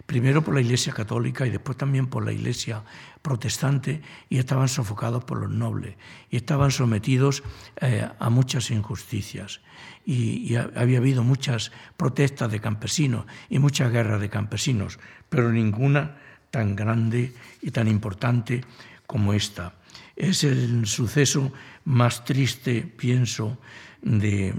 primero 0.05 0.43
por 0.43 0.53
la 0.53 0.61
Iglesia 0.61 0.93
católica 0.93 1.45
y 1.45 1.49
después 1.49 1.77
también 1.77 2.07
por 2.07 2.25
la 2.25 2.31
Iglesia 2.31 2.83
protestante, 3.21 4.01
y 4.29 4.37
estaban 4.37 4.67
sofocados 4.67 5.23
por 5.23 5.39
los 5.39 5.49
nobles, 5.49 5.95
y 6.29 6.35
estaban 6.35 6.71
sometidos 6.71 7.41
eh, 7.79 8.07
a 8.19 8.29
muchas 8.29 8.69
injusticias 8.69 9.61
y, 10.05 10.55
había 10.55 10.97
habido 10.97 11.23
muchas 11.23 11.71
protestas 11.97 12.51
de 12.51 12.59
campesinos 12.59 13.25
y 13.49 13.59
muchas 13.59 13.91
guerras 13.91 14.21
de 14.21 14.29
campesinos, 14.29 14.99
pero 15.29 15.51
ninguna 15.51 16.17
tan 16.51 16.75
grande 16.75 17.33
y 17.61 17.71
tan 17.71 17.87
importante 17.87 18.63
como 19.07 19.33
esta. 19.33 19.75
Es 20.15 20.43
el 20.43 20.85
suceso 20.85 21.51
más 21.85 22.25
triste, 22.25 22.81
pienso, 22.81 23.57
de, 24.01 24.53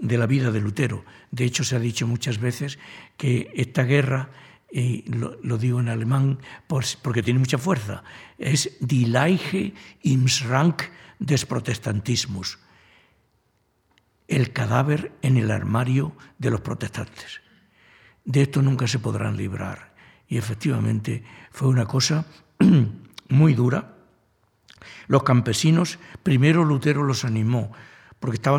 de, 0.00 0.18
la 0.18 0.26
vida 0.26 0.50
de 0.50 0.60
Lutero. 0.60 1.04
De 1.30 1.44
hecho, 1.44 1.64
se 1.64 1.76
ha 1.76 1.78
dicho 1.78 2.06
muchas 2.06 2.38
veces 2.38 2.78
que 3.22 3.52
esta 3.54 3.84
guerra 3.84 4.30
y 4.68 5.04
lo, 5.06 5.56
digo 5.56 5.78
en 5.78 5.88
alemán 5.88 6.40
porque 6.66 7.22
tiene 7.22 7.38
mucha 7.38 7.56
fuerza, 7.56 8.02
es 8.36 8.78
Die 8.80 9.06
Leiche 9.06 9.74
im 10.02 10.26
Schrank 10.26 10.82
des 11.20 11.46
Protestantismus, 11.46 12.58
el 14.26 14.52
cadáver 14.52 15.12
en 15.22 15.36
el 15.36 15.52
armario 15.52 16.16
de 16.38 16.50
los 16.50 16.62
protestantes. 16.62 17.42
De 18.24 18.42
esto 18.42 18.60
nunca 18.60 18.88
se 18.88 18.98
podrán 18.98 19.36
librar. 19.36 19.94
Y 20.26 20.36
efectivamente 20.36 21.22
fue 21.52 21.68
una 21.68 21.86
cosa 21.86 22.26
muy 23.28 23.54
dura. 23.54 23.98
Los 25.06 25.22
campesinos, 25.22 26.00
primero 26.24 26.64
Lutero 26.64 27.04
los 27.04 27.24
animó, 27.24 27.70
porque 28.18 28.38
estaba 28.38 28.58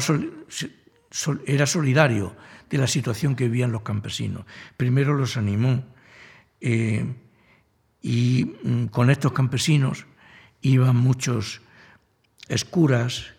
era 1.46 1.66
solidario 1.66 2.34
de 2.74 2.80
la 2.80 2.88
situación 2.88 3.36
que 3.36 3.44
vivían 3.44 3.72
los 3.72 3.84
campesinos. 3.84 4.46
Primero 4.78 5.14
los 5.14 5.38
animó 5.38 5.86
eh, 6.60 7.06
y 8.02 8.56
mm, 8.64 8.86
con 8.86 9.12
estos 9.12 9.32
campesinos 9.32 10.08
iban 10.64 10.96
muchos 10.96 11.62
escuras, 12.48 13.36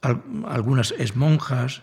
algunas 0.00 0.92
esmonjas, 0.92 1.82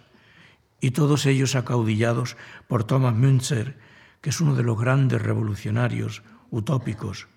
y 0.80 0.90
todos 0.90 1.28
ellos 1.28 1.56
acaudillados 1.56 2.36
por 2.68 2.84
Thomas 2.84 3.14
Münzer, 3.14 3.78
que 4.22 4.32
es 4.32 4.42
uno 4.42 4.56
de 4.56 4.64
los 4.64 4.80
grandes 4.80 5.22
revolucionarios 5.22 6.24
utópicos, 6.50 7.28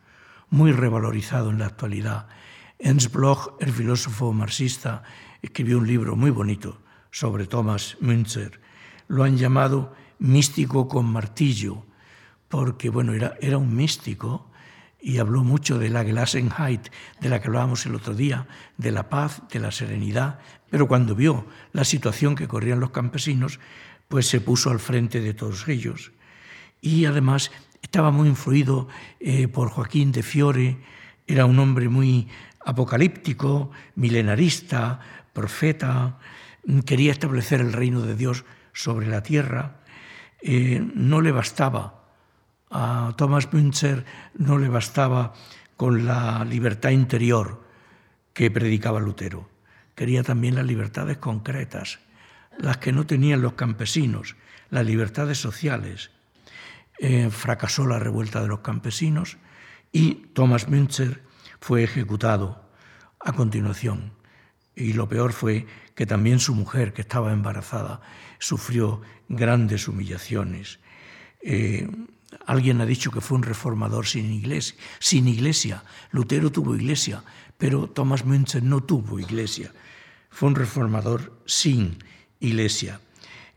muy 0.49 0.73
revalorizado 0.73 1.51
en 1.51 1.59
la 1.59 1.67
actualidad. 1.67 2.29
Ernst 2.79 3.13
Bloch, 3.13 3.57
el 3.61 3.73
filósofo 3.73 4.33
marxista, 4.33 5.03
escribió 5.43 5.77
un 5.77 5.87
libro 5.87 6.17
muy 6.17 6.31
bonito 6.31 6.81
sobre 7.11 7.47
Thomas 7.47 7.99
Münzer. 8.01 8.64
Lo 9.09 9.25
han 9.25 9.37
llamado 9.37 9.95
místico 10.19 10.89
con 10.89 11.07
martillo, 11.07 11.85
porque 12.49 12.89
bueno, 12.89 13.13
era, 13.13 13.35
era 13.41 13.59
un 13.59 13.75
místico 13.75 14.51
y 15.01 15.19
habló 15.19 15.45
mucho 15.45 15.79
de 15.79 15.91
la 15.91 16.03
Gelassenheit, 16.03 16.89
de 17.21 17.29
la 17.29 17.41
que 17.41 17.49
hablábamos 17.49 17.85
el 17.85 17.95
otro 17.95 18.15
día, 18.15 18.47
de 18.79 18.91
la 18.91 19.11
paz, 19.11 19.43
de 19.51 19.61
la 19.61 19.71
serenidad, 19.71 20.39
pero 20.71 20.89
cuando 20.89 21.15
vio 21.15 21.47
la 21.73 21.85
situación 21.85 22.35
que 22.35 22.49
corrían 22.49 22.81
los 22.81 22.91
campesinos, 22.91 23.61
pues 24.09 24.27
se 24.27 24.41
puso 24.41 24.71
al 24.71 24.81
frente 24.81 25.21
de 25.21 25.35
todos 25.35 25.69
ellos. 25.69 26.13
Y 26.81 27.05
además 27.05 27.51
estaba 27.83 28.11
muy 28.11 28.29
influido 28.29 28.89
eh, 29.21 29.47
por 29.47 29.69
Joaquín 29.69 30.11
de 30.11 30.23
Fiore, 30.23 30.79
era 31.27 31.45
un 31.45 31.59
hombre 31.59 31.89
muy 31.91 32.29
apocalíptico, 32.65 33.71
milenarista, 33.97 35.01
profeta, 35.35 36.19
quería 36.87 37.13
establecer 37.13 37.61
el 37.61 37.75
reino 37.75 38.01
de 38.01 38.15
Dios 38.15 38.45
sobre 38.75 39.07
la 39.07 39.23
tierra. 39.23 39.81
Eh, 40.43 40.87
no 40.95 41.23
le 41.23 41.33
bastaba 41.33 42.05
a 42.75 43.15
Thomas 43.17 43.53
Münzer 43.53 44.05
no 44.35 44.59
le 44.59 44.69
bastaba 44.69 45.33
con 45.77 46.07
la 46.07 46.45
libertad 46.45 46.91
interior 46.91 47.63
que 48.33 48.51
predicaba 48.51 48.99
Lutero. 48.99 49.49
Quería 49.95 50.25
también 50.25 50.57
las 50.57 50.67
libertades 50.67 51.19
concretas, 51.19 52.01
las 52.59 52.79
que 52.79 52.91
no 52.91 53.07
tenían 53.07 53.43
los 53.43 53.53
campesinos, 53.53 54.35
las 54.71 54.85
libertades 54.85 55.39
sociales. 55.39 56.11
Eh, 56.99 57.31
fracasó 57.31 57.87
la 57.87 58.01
revuelta 58.01 58.43
de 58.43 58.49
los 58.49 58.61
campesinos 58.61 59.39
y 59.93 60.27
Thomas 60.35 60.69
Münzer 60.69 61.23
fue 61.61 61.85
ejecutado 61.85 62.69
a 63.21 63.33
continuación. 63.33 64.13
Y 64.77 64.93
lo 64.93 65.09
peor 65.09 65.33
fue 65.33 65.67
que 65.95 66.07
también 66.07 66.41
su 66.41 66.55
mujer, 66.55 66.93
que 66.93 67.03
estaba 67.03 67.33
embarazada, 67.33 68.01
sufrió 68.39 69.03
grandes 69.29 69.87
humillaciones. 69.89 70.81
Eh, 71.43 71.89
Alguien 72.47 72.81
ha 72.81 72.87
dicho 72.87 73.11
que 73.11 73.21
fue 73.21 73.37
un 73.37 73.43
reformador 73.43 74.07
sin 74.07 74.33
iglesia. 74.33 74.77
Sin 74.99 75.29
iglesia. 75.29 75.85
Lutero 76.11 76.51
tuvo 76.51 76.75
iglesia, 76.75 77.23
pero 77.59 77.89
Thomas 77.89 78.25
Münzer 78.25 78.63
no 78.63 78.83
tuvo 78.83 79.19
iglesia. 79.19 79.73
Fue 80.31 80.49
un 80.49 80.55
reformador 80.55 81.41
sin 81.47 81.99
iglesia. 82.41 83.01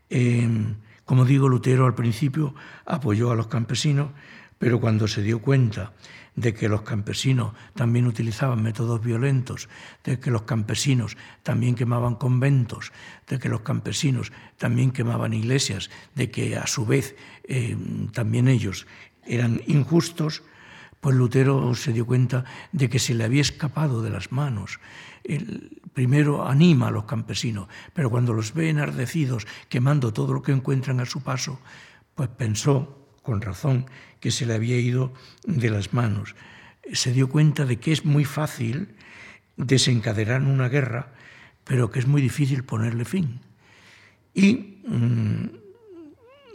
Em, 0.08 0.76
como 1.04 1.24
digo, 1.24 1.48
Lutero 1.48 1.86
al 1.86 1.94
principio 1.94 2.54
apoyó 2.86 3.30
a 3.30 3.34
los 3.34 3.48
campesinos, 3.48 4.10
pero 4.58 4.80
cuando 4.80 5.08
se 5.08 5.22
dio 5.22 5.40
cuenta 5.40 5.92
de 6.38 6.54
que 6.54 6.68
los 6.68 6.82
campesinos 6.82 7.52
también 7.74 8.06
utilizaban 8.06 8.62
métodos 8.62 9.02
violentos, 9.02 9.68
de 10.04 10.20
que 10.20 10.30
los 10.30 10.42
campesinos 10.42 11.16
también 11.42 11.74
quemaban 11.74 12.14
conventos, 12.14 12.92
de 13.26 13.40
que 13.40 13.48
los 13.48 13.62
campesinos 13.62 14.30
también 14.56 14.92
quemaban 14.92 15.34
iglesias, 15.34 15.90
de 16.14 16.30
que 16.30 16.56
a 16.56 16.66
su 16.68 16.86
vez 16.86 17.16
eh, 17.42 17.76
también 18.12 18.46
ellos 18.46 18.86
eran 19.26 19.62
injustos, 19.66 20.44
pues 21.00 21.16
Lutero 21.16 21.74
se 21.74 21.92
dio 21.92 22.06
cuenta 22.06 22.44
de 22.70 22.88
que 22.88 23.00
se 23.00 23.14
le 23.14 23.24
había 23.24 23.42
escapado 23.42 24.00
de 24.00 24.10
las 24.10 24.30
manos. 24.30 24.78
primero 25.92 26.46
anima 26.46 26.88
a 26.88 26.92
los 26.92 27.04
campesinos, 27.04 27.66
pero 27.92 28.10
cuando 28.10 28.32
los 28.32 28.54
ve 28.54 28.70
enardecidos, 28.70 29.46
quemando 29.68 30.12
todo 30.12 30.32
lo 30.32 30.42
que 30.42 30.52
encuentran 30.52 31.00
a 31.00 31.06
su 31.06 31.20
paso, 31.20 31.58
pues 32.14 32.28
pensó 32.28 32.97
con 33.28 33.42
razón, 33.42 33.84
que 34.20 34.30
se 34.30 34.46
le 34.46 34.54
había 34.54 34.80
ido 34.80 35.12
de 35.44 35.68
las 35.68 35.92
manos. 35.92 36.34
Se 36.94 37.12
dio 37.12 37.28
cuenta 37.28 37.66
de 37.66 37.76
que 37.76 37.92
es 37.92 38.06
muy 38.06 38.24
fácil 38.24 38.94
desencadenar 39.58 40.40
una 40.40 40.70
guerra, 40.70 41.12
pero 41.64 41.90
que 41.90 41.98
es 41.98 42.06
muy 42.06 42.22
difícil 42.22 42.64
ponerle 42.64 43.04
fin. 43.04 43.40
Y 44.32 44.80
mm, 44.88 45.44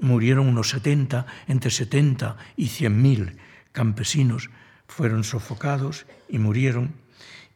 murieron 0.02 0.48
unos 0.48 0.70
70, 0.70 1.28
entre 1.48 1.70
70 1.70 2.38
y 2.58 2.70
100 2.70 3.00
mil 3.00 3.38
campesinos 3.72 4.50
fueron 4.88 5.24
sofocados 5.24 6.08
y 6.28 6.40
murieron. 6.40 6.96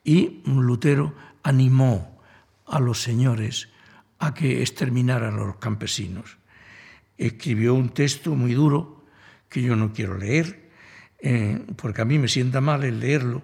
Y 0.04 0.44
Lutero 0.46 1.16
animó 1.42 2.22
a 2.68 2.80
los 2.80 3.02
señores 3.02 3.70
a 4.20 4.36
que 4.36 4.62
exterminaran 4.62 5.34
a 5.34 5.44
los 5.44 5.56
campesinos. 5.56 6.38
Escribió 7.18 7.74
un 7.74 7.90
texto 7.90 8.36
muy 8.36 8.54
duro 8.54 8.97
que 9.50 9.62
yo 9.62 9.76
no 9.76 9.94
quiero 9.94 10.18
leer, 10.18 10.70
eh, 11.20 11.60
porque 11.76 12.02
a 12.02 12.06
mí 12.06 12.20
me 12.20 12.28
sienta 12.28 12.62
mal 12.62 12.84
el 12.84 13.00
leerlo, 13.00 13.44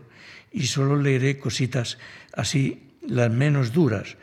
y 0.52 0.68
solo 0.68 0.96
leeré 1.02 1.40
cositas 1.40 1.98
así, 2.36 2.98
las 3.02 3.32
menos 3.32 3.74
duras. 3.74 4.18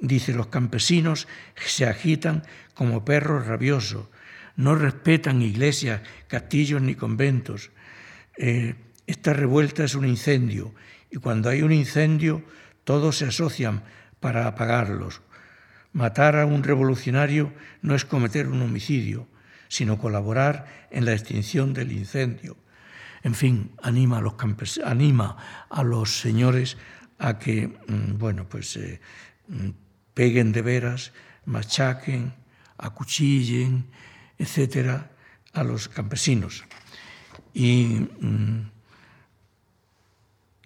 Dice, 0.00 0.32
los 0.32 0.46
campesinos 0.46 1.26
se 1.56 1.86
agitan 1.86 2.44
como 2.74 3.04
perros 3.04 3.46
rabiosos, 3.46 4.06
no 4.56 4.74
respetan 4.76 5.42
iglesias, 5.42 6.02
castillos 6.28 6.80
ni 6.80 6.94
conventos. 6.94 7.70
Eh, 8.36 8.74
esta 9.06 9.32
revuelta 9.32 9.84
es 9.84 9.94
un 9.94 10.06
incendio 10.06 10.74
y 11.10 11.16
cuando 11.16 11.50
hay 11.50 11.62
un 11.62 11.72
incendio 11.72 12.42
todos 12.84 13.18
se 13.18 13.26
asocian 13.26 13.82
para 14.20 14.46
apagarlos. 14.46 15.22
Matar 15.92 16.36
a 16.36 16.46
un 16.46 16.62
revolucionario 16.62 17.52
no 17.82 17.94
es 17.94 18.04
cometer 18.04 18.48
un 18.48 18.62
homicidio, 18.62 19.28
sino 19.68 19.98
colaborar 19.98 20.88
en 20.90 21.04
la 21.04 21.12
extinción 21.12 21.72
del 21.72 21.92
incendio. 21.92 22.56
En 23.22 23.34
fin, 23.34 23.72
anima 23.82 24.18
a 24.18 24.20
los, 24.20 24.34
anima 24.84 25.66
a 25.70 25.82
los 25.82 26.20
señores 26.20 26.76
a 27.18 27.38
que, 27.38 27.68
mm, 27.68 28.18
bueno, 28.18 28.46
pues 28.48 28.76
eh, 28.76 29.00
mm, 29.48 29.70
peguen 30.12 30.52
de 30.52 30.62
veras, 30.62 31.12
machaquen, 31.46 32.34
acuchillen, 32.78 33.86
etcétera, 34.38 35.10
a 35.52 35.64
los 35.64 35.88
campesinos. 35.88 36.64
Y 37.52 38.08
mm, 38.20 38.70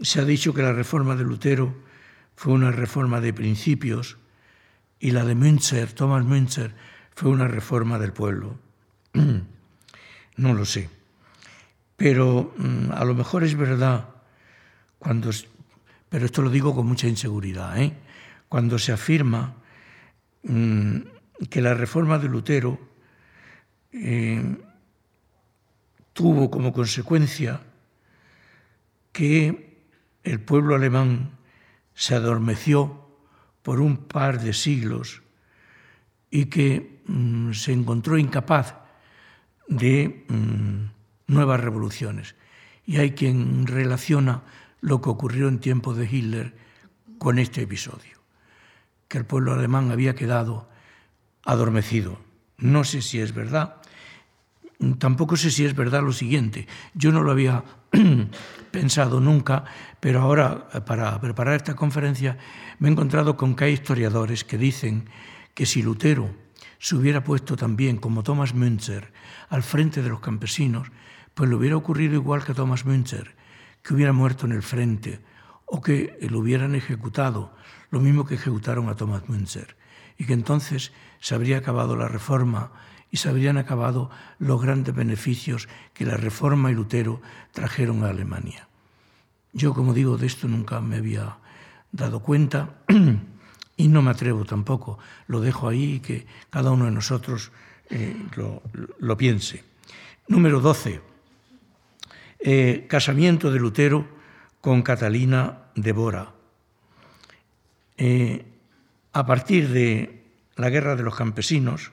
se 0.00 0.20
ha 0.20 0.24
dicho 0.24 0.54
que 0.54 0.62
la 0.62 0.72
reforma 0.72 1.16
de 1.16 1.24
Lutero 1.24 1.76
fue 2.34 2.52
una 2.52 2.70
reforma 2.70 3.20
de 3.20 3.32
principios 3.32 4.16
y 5.00 5.10
la 5.12 5.24
de 5.24 5.34
Münzer, 5.34 5.92
Thomas 5.92 6.24
Münzer, 6.24 6.74
fue 7.14 7.30
una 7.30 7.48
reforma 7.48 7.98
del 7.98 8.12
pueblo. 8.12 8.58
No 10.38 10.54
lo 10.54 10.64
sé. 10.64 10.88
Pero 11.96 12.54
mm, 12.56 12.92
a 12.92 13.04
lo 13.04 13.14
mejor 13.14 13.42
es 13.42 13.56
verdad 13.56 14.08
cuando, 14.98 15.30
pero 16.08 16.26
esto 16.26 16.42
lo 16.42 16.50
digo 16.50 16.74
con 16.74 16.86
mucha 16.86 17.08
inseguridad, 17.08 17.76
¿eh? 17.82 17.92
cuando 18.48 18.78
se 18.78 18.92
afirma 18.92 19.56
mm, 20.44 20.98
que 21.50 21.60
la 21.60 21.74
reforma 21.74 22.18
de 22.18 22.28
Lutero 22.28 22.78
eh, 23.92 24.56
tuvo 26.12 26.50
como 26.50 26.72
consecuencia 26.72 27.60
que 29.12 29.82
el 30.22 30.40
pueblo 30.40 30.76
alemán 30.76 31.32
se 31.94 32.14
adormeció 32.14 33.08
por 33.62 33.80
un 33.80 33.96
par 33.96 34.40
de 34.40 34.52
siglos 34.52 35.22
y 36.30 36.44
que 36.46 37.02
mm, 37.06 37.52
se 37.52 37.72
encontró 37.72 38.16
incapaz 38.18 38.87
de 39.68 40.24
mm, 40.28 41.32
nuevas 41.32 41.60
revoluciones. 41.60 42.34
Y 42.84 42.96
hay 42.96 43.12
quien 43.12 43.66
relaciona 43.66 44.42
lo 44.80 45.00
que 45.00 45.10
ocurrió 45.10 45.48
en 45.48 45.58
tiempos 45.60 45.96
de 45.96 46.06
Hitler 46.10 46.56
con 47.18 47.38
este 47.38 47.62
episodio, 47.62 48.18
que 49.08 49.18
el 49.18 49.26
pueblo 49.26 49.52
alemán 49.52 49.90
había 49.90 50.14
quedado 50.14 50.68
adormecido. 51.44 52.18
No 52.56 52.84
sé 52.84 53.02
si 53.02 53.20
es 53.20 53.34
verdad, 53.34 53.82
Tampoco 54.98 55.36
sé 55.36 55.50
si 55.50 55.64
es 55.64 55.74
verdad 55.74 56.02
lo 56.02 56.12
siguiente. 56.12 56.68
Yo 56.94 57.10
no 57.10 57.22
lo 57.22 57.32
había 57.32 57.64
pensado 58.70 59.20
nunca, 59.20 59.64
pero 59.98 60.20
ahora 60.20 60.68
para 60.86 61.20
preparar 61.20 61.56
esta 61.56 61.74
conferencia 61.74 62.38
me 62.78 62.88
he 62.88 62.92
encontrado 62.92 63.36
con 63.36 63.56
que 63.56 63.64
hay 63.64 63.72
historiadores 63.72 64.44
que 64.44 64.56
dicen 64.56 65.10
que 65.54 65.66
si 65.66 65.82
Lutero 65.82 66.30
se 66.78 66.96
hubiera 66.96 67.24
puesto 67.24 67.56
también, 67.56 67.96
como 67.96 68.22
Thomas 68.22 68.54
Münzer, 68.54 69.12
al 69.48 69.62
frente 69.62 70.02
de 70.02 70.08
los 70.08 70.20
campesinos, 70.20 70.88
pues 71.34 71.48
le 71.48 71.56
hubiera 71.56 71.76
ocurrido 71.76 72.14
igual 72.14 72.44
que 72.44 72.52
a 72.52 72.54
Thomas 72.54 72.84
Münzer, 72.84 73.34
que 73.82 73.94
hubiera 73.94 74.12
muerto 74.12 74.46
en 74.46 74.52
el 74.52 74.62
frente 74.62 75.20
o 75.66 75.80
que 75.82 76.18
lo 76.30 76.40
hubieran 76.40 76.74
ejecutado, 76.74 77.54
lo 77.90 78.00
mismo 78.00 78.24
que 78.24 78.34
ejecutaron 78.34 78.88
a 78.88 78.96
Thomas 78.96 79.28
Münzer, 79.28 79.76
y 80.16 80.24
que 80.24 80.32
entonces 80.32 80.92
se 81.20 81.34
habría 81.34 81.58
acabado 81.58 81.96
la 81.96 82.08
reforma 82.08 82.72
y 83.10 83.18
se 83.18 83.28
habrían 83.28 83.56
acabado 83.56 84.10
los 84.38 84.60
grandes 84.60 84.94
beneficios 84.94 85.68
que 85.94 86.04
la 86.04 86.16
Reforma 86.16 86.70
y 86.70 86.74
Lutero 86.74 87.20
trajeron 87.52 88.04
a 88.04 88.10
Alemania. 88.10 88.68
Yo, 89.52 89.72
como 89.72 89.94
digo, 89.94 90.18
de 90.18 90.26
esto 90.26 90.46
nunca 90.46 90.80
me 90.80 90.96
había 90.96 91.38
dado 91.90 92.20
cuenta 92.20 92.82
y 93.78 93.88
no 93.88 94.02
me 94.02 94.10
atrevo 94.10 94.44
tampoco. 94.44 94.98
Lo 95.28 95.40
dejo 95.40 95.68
ahí 95.68 96.00
que 96.00 96.26
cada 96.50 96.72
uno 96.72 96.84
de 96.84 96.90
nosotros 96.90 97.52
eh, 97.88 98.14
lo, 98.98 99.16
piense. 99.16 99.62
Número 100.26 100.60
12. 100.60 101.00
Eh, 102.40 102.86
casamiento 102.88 103.50
de 103.50 103.60
Lutero 103.60 104.06
con 104.60 104.82
Catalina 104.82 105.70
de 105.76 105.92
Bora. 105.92 106.34
Eh, 107.96 108.44
a 109.12 109.24
partir 109.24 109.68
de 109.68 110.24
la 110.56 110.70
guerra 110.70 110.96
de 110.96 111.04
los 111.04 111.14
campesinos, 111.14 111.92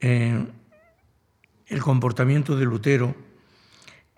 el 0.00 0.48
comportamiento 1.80 2.56
de 2.56 2.64
Lutero 2.64 3.14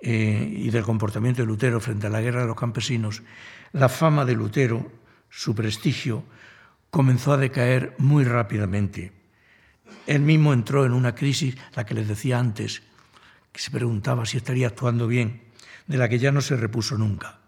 y 0.00 0.70
del 0.70 0.84
comportamiento 0.84 1.42
de 1.42 1.46
Lutero 1.46 1.80
frente 1.80 2.06
a 2.06 2.10
la 2.10 2.20
guerra 2.20 2.42
de 2.42 2.48
los 2.48 2.56
campesinos, 2.56 3.22
la 3.72 3.88
fama 3.88 4.24
de 4.24 4.34
Lutero, 4.34 4.90
su 5.28 5.54
prestigio, 5.54 6.24
comenzó 6.90 7.32
a 7.32 7.36
decaer 7.36 7.94
muy 7.98 8.24
rápidamente. 8.24 9.12
Él 10.06 10.20
mismo 10.20 10.52
entró 10.52 10.86
en 10.86 10.92
una 10.92 11.14
crisis, 11.14 11.56
la 11.74 11.84
que 11.84 11.94
les 11.94 12.08
decía 12.08 12.38
antes, 12.38 12.82
que 13.52 13.60
se 13.60 13.70
preguntaba 13.70 14.26
si 14.26 14.36
estaría 14.36 14.68
actuando 14.68 15.06
bien, 15.06 15.42
de 15.86 15.98
la 15.98 16.08
que 16.08 16.18
ya 16.18 16.32
no 16.32 16.40
se 16.40 16.56
repuso 16.56 16.96
nunca. 16.96 17.40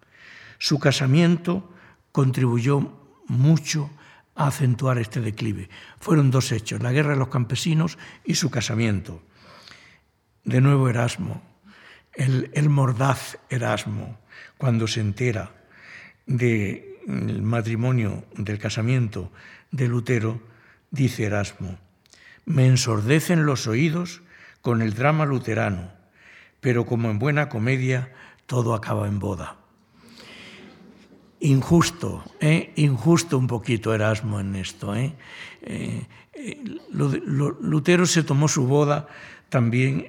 Su 0.58 0.78
casamiento 0.78 1.72
contribuyó 2.12 3.00
mucho 3.28 3.90
a 4.34 4.48
acentuar 4.48 4.98
este 4.98 5.20
declive. 5.20 5.68
Fueron 6.00 6.30
dos 6.30 6.52
hechos, 6.52 6.82
la 6.82 6.92
guerra 6.92 7.12
de 7.12 7.18
los 7.18 7.28
campesinos 7.28 7.98
y 8.24 8.34
su 8.34 8.50
casamiento. 8.50 9.22
De 10.44 10.60
nuevo 10.60 10.88
Erasmo, 10.88 11.42
el, 12.14 12.68
mordaz 12.68 13.38
Erasmo, 13.48 14.18
cuando 14.58 14.86
se 14.86 15.00
entera 15.00 15.54
del 17.10 17.42
matrimonio, 17.42 18.24
del 18.36 18.58
casamiento 18.58 19.32
de 19.70 19.88
Lutero, 19.88 20.40
dice 20.90 21.24
Erasmo, 21.24 21.78
me 22.44 22.66
ensordecen 22.66 23.46
los 23.46 23.66
oídos 23.66 24.22
con 24.62 24.82
el 24.82 24.94
drama 24.94 25.26
luterano, 25.26 25.92
pero 26.60 26.86
como 26.86 27.10
en 27.10 27.18
buena 27.18 27.48
comedia 27.48 28.12
todo 28.46 28.74
acaba 28.74 29.08
en 29.08 29.18
boda 29.18 29.60
injusto, 31.40 32.22
¿eh? 32.40 32.72
injusto 32.76 33.38
un 33.38 33.46
poquito 33.46 33.94
Erasmo 33.94 34.40
en 34.40 34.54
esto. 34.56 34.94
¿eh? 34.94 35.14
Eh, 35.62 36.06
Lutero 36.92 38.06
se 38.06 38.22
tomó 38.22 38.46
su 38.46 38.66
boda 38.66 39.08
también 39.48 40.06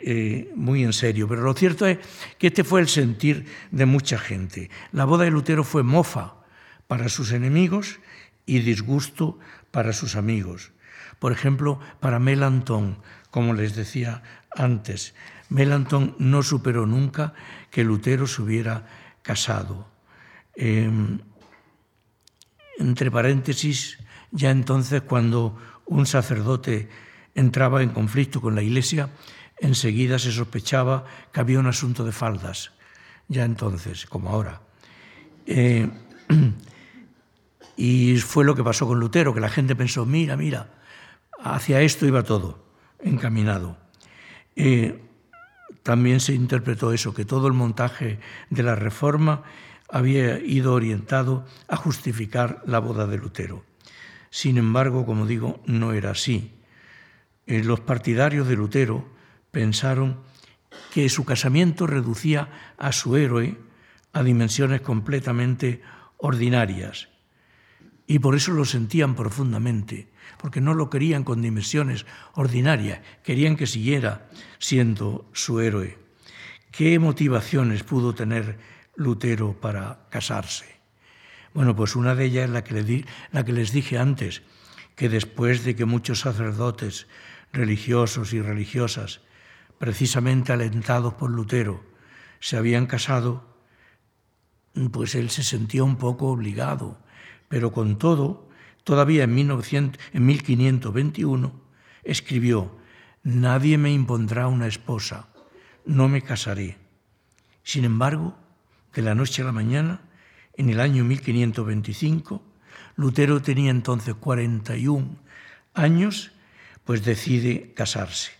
muy 0.55 0.83
en 0.83 0.93
serio, 0.93 1.27
pero 1.27 1.41
lo 1.41 1.53
cierto 1.53 1.87
es 1.87 1.97
que 2.37 2.47
este 2.47 2.63
fue 2.63 2.79
el 2.79 2.87
sentir 2.87 3.45
de 3.71 3.85
mucha 3.85 4.19
gente. 4.19 4.69
La 4.91 5.05
boda 5.05 5.25
de 5.25 5.31
Lutero 5.31 5.63
fue 5.63 5.83
mofa 5.83 6.35
para 6.91 7.07
sus 7.07 7.31
enemigos 7.31 8.01
y 8.45 8.59
disgusto 8.59 9.39
para 9.71 9.93
sus 9.93 10.17
amigos. 10.17 10.73
Por 11.19 11.31
ejemplo, 11.31 11.79
para 12.01 12.19
Melanton, 12.19 12.97
como 13.29 13.53
les 13.53 13.77
decía 13.77 14.23
antes, 14.53 15.15
Melanton 15.47 16.17
no 16.19 16.43
superó 16.43 16.85
nunca 16.85 17.33
que 17.71 17.85
Lutero 17.85 18.27
se 18.27 18.41
hubiera 18.41 18.87
casado. 19.21 19.87
Em, 20.53 21.19
entre 22.77 23.09
paréntesis, 23.09 23.97
ya 24.31 24.51
entonces 24.51 25.01
cuando 25.01 25.55
un 25.85 26.05
sacerdote 26.05 26.89
entraba 27.35 27.83
en 27.83 27.91
conflicto 27.91 28.41
con 28.41 28.53
la 28.53 28.63
Iglesia, 28.63 29.11
enseguida 29.61 30.19
se 30.19 30.33
sospechaba 30.33 31.05
que 31.31 31.39
había 31.39 31.59
un 31.59 31.67
asunto 31.67 32.03
de 32.03 32.11
faldas, 32.11 32.73
ya 33.29 33.45
entonces, 33.45 34.05
como 34.07 34.27
ahora. 34.27 34.59
Eh, 35.45 35.87
y 37.83 38.17
fue 38.17 38.45
lo 38.45 38.53
que 38.53 38.63
pasó 38.63 38.85
con 38.85 38.99
Lutero, 38.99 39.33
que 39.33 39.39
la 39.39 39.49
gente 39.49 39.75
pensó, 39.75 40.05
mira, 40.05 40.37
mira, 40.37 40.69
hacia 41.39 41.81
esto 41.81 42.05
iba 42.05 42.21
todo 42.21 42.63
encaminado. 42.99 43.75
Eh, 44.55 45.01
también 45.81 46.19
se 46.19 46.35
interpretó 46.35 46.93
eso, 46.93 47.15
que 47.15 47.25
todo 47.25 47.47
el 47.47 47.53
montaje 47.53 48.19
de 48.51 48.61
la 48.61 48.75
reforma 48.75 49.41
había 49.89 50.37
ido 50.37 50.75
orientado 50.75 51.43
a 51.67 51.75
justificar 51.75 52.61
la 52.67 52.77
boda 52.77 53.07
de 53.07 53.17
Lutero. 53.17 53.65
Sin 54.29 54.59
embargo, 54.59 55.07
como 55.07 55.25
digo, 55.25 55.59
no 55.65 55.93
era 55.93 56.11
así. 56.11 56.53
Eh, 57.47 57.63
los 57.63 57.79
partidarios 57.79 58.47
de 58.47 58.57
Lutero 58.57 59.09
pensaron 59.49 60.19
que 60.93 61.09
su 61.09 61.25
casamiento 61.25 61.87
reducía 61.87 62.47
a 62.77 62.91
su 62.91 63.17
héroe 63.17 63.57
a 64.13 64.21
dimensiones 64.21 64.81
completamente 64.81 65.81
ordinarias. 66.17 67.10
Y 68.11 68.19
por 68.19 68.35
eso 68.35 68.51
lo 68.51 68.65
sentían 68.65 69.15
profundamente, 69.15 70.09
porque 70.37 70.59
no 70.59 70.73
lo 70.73 70.89
querían 70.89 71.23
con 71.23 71.41
dimensiones 71.41 72.05
ordinarias, 72.33 72.99
querían 73.23 73.55
que 73.55 73.67
siguiera 73.67 74.27
siendo 74.59 75.29
su 75.31 75.61
héroe. 75.61 75.97
¿Qué 76.71 76.99
motivaciones 76.99 77.83
pudo 77.83 78.13
tener 78.13 78.59
Lutero 78.97 79.53
para 79.61 80.09
casarse? 80.09 80.65
Bueno, 81.53 81.73
pues 81.73 81.95
una 81.95 82.13
de 82.13 82.25
ellas 82.25 82.43
es 82.43 82.49
la 82.49 82.65
que, 82.65 82.81
le 82.81 83.05
la 83.31 83.45
que 83.45 83.53
les 83.53 83.71
dije 83.71 83.97
antes, 83.97 84.41
que 84.97 85.07
después 85.07 85.63
de 85.63 85.77
que 85.77 85.85
muchos 85.85 86.19
sacerdotes 86.19 87.07
religiosos 87.53 88.33
y 88.33 88.41
religiosas, 88.41 89.21
precisamente 89.77 90.51
alentados 90.51 91.13
por 91.13 91.31
Lutero, 91.31 91.81
se 92.41 92.57
habían 92.57 92.87
casado, 92.87 93.55
pues 94.91 95.15
él 95.15 95.29
se 95.29 95.43
sentía 95.43 95.85
un 95.85 95.95
poco 95.95 96.27
obligado, 96.27 96.99
pero 97.51 97.71
con 97.73 97.97
todo, 97.97 98.47
todavía 98.85 99.25
en, 99.25 99.35
1900, 99.35 100.01
en 100.13 100.25
1521 100.25 101.51
escribió, 102.03 102.71
Nadie 103.23 103.77
me 103.77 103.91
impondrá 103.91 104.47
una 104.47 104.67
esposa, 104.67 105.27
no 105.85 106.07
me 106.07 106.21
casaré. 106.21 106.77
Sin 107.61 107.83
embargo, 107.83 108.37
de 108.95 109.01
la 109.01 109.15
noche 109.15 109.41
a 109.41 109.45
la 109.45 109.51
mañana, 109.51 109.99
en 110.55 110.69
el 110.69 110.79
año 110.79 111.03
1525, 111.03 112.41
Lutero 112.95 113.41
tenía 113.41 113.69
entonces 113.69 114.15
41 114.15 115.17
años, 115.73 116.31
pues 116.85 117.03
decide 117.03 117.73
casarse. 117.73 118.31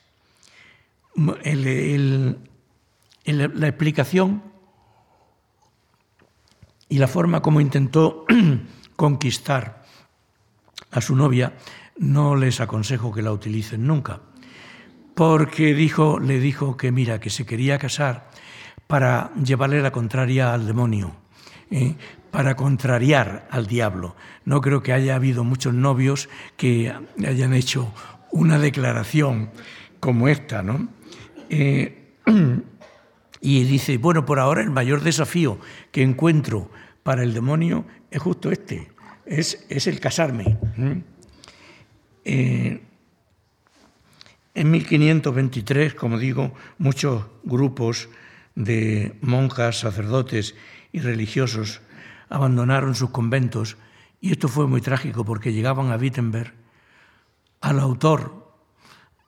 la 1.16 2.38
explicación 3.68 4.41
y 6.88 6.97
la 6.97 7.09
forma 7.09 7.41
como 7.41 7.59
intentó 7.59 8.26
conquistar 9.01 9.81
a 10.91 11.01
su 11.01 11.15
novia 11.15 11.53
no 11.97 12.35
les 12.35 12.61
aconsejo 12.61 13.11
que 13.11 13.23
la 13.23 13.31
utilicen 13.31 13.87
nunca, 13.87 14.21
porque 15.15 15.73
dijo, 15.73 16.19
le 16.19 16.39
dijo 16.39 16.77
que 16.77 16.91
mira, 16.91 17.19
que 17.19 17.31
se 17.31 17.43
quería 17.43 17.79
casar 17.79 18.29
para 18.85 19.31
llevarle 19.43 19.81
la 19.81 19.91
contraria 19.91 20.53
al 20.53 20.67
demonio, 20.67 21.15
¿eh? 21.71 21.95
para 22.29 22.55
contrariar 22.55 23.47
al 23.49 23.65
diablo. 23.65 24.15
No 24.45 24.61
creo 24.61 24.83
que 24.83 24.93
haya 24.93 25.15
habido 25.15 25.43
muchos 25.43 25.73
novios 25.73 26.29
que 26.55 26.93
hayan 27.27 27.55
hecho 27.55 27.91
una 28.29 28.59
declaración 28.59 29.49
como 29.99 30.27
esta, 30.27 30.61
¿no? 30.61 30.89
Eh, 31.49 32.17
y 33.41 33.63
dice, 33.63 33.97
bueno, 33.97 34.25
por 34.25 34.37
ahora 34.37 34.61
el 34.61 34.69
mayor 34.69 35.01
desafío 35.01 35.57
que 35.91 36.03
encuentro 36.03 36.69
para 37.01 37.23
el 37.23 37.33
demonio 37.33 37.85
es 38.11 38.21
justo 38.21 38.51
este, 38.51 38.90
es, 39.26 39.65
es 39.69 39.88
el 39.88 39.99
casarme. 39.99 40.57
Eh, 42.26 42.82
en 44.53 44.72
1523, 44.72 45.93
como 45.93 46.17
digo, 46.17 46.53
muchos 46.78 47.26
grupos 47.43 48.09
de 48.55 49.15
monjas, 49.22 49.80
sacerdotes 49.80 50.55
y 50.91 50.99
religiosos 50.99 51.82
abandonaron 52.30 52.95
sus 52.95 53.11
conventos 53.11 53.78
y 54.19 54.32
esto 54.32 54.47
fue 54.47 54.67
muy 54.67 54.82
trágico 54.82 55.26
porque 55.26 55.53
llegaban 55.53 55.91
a 55.91 55.97
Wittenberg 55.97 56.53
al 57.61 57.80
autor 57.80 58.53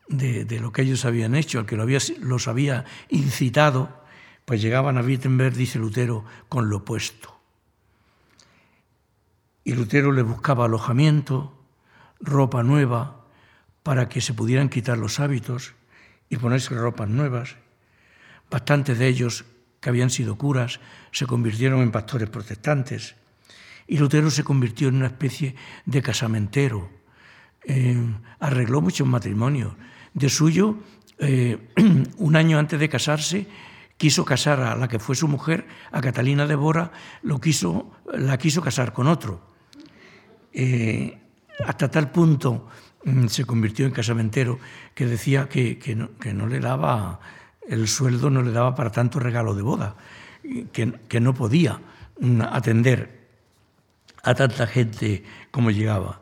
de, 0.08 0.60
lo 0.60 0.72
que 0.72 0.84
ellos 0.84 1.06
habían 1.06 1.36
hecho, 1.36 1.60
al 1.60 1.66
que 1.66 1.76
lo 1.76 1.84
había, 1.84 2.00
los 2.20 2.48
había 2.48 2.86
incitado, 3.10 4.04
pues 4.46 4.62
llegaban 4.62 4.98
a 4.98 5.02
Wittenberg, 5.02 5.56
dice 5.56 5.80
Lutero, 5.80 6.26
con 6.50 6.70
lo 6.70 6.78
opuesto. 6.78 7.40
Y 9.64 9.74
Lutero 9.74 10.12
les 10.12 10.26
buscaba 10.26 10.66
alojamiento, 10.66 11.54
ropa 12.20 12.64
nueva, 12.64 13.24
para 13.84 14.10
que 14.10 14.22
se 14.22 14.34
pudieran 14.34 14.70
quitar 14.70 14.98
los 14.98 15.20
hábitos 15.20 15.74
y 16.30 16.38
ponerse 16.38 16.74
ropas 16.76 17.10
nuevas. 17.10 17.58
Bastantes 18.50 18.98
de 18.98 19.08
ellos, 19.08 19.46
que 19.80 19.90
habían 19.90 20.10
sido 20.10 20.38
curas, 20.38 20.80
se 21.12 21.26
convirtieron 21.26 21.82
en 21.82 21.92
pastores 21.92 22.30
protestantes. 22.30 23.16
Y 23.88 23.98
Lutero 23.98 24.32
se 24.32 24.44
convirtió 24.44 24.88
en 24.88 24.96
una 24.96 25.08
especie 25.08 25.56
de 25.86 26.02
casamentero. 26.02 26.90
Eh, 27.66 27.98
arregló 28.40 28.82
muchos 28.82 29.08
matrimonios. 29.08 29.74
De 30.14 30.30
suyo, 30.30 30.78
eh, 31.20 31.70
un 32.18 32.36
año 32.36 32.60
antes 32.60 32.80
de 32.80 32.90
casarse, 32.90 33.48
quiso 33.98 34.26
casar 34.26 34.62
a 34.62 34.76
la 34.76 34.88
que 34.88 35.00
fue 35.00 35.16
su 35.16 35.28
mujer, 35.28 35.68
a 35.92 36.02
Catalina 36.02 36.48
de 36.48 36.56
Bora, 36.56 36.92
lo 37.22 37.40
quiso, 37.40 37.92
la 38.14 38.38
quiso 38.38 38.62
casar 38.62 38.94
con 38.94 39.08
otro. 39.08 39.53
Eh, 40.54 41.18
hasta 41.66 41.90
tal 41.90 42.12
punto 42.12 42.68
mm, 43.04 43.28
se 43.28 43.46
convirtió 43.46 43.86
en 43.86 43.92
casamentero 43.92 44.60
que 44.94 45.06
decía 45.06 45.50
que, 45.50 45.80
no, 45.96 46.48
le 46.48 46.60
daba, 46.60 47.20
el 47.68 47.88
sueldo 47.88 48.30
no 48.30 48.42
le 48.42 48.52
daba 48.52 48.76
para 48.76 48.92
tanto 48.92 49.20
regalo 49.20 49.56
de 49.56 49.62
boda, 49.62 49.96
que, 50.72 50.94
que 51.08 51.20
no 51.20 51.34
podía 51.34 51.80
mm, 52.20 52.42
atender 52.42 53.24
a 54.24 54.34
tanta 54.34 54.68
gente 54.68 55.24
como 55.52 55.72
llegaba. 55.72 56.22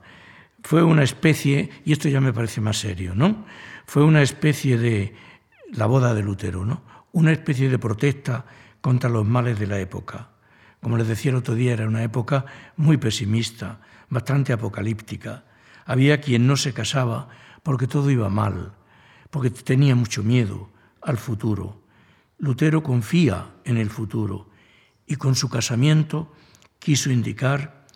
Fue 0.64 0.84
una 0.84 1.04
especie, 1.04 1.70
y 1.86 1.94
esto 1.94 2.10
ya 2.10 2.22
me 2.22 2.34
parece 2.34 2.62
más 2.62 2.78
serio, 2.78 3.14
¿no? 3.16 3.46
Fue 3.86 4.04
una 4.04 4.22
especie 4.22 4.78
de 4.78 5.16
la 5.72 5.86
boda 5.86 6.14
de 6.14 6.24
Lutero, 6.24 6.66
¿no? 6.66 6.82
Una 7.14 7.32
especie 7.32 7.70
de 7.70 7.80
protesta 7.80 8.46
contra 8.80 9.10
los 9.10 9.26
males 9.26 9.60
de 9.60 9.68
la 9.68 9.80
época. 9.80 10.30
Como 10.82 10.98
les 10.98 11.08
decía 11.08 11.32
el 11.32 11.38
otro 11.38 11.56
día, 11.56 11.74
era 11.74 11.88
una 11.88 12.04
época 12.04 12.46
muy 12.76 12.98
pesimista, 12.98 13.80
bastante 14.12 14.54
apocalíptica. 14.54 15.46
Había 15.86 16.22
quien 16.22 16.46
no 16.46 16.58
se 16.58 16.74
casaba 16.74 17.30
porque 17.64 17.88
todo 17.88 18.12
iba 18.12 18.30
mal, 18.30 18.74
porque 19.32 19.50
tenía 19.50 19.96
mucho 19.96 20.22
miedo 20.22 20.70
al 21.02 21.18
futuro. 21.18 21.82
Lutero 22.38 22.84
confía 22.84 23.48
en 23.64 23.78
el 23.78 23.90
futuro 23.90 24.50
y 25.08 25.16
con 25.16 25.34
su 25.36 25.50
casamiento 25.50 26.32
quiso 26.78 27.10
indicar 27.10 27.88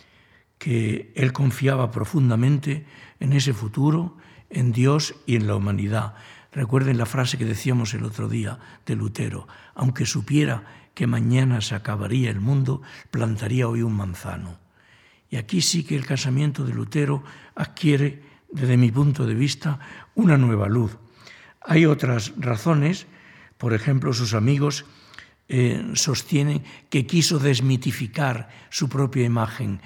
que 0.57 1.13
él 1.15 1.33
confiaba 1.33 1.91
profundamente 1.91 2.87
en 3.19 3.33
ese 3.33 3.53
futuro, 3.53 4.17
en 4.49 4.71
Dios 4.71 5.15
y 5.25 5.35
en 5.35 5.47
la 5.47 5.55
humanidad. 5.55 6.15
Recuerden 6.51 6.97
la 6.97 7.05
frase 7.05 7.37
que 7.37 7.45
decíamos 7.45 7.93
el 7.93 8.05
otro 8.05 8.29
día 8.29 8.59
de 8.85 8.95
Lutero, 8.95 9.47
aunque 9.73 10.05
supiera 10.05 10.63
que 10.93 11.07
mañana 11.07 11.59
se 11.59 11.75
acabaría 11.75 12.29
el 12.29 12.39
mundo, 12.39 12.81
plantaría 13.11 13.67
hoy 13.67 13.81
un 13.81 13.93
manzano. 13.93 14.64
Y 15.35 15.37
aquí 15.37 15.59
sí 15.59 15.83
que 15.83 15.97
el 15.97 16.05
casamiento 16.05 16.63
de 16.63 16.73
Lutero 16.73 17.21
adquiere, 17.55 18.23
desde 18.49 18.77
mi 18.77 18.89
punto 18.89 19.25
de 19.25 19.33
vista, 19.33 19.79
una 20.15 20.37
nueva 20.37 20.69
luz. 20.69 20.97
Hay 21.59 21.85
otras 21.85 22.31
razones, 22.37 23.05
por 23.57 23.73
ejemplo, 23.73 24.13
sus 24.13 24.33
amigos 24.33 24.85
eh, 25.49 25.91
sostienen 25.91 26.63
que 26.89 27.05
quiso 27.05 27.37
desmitificar 27.37 28.47
su 28.69 28.87
propia 28.87 29.25
imagen, 29.25 29.81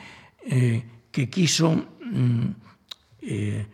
eh, 0.45 0.85
que 1.11 1.31
quiso 1.31 1.97
mm, 2.05 2.45
eh, 3.23 3.65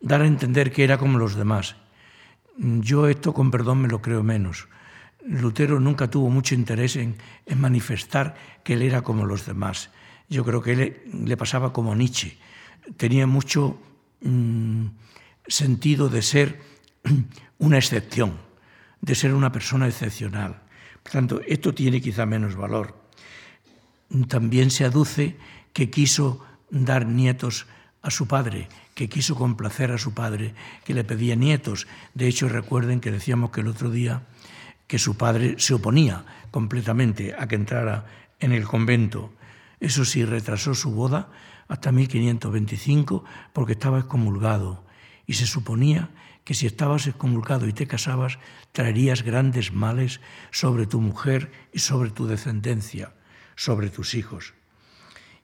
dar 0.00 0.22
a 0.22 0.26
entender 0.26 0.72
que 0.72 0.84
era 0.84 0.96
como 0.96 1.18
los 1.18 1.34
demás. 1.34 1.76
Yo 2.56 3.08
esto, 3.08 3.34
con 3.34 3.50
perdón, 3.50 3.82
me 3.82 3.88
lo 3.88 4.00
creo 4.00 4.22
menos. 4.22 4.68
Lutero 5.26 5.80
nunca 5.80 6.08
tuvo 6.08 6.30
mucho 6.30 6.54
interés 6.54 6.96
en, 6.96 7.18
manifestar 7.56 8.36
que 8.64 8.72
él 8.72 8.80
era 8.80 9.02
como 9.02 9.26
los 9.26 9.44
demás. 9.44 9.90
Yo 10.28 10.44
creo 10.44 10.62
que 10.62 11.02
le 11.12 11.36
pasaba 11.36 11.72
como 11.72 11.94
Nietzsche. 11.94 12.38
Tenía 12.96 13.26
mucho 13.26 13.78
mm, 14.20 14.86
sentido 15.46 16.08
de 16.08 16.22
ser 16.22 16.60
una 17.58 17.78
excepción, 17.78 18.38
de 19.00 19.14
ser 19.14 19.34
una 19.34 19.52
persona 19.52 19.86
excepcional. 19.86 20.62
Por 21.02 21.12
tanto, 21.12 21.40
esto 21.46 21.74
tiene 21.74 22.00
quizá 22.00 22.26
menos 22.26 22.56
valor. 22.56 22.96
También 24.28 24.70
se 24.70 24.84
aduce 24.84 25.36
que 25.72 25.90
quiso 25.90 26.44
dar 26.70 27.06
nietos 27.06 27.66
a 28.02 28.10
su 28.10 28.26
padre, 28.26 28.68
que 28.94 29.08
quiso 29.08 29.34
complacer 29.34 29.90
a 29.90 29.98
su 29.98 30.14
padre, 30.14 30.54
que 30.84 30.94
le 30.94 31.04
pedía 31.04 31.36
nietos. 31.36 31.86
De 32.14 32.28
hecho, 32.28 32.48
recuerden 32.48 33.00
que 33.00 33.10
decíamos 33.10 33.50
que 33.50 33.60
el 33.60 33.68
otro 33.68 33.90
día 33.90 34.22
que 34.86 34.98
su 34.98 35.16
padre 35.16 35.56
se 35.58 35.74
oponía 35.74 36.24
completamente 36.50 37.34
a 37.36 37.48
que 37.48 37.56
entrara 37.56 38.06
en 38.40 38.52
el 38.52 38.64
convento. 38.64 39.32
Eso 39.84 40.06
sí, 40.06 40.24
retrasó 40.24 40.72
su 40.72 40.92
boda 40.92 41.28
hasta 41.68 41.92
1525 41.92 43.22
porque 43.52 43.72
estaba 43.72 43.98
excomulgado 43.98 44.82
y 45.26 45.34
se 45.34 45.44
suponía 45.44 46.08
que 46.42 46.54
si 46.54 46.64
estabas 46.64 47.06
excomulgado 47.06 47.68
y 47.68 47.74
te 47.74 47.86
casabas, 47.86 48.38
traerías 48.72 49.20
grandes 49.20 49.74
males 49.74 50.22
sobre 50.52 50.86
tu 50.86 51.02
mujer 51.02 51.52
y 51.70 51.80
sobre 51.80 52.08
tu 52.08 52.26
descendencia, 52.26 53.12
sobre 53.56 53.90
tus 53.90 54.14
hijos. 54.14 54.54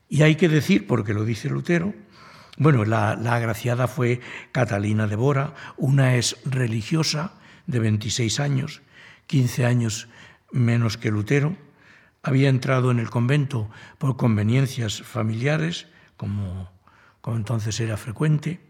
Y 0.09 0.22
hay 0.22 0.36
que 0.36 0.49
decir, 0.49 0.86
porque 0.86 1.12
lo 1.12 1.26
dice 1.26 1.51
Lutero, 1.51 1.93
bueno, 2.57 2.86
la, 2.86 3.11
agraciada 3.11 3.88
fue 3.88 4.22
Catalina 4.53 5.07
de 5.07 5.16
Bora, 5.16 5.55
una 5.76 6.16
es 6.16 6.38
religiosa 6.47 7.34
de 7.66 7.78
26 7.78 8.41
años, 8.41 8.80
15 9.26 9.66
años 9.66 10.09
menos 10.51 10.97
que 10.97 11.11
Lutero, 11.11 11.59
había 12.22 12.48
entrado 12.48 12.90
en 12.90 12.98
el 12.98 13.10
convento 13.10 13.70
por 13.98 14.16
conveniencias 14.16 15.02
familiares, 15.02 15.88
como, 16.16 16.70
como 17.20 17.36
entonces 17.36 17.80
era 17.80 17.96
frecuente, 17.96 18.60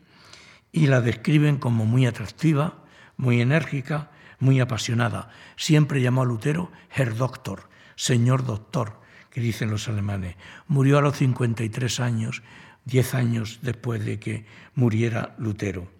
y 0.72 0.86
la 0.86 1.00
describen 1.00 1.58
como 1.58 1.84
muy 1.84 2.06
atractiva, 2.06 2.84
muy 3.16 3.40
enérgica, 3.40 4.10
muy 4.38 4.60
apasionada. 4.60 5.30
Siempre 5.56 6.00
llamó 6.00 6.22
a 6.22 6.26
Lutero 6.26 6.70
Herr 6.94 7.16
Doctor, 7.16 7.68
señor 7.96 8.44
doctor, 8.44 9.00
que 9.30 9.40
dicen 9.40 9.70
los 9.70 9.88
alemanes. 9.88 10.36
Murió 10.66 10.98
a 10.98 11.02
los 11.02 11.16
53 11.16 12.00
años, 12.00 12.42
10 12.84 13.14
años 13.14 13.58
después 13.62 14.04
de 14.04 14.18
que 14.18 14.46
muriera 14.74 15.34
Lutero. 15.38 15.90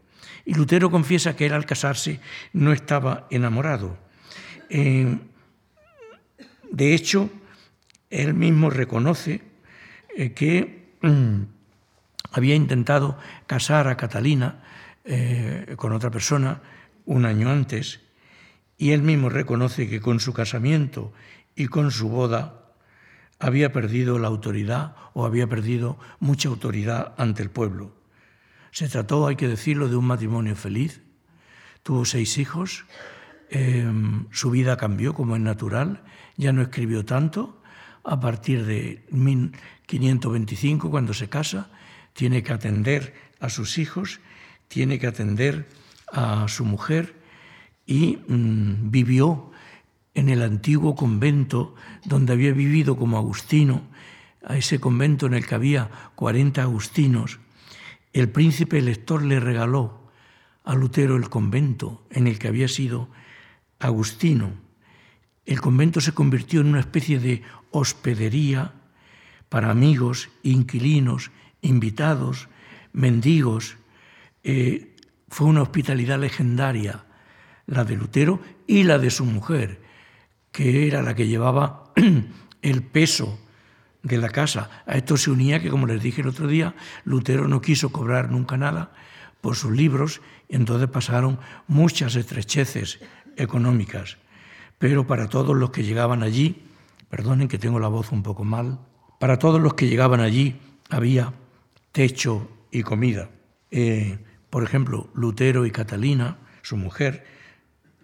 Y 0.45 0.55
Lutero 0.55 0.91
confiesa 0.91 1.37
que 1.37 1.51
al 1.51 1.67
casarse 1.67 2.21
no 2.53 2.73
estaba 2.73 3.27
enamorado. 3.31 3.99
Eh, 4.69 5.19
de 6.71 6.95
hecho, 6.95 7.31
él 8.11 8.35
mismo 8.35 8.71
reconoce 8.71 9.43
eh, 10.17 10.33
que 10.33 10.97
mm, 11.03 11.43
había 12.33 12.55
intentado 12.55 13.19
casar 13.47 13.89
a 13.89 13.97
Catalina 13.97 14.63
eh, 15.05 15.75
con 15.77 15.93
otra 15.93 16.11
persona 16.11 16.61
un 17.07 17.25
año 17.25 17.51
antes, 17.51 18.01
y 18.77 18.93
él 18.93 19.03
mismo 19.03 19.29
reconoce 19.29 19.89
que 19.89 20.01
con 20.01 20.21
su 20.21 20.33
casamiento 20.33 21.13
y 21.55 21.67
con 21.67 21.91
su 21.91 22.09
boda 22.09 22.73
había 23.39 23.73
perdido 23.73 24.19
la 24.19 24.29
autoridad 24.29 24.95
o 25.13 25.27
había 25.27 25.49
perdido 25.49 25.99
mucha 26.19 26.49
autoridad 26.49 27.15
ante 27.17 27.43
el 27.43 27.51
pueblo. 27.51 27.95
Se 28.71 28.89
trató, 28.89 29.27
hay 29.27 29.37
que 29.37 29.49
decirlo, 29.49 29.89
de 29.89 29.97
un 29.97 30.07
matrimonio 30.07 30.55
feliz. 30.55 31.03
Tuvo 31.83 32.05
seis 32.05 32.39
hijos, 32.39 32.85
em, 33.49 34.27
su 34.31 34.51
vida 34.51 34.77
cambió 34.77 35.15
como 35.15 35.35
es 35.35 35.43
natural, 35.43 36.03
ya 36.41 36.53
no 36.53 36.63
escribió 36.63 37.05
tanto. 37.05 37.61
A 38.03 38.19
partir 38.19 38.65
de 38.65 39.05
1525, 39.11 40.91
cuando 40.91 41.13
se 41.13 41.29
casa, 41.29 41.69
tiene 42.15 42.43
que 42.43 42.53
atender 42.53 43.15
a 43.41 43.51
sus 43.51 43.77
hijos, 43.77 44.21
tiene 44.69 44.99
que 44.99 45.07
atender 45.07 45.69
a 46.11 46.49
su 46.49 46.65
mujer 46.65 47.15
y 47.87 48.19
mm, 48.27 48.91
vivió 48.91 49.51
en 50.15 50.31
el 50.31 50.43
antiguo 50.43 50.95
convento 50.95 51.75
donde 52.05 52.33
había 52.33 52.53
vivido 52.53 52.97
como 52.97 53.19
agustino, 53.19 53.83
a 54.43 54.57
ese 54.57 54.81
convento 54.81 55.27
en 55.27 55.35
el 55.35 55.47
que 55.47 55.55
había 55.55 55.91
40 56.15 56.63
agustinos, 56.63 57.39
el 58.15 58.31
príncipe 58.31 58.79
elector 58.79 59.23
le 59.23 59.39
regaló 59.39 60.11
a 60.65 60.75
Lutero 60.75 61.17
el 61.17 61.29
convento 61.29 62.07
en 62.11 62.27
el 62.27 62.39
que 62.39 62.49
había 62.49 62.69
sido 62.69 63.09
agustino. 63.79 64.53
El 65.47 65.61
convento 65.61 66.01
se 66.01 66.13
convirtió 66.13 66.61
en 66.61 66.69
una 66.69 66.81
especie 66.81 67.19
de 67.19 67.43
hospedería 67.71 68.73
para 69.49 69.71
amigos, 69.71 70.29
inquilinos, 70.43 71.31
invitados, 71.61 72.49
mendigos. 72.93 73.77
Eh, 74.45 74.97
fue 75.29 75.47
una 75.47 75.63
hospitalidad 75.63 76.19
legendaria, 76.19 77.05
la 77.67 77.85
de 77.85 77.97
Lutero 77.97 78.41
y 78.67 78.85
la 78.85 78.99
de 78.99 79.11
su 79.11 79.25
mujer, 79.25 79.81
que 80.53 80.87
era 80.87 81.03
la 81.03 81.15
que 81.15 81.27
llevaba 81.27 81.93
el 82.63 82.83
peso 82.83 83.39
de 84.03 84.19
la 84.19 84.29
casa. 84.29 84.83
A 84.87 84.97
esto 84.97 85.17
se 85.17 85.31
unía 85.31 85.61
que, 85.61 85.71
como 85.71 85.87
les 85.87 86.03
dije 86.03 86.21
el 86.21 86.29
otro 86.29 86.47
día, 86.47 86.75
Lutero 87.05 87.49
no 87.49 87.61
quiso 87.61 87.91
cobrar 87.91 88.31
nunca 88.31 88.57
nada 88.57 88.93
por 89.41 89.57
sus 89.57 89.73
libros 89.73 90.21
y 90.49 90.57
entonces 90.57 90.89
pasaron 90.89 91.39
muchas 91.67 92.17
estrecheces 92.17 93.01
económicas. 93.37 94.19
Pero 94.81 95.07
para 95.07 95.29
todos 95.29 95.55
los 95.55 95.73
que 95.73 95.85
llegaban 95.85 96.23
allí, 96.23 96.65
perdonen 97.11 97.49
que 97.49 97.59
tengo 97.59 97.79
la 97.79 97.89
voz 97.89 98.13
un 98.13 98.23
poco 98.23 98.45
mal, 98.45 98.81
para 99.19 99.39
todos 99.39 99.61
los 99.61 99.75
que 99.75 99.89
llegaban 99.89 100.21
allí 100.21 100.57
había 100.89 101.35
techo 101.93 102.51
y 102.71 102.83
comida. 102.83 103.29
Eh, 103.71 104.19
por 104.49 104.65
ejemplo, 104.65 105.11
Lutero 105.13 105.67
y 105.67 105.71
Catalina, 105.71 106.39
su 106.63 106.79
mujer, 106.79 107.27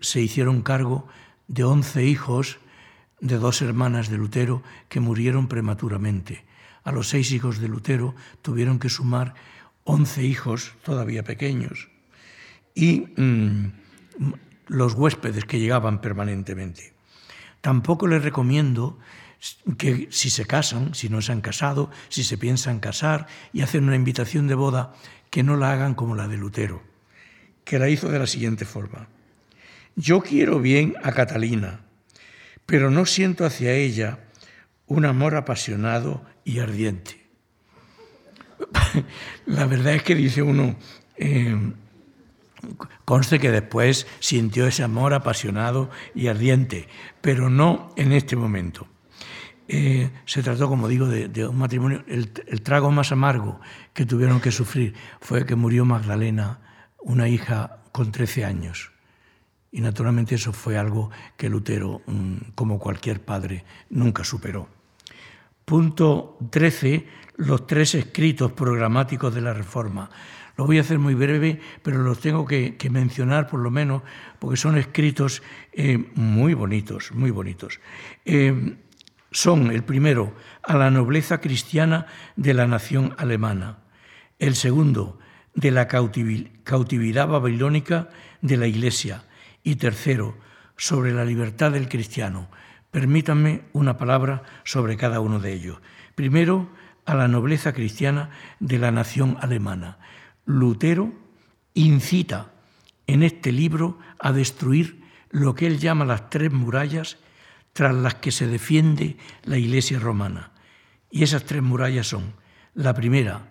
se 0.01 0.21
hicieron 0.21 0.61
cargo 0.61 1.09
de 1.49 1.65
once 1.65 2.05
hijos 2.05 2.59
de 3.21 3.39
dos 3.39 3.63
hermanas 3.63 4.11
de 4.11 4.19
Lutero 4.19 4.63
que 4.91 5.01
murieron 5.01 5.49
prematuramente. 5.49 6.45
A 6.85 6.93
los 6.93 7.09
seis 7.09 7.33
hijos 7.33 7.59
de 7.59 7.69
Lutero 7.69 8.15
tuvieron 8.43 8.79
que 8.79 8.91
sumar 8.91 9.33
once 9.85 10.23
hijos 10.25 10.75
todavía 10.85 11.23
pequeños 11.25 11.89
y 12.75 13.07
mm, 13.17 13.73
los 14.67 14.95
huéspedes 14.95 15.45
que 15.45 15.59
llegaban 15.59 16.01
permanentemente. 16.01 16.93
Tampoco 17.61 18.07
les 18.07 18.23
recomiendo 18.23 18.99
que 19.79 20.09
si 20.11 20.31
se 20.31 20.47
casan, 20.47 20.95
si 20.95 21.09
no 21.09 21.23
se 21.23 21.33
han 21.33 21.41
casado, 21.41 21.91
si 22.09 22.25
se 22.25 22.39
piensan 22.39 22.81
casar 22.81 23.27
y 23.53 23.63
hacen 23.63 23.85
una 23.85 23.97
invitación 23.97 24.47
de 24.47 24.55
boda, 24.55 24.95
que 25.31 25.43
no 25.43 25.57
la 25.57 25.73
hagan 25.73 25.95
como 25.95 26.15
la 26.15 26.29
de 26.29 26.37
Lutero, 26.37 26.83
que 27.65 27.79
la 27.79 27.89
hizo 27.89 28.09
de 28.09 28.19
la 28.19 28.27
siguiente 28.27 28.65
forma. 28.65 29.09
Yo 29.95 30.21
quiero 30.21 30.61
bien 30.61 30.95
a 31.03 31.13
Catalina, 31.13 31.81
pero 32.65 32.91
no 32.91 33.07
siento 33.07 33.45
hacia 33.45 33.73
ella 33.73 34.21
un 34.87 35.05
amor 35.05 35.35
apasionado 35.37 36.25
y 36.45 36.61
ardiente. 36.61 37.27
la 39.47 39.67
verdad 39.67 39.95
es 39.95 40.03
que 40.03 40.15
dice 40.15 40.43
uno, 40.43 40.77
eh, 41.17 41.57
conste 43.05 43.39
que 43.39 43.51
después 43.51 44.07
sintió 44.19 44.67
ese 44.67 44.83
amor 44.83 45.15
apasionado 45.15 45.91
y 46.15 46.29
ardiente, 46.29 46.89
pero 47.21 47.51
no 47.51 47.93
en 47.97 48.13
este 48.13 48.37
momento. 48.37 48.87
Eh, 49.69 50.11
se 50.27 50.43
trató, 50.43 50.69
como 50.69 50.87
digo, 50.89 51.07
de, 51.07 51.47
un 51.47 51.59
matrimonio. 51.59 52.05
El, 52.07 52.33
el, 52.47 52.63
trago 52.63 52.91
más 52.91 53.11
amargo 53.11 53.61
que 53.93 54.07
tuvieron 54.07 54.41
que 54.41 54.53
sufrir 54.53 54.95
fue 55.21 55.45
que 55.45 55.57
murió 55.57 55.85
Magdalena, 55.85 56.61
una 57.01 57.29
hija 57.29 57.79
con 57.93 58.13
13 58.13 58.45
años. 58.45 58.93
Y 59.73 59.81
naturalmente 59.81 60.37
eso 60.37 60.53
fue 60.53 60.79
algo 60.79 61.11
que 61.37 61.49
Lutero, 61.49 62.01
mm, 62.07 62.53
como 62.55 62.79
cualquier 62.79 63.25
padre, 63.25 63.65
nunca 63.91 64.25
superó. 64.25 64.69
Punto 65.65 66.39
13. 66.51 67.07
Los 67.39 67.67
tres 67.67 67.95
escritos 67.97 68.53
programáticos 68.53 69.35
de 69.35 69.41
la 69.41 69.53
Reforma. 69.53 70.09
Lo 70.57 70.67
voy 70.67 70.79
a 70.79 70.81
hacer 70.81 70.99
muy 70.99 71.15
breve, 71.15 71.61
pero 71.83 72.03
los 72.03 72.21
tengo 72.21 72.47
que, 72.47 72.77
mencionar 72.91 73.47
por 73.47 73.61
lo 73.61 73.71
menos 73.71 74.03
porque 74.39 74.57
son 74.57 74.79
escritos 74.79 75.43
eh, 75.73 75.99
muy 76.15 76.55
bonitos, 76.55 77.13
muy 77.13 77.31
bonitos. 77.31 77.81
Eh, 78.25 78.77
son 79.31 79.71
el 79.71 79.85
primero 79.85 80.35
a 80.63 80.77
la 80.77 80.91
nobleza 80.91 81.41
cristiana 81.41 82.07
de 82.37 82.55
la 82.55 82.67
nación 82.67 83.15
alemana, 83.19 83.79
el 84.39 84.55
segundo 84.55 85.19
de 85.55 85.71
la 85.71 85.89
cautividad 85.89 87.29
babilónica 87.29 88.09
de 88.41 88.57
la 88.57 88.67
Iglesia 88.67 89.25
y 89.63 89.77
tercero 89.77 90.37
sobre 90.77 91.13
la 91.13 91.25
libertad 91.25 91.73
del 91.73 91.89
cristiano. 91.89 92.49
Permítanme 92.91 93.65
una 93.73 93.99
palabra 93.99 94.43
sobre 94.65 94.97
cada 94.97 95.21
uno 95.21 95.39
de 95.39 95.53
ellos. 95.53 95.81
Primero, 96.15 96.71
a 97.05 97.15
la 97.15 97.29
nobleza 97.29 97.73
cristiana 97.73 98.31
de 98.59 98.79
la 98.79 98.91
nación 98.91 99.37
alemana. 99.41 99.99
Lutero 100.47 101.13
incita 101.75 102.53
en 103.07 103.23
este 103.23 103.53
libro 103.53 103.99
a 104.19 104.33
destruir 104.33 105.03
lo 105.31 105.55
que 105.55 105.67
él 105.67 105.79
llama 105.79 106.05
las 106.05 106.31
tres 106.31 106.53
murallas 106.53 107.19
tras 107.73 107.95
las 107.95 108.15
que 108.15 108.33
se 108.33 108.47
defiende 108.47 109.19
la 109.45 109.59
Iglesia 109.59 109.99
romana. 109.99 110.53
Y 111.11 111.25
esas 111.25 111.45
tres 111.45 111.63
murallas 111.63 112.07
son, 112.07 112.33
la 112.75 112.95
primera, 112.95 113.49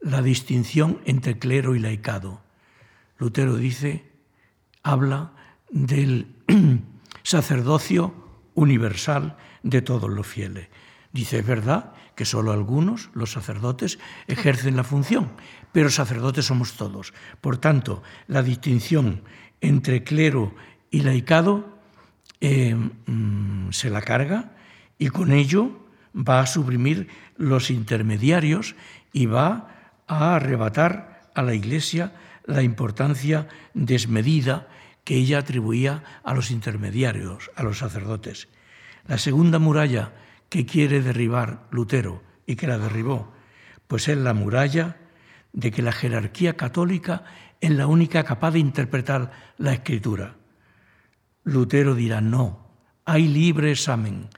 la 0.00 0.22
distinción 0.22 1.00
entre 1.04 1.38
clero 1.38 1.74
y 1.74 1.80
laicado. 1.80 2.42
Lutero 3.18 3.56
dice, 3.56 4.04
habla 4.82 5.32
del 5.70 6.36
sacerdocio 7.22 8.14
universal 8.54 9.36
de 9.62 9.82
todos 9.82 10.10
los 10.10 10.26
fieles. 10.26 10.68
Dice, 11.16 11.38
es 11.38 11.46
verdad 11.46 11.94
que 12.14 12.26
solo 12.26 12.52
algunos, 12.52 13.08
los 13.14 13.32
sacerdotes, 13.32 13.98
ejercen 14.26 14.76
la 14.76 14.84
función, 14.84 15.32
pero 15.72 15.88
sacerdotes 15.88 16.44
somos 16.44 16.74
todos. 16.74 17.14
Por 17.40 17.56
tanto, 17.56 18.02
la 18.28 18.42
distinción 18.42 19.22
entre 19.62 20.04
clero 20.04 20.54
y 20.90 21.00
laicado 21.00 21.78
eh, 22.42 22.74
mm, 22.74 23.70
se 23.70 23.88
la 23.88 24.02
carga 24.02 24.52
y 24.98 25.08
con 25.08 25.32
ello 25.32 25.88
va 26.14 26.40
a 26.40 26.46
suprimir 26.46 27.08
los 27.38 27.70
intermediarios 27.70 28.76
y 29.10 29.24
va 29.24 30.02
a 30.06 30.36
arrebatar 30.36 31.30
a 31.34 31.40
la 31.40 31.54
Iglesia 31.54 32.12
la 32.44 32.62
importancia 32.62 33.48
desmedida 33.72 34.68
que 35.02 35.14
ella 35.14 35.38
atribuía 35.38 36.04
a 36.24 36.34
los 36.34 36.50
intermediarios, 36.50 37.50
a 37.56 37.62
los 37.62 37.78
sacerdotes. 37.78 38.48
La 39.06 39.16
segunda 39.16 39.58
muralla 39.58 40.12
que 40.48 40.66
quiere 40.66 41.02
derribar 41.02 41.66
Lutero 41.70 42.22
y 42.46 42.56
que 42.56 42.66
la 42.66 42.78
derribó, 42.78 43.32
pues 43.86 44.08
es 44.08 44.16
la 44.16 44.34
muralla 44.34 44.96
de 45.52 45.70
que 45.70 45.82
la 45.82 45.92
jerarquía 45.92 46.56
católica 46.56 47.24
es 47.60 47.70
la 47.70 47.86
única 47.86 48.24
capaz 48.24 48.52
de 48.52 48.58
interpretar 48.58 49.32
la 49.56 49.72
escritura. 49.72 50.36
Lutero 51.44 51.94
dirá, 51.94 52.20
no, 52.20 52.66
hay 53.04 53.26
libre 53.28 53.70
examen. 53.70 54.28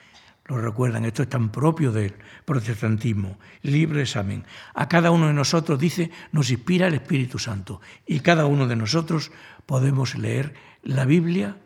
Lo 0.45 0.59
recuerdan, 0.59 1.05
esto 1.05 1.23
es 1.23 1.29
tan 1.29 1.51
propio 1.51 1.93
del 1.93 2.15
protestantismo, 2.45 3.39
libre 3.63 4.03
examen. 4.03 4.45
A 4.75 4.89
cada 4.89 5.11
uno 5.11 5.27
de 5.27 5.35
nosotros, 5.35 5.79
dice, 5.79 6.11
nos 6.33 6.51
inspira 6.51 6.87
el 6.87 6.95
Espíritu 6.95 7.39
Santo 7.39 7.83
y 8.07 8.21
cada 8.21 8.47
uno 8.47 8.67
de 8.67 8.77
nosotros 8.77 9.31
podemos 9.67 10.17
leer 10.17 10.55
la 10.83 11.05
Biblia, 11.05 11.59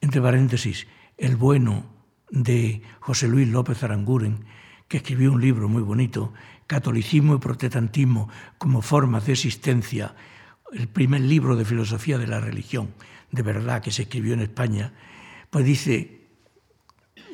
entre 0.00 0.22
paréntesis, 0.22 0.86
el 1.18 1.36
bueno 1.36 1.95
de 2.30 2.82
José 3.00 3.28
Luis 3.28 3.48
López 3.48 3.82
Aranguren, 3.82 4.44
que 4.88 4.98
escribió 4.98 5.32
un 5.32 5.40
libro 5.40 5.68
muy 5.68 5.82
bonito, 5.82 6.32
Catolicismo 6.66 7.34
y 7.34 7.38
Protestantismo 7.38 8.28
como 8.58 8.82
formas 8.82 9.26
de 9.26 9.32
existencia, 9.32 10.14
el 10.72 10.88
primer 10.88 11.20
libro 11.20 11.56
de 11.56 11.64
filosofía 11.64 12.18
de 12.18 12.26
la 12.26 12.40
religión 12.40 12.92
de 13.30 13.42
verdad 13.42 13.82
que 13.82 13.90
se 13.90 14.02
escribió 14.02 14.34
en 14.34 14.40
España, 14.40 14.92
pues 15.50 15.64
dice, 15.64 16.26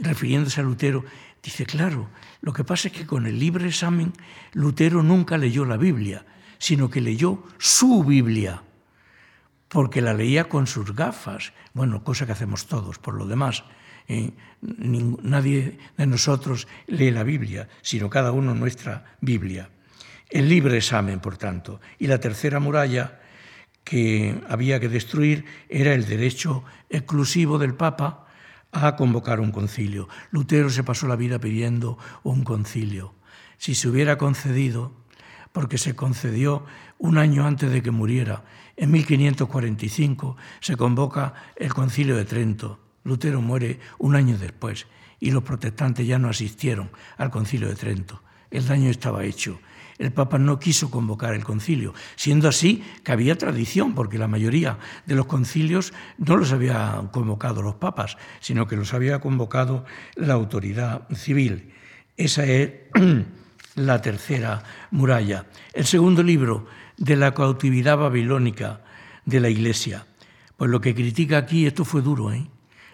refiriéndose 0.01 0.61
a 0.61 0.65
Lutero, 0.65 1.05
dice, 1.43 1.67
claro, 1.67 2.09
lo 2.41 2.53
que 2.53 2.65
pasa 2.65 2.89
es 2.89 2.95
que 2.95 3.07
con 3.07 3.27
el 3.27 3.39
libre 3.39 3.69
examen 3.69 4.13
Lutero 4.53 5.03
nunca 5.03 5.39
leyó 5.39 5.65
la 5.65 5.77
Biblia, 5.77 6.25
sino 6.59 6.91
que 6.91 7.01
leyó 7.01 7.43
su 7.59 8.05
Biblia, 8.05 8.63
porque 9.69 10.01
la 10.01 10.15
leía 10.15 10.49
con 10.49 10.67
sus 10.67 10.95
gafas, 10.95 11.53
bueno, 11.73 12.05
cosa 12.05 12.27
que 12.27 12.33
hacemos 12.33 12.67
todos, 12.67 12.99
por 12.99 13.15
lo 13.15 13.27
demás. 13.27 13.65
Eh, 14.09 14.33
nadie 14.61 15.79
de 15.97 16.07
nosotros 16.07 16.69
lee 16.87 17.11
la 17.11 17.25
Biblia, 17.25 17.69
sino 17.83 18.11
cada 18.11 18.33
uno 18.33 18.55
nuestra 18.55 19.17
Biblia. 19.21 19.71
El 20.31 20.49
libre 20.49 20.79
examen, 20.79 21.21
por 21.21 21.37
tanto. 21.37 21.81
Y 21.99 22.07
la 22.07 22.19
tercera 22.19 22.61
muralla 22.61 23.21
que 23.85 24.41
había 24.49 24.81
que 24.81 24.89
destruir 24.89 25.45
era 25.69 25.95
el 25.95 26.07
derecho 26.07 26.65
exclusivo 26.89 27.59
del 27.59 27.75
Papa 27.75 28.27
a 28.73 28.97
convocar 28.97 29.41
un 29.41 29.53
concilio. 29.53 30.09
Lutero 30.31 30.71
se 30.71 30.85
pasó 30.85 31.07
la 31.07 31.17
vida 31.17 31.39
pidiendo 31.39 31.99
un 32.23 32.45
concilio. 32.45 33.15
Si 33.59 33.75
se 33.75 33.89
hubiera 33.89 34.17
concedido, 34.17 34.93
porque 35.53 35.77
se 35.77 35.95
concedió 35.95 36.65
un 36.99 37.19
año 37.19 37.47
antes 37.47 37.71
de 37.71 37.83
que 37.83 37.91
muriera, 37.91 38.45
en 38.77 38.91
1545 38.91 40.37
se 40.61 40.77
convoca 40.77 41.35
el 41.57 41.75
concilio 41.75 42.17
de 42.17 42.25
Trento. 42.25 42.81
Lutero 43.05 43.41
muere 43.41 43.81
un 43.99 44.17
año 44.17 44.39
después 44.39 44.87
y 45.21 45.31
los 45.31 45.43
protestantes 45.43 46.07
ya 46.07 46.19
no 46.19 46.29
asistieron 46.29 46.91
al 47.17 47.31
concilio 47.31 47.69
de 47.69 47.75
Trento. 47.75 48.23
El 48.51 48.67
daño 48.67 48.91
estaba 48.91 49.25
hecho 49.25 49.59
el 50.03 50.13
Papa 50.13 50.39
no 50.39 50.59
quiso 50.59 50.91
convocar 50.91 51.33
el 51.35 51.45
concilio, 51.45 51.95
siendo 52.17 52.49
así 52.49 52.83
que 53.05 53.13
había 53.13 53.39
tradición, 53.39 53.95
porque 53.95 54.19
la 54.19 54.27
mayoría 54.27 54.79
de 55.07 55.15
los 55.15 55.27
concilios 55.27 55.93
no 56.19 56.37
los 56.37 56.53
había 56.53 57.09
convocado 57.13 57.63
los 57.63 57.77
papas, 57.77 58.17
sino 58.41 58.67
que 58.67 58.77
los 58.77 58.95
había 58.95 59.21
convocado 59.21 59.85
la 60.17 60.35
autoridad 60.35 61.09
civil. 61.15 61.73
Esa 62.17 62.45
es 62.45 62.73
la 63.77 64.03
tercera 64.03 64.65
muralla. 64.91 65.47
El 65.73 65.87
segundo 65.87 66.23
libro 66.25 66.67
de 66.97 67.15
la 67.15 67.33
cautividad 67.33 67.97
babilónica 67.97 68.81
de 69.25 69.39
la 69.41 69.51
Iglesia. 69.51 70.07
Pues 70.57 70.69
lo 70.69 70.81
que 70.81 70.95
critica 70.95 71.39
aquí, 71.39 71.67
esto 71.67 71.85
fue 71.85 72.03
duro, 72.03 72.33
¿eh? 72.33 72.49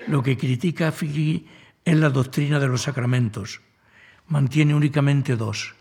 Lo 0.09 0.23
que 0.23 0.37
critica 0.37 0.89
aquí 0.89 1.47
es 1.85 1.97
la 1.97 2.11
doctrina 2.11 2.59
de 2.59 2.69
los 2.69 2.83
sacramentos. 2.83 3.61
Mantiene 4.27 4.75
únicamente 4.75 5.37
dos 5.37 5.75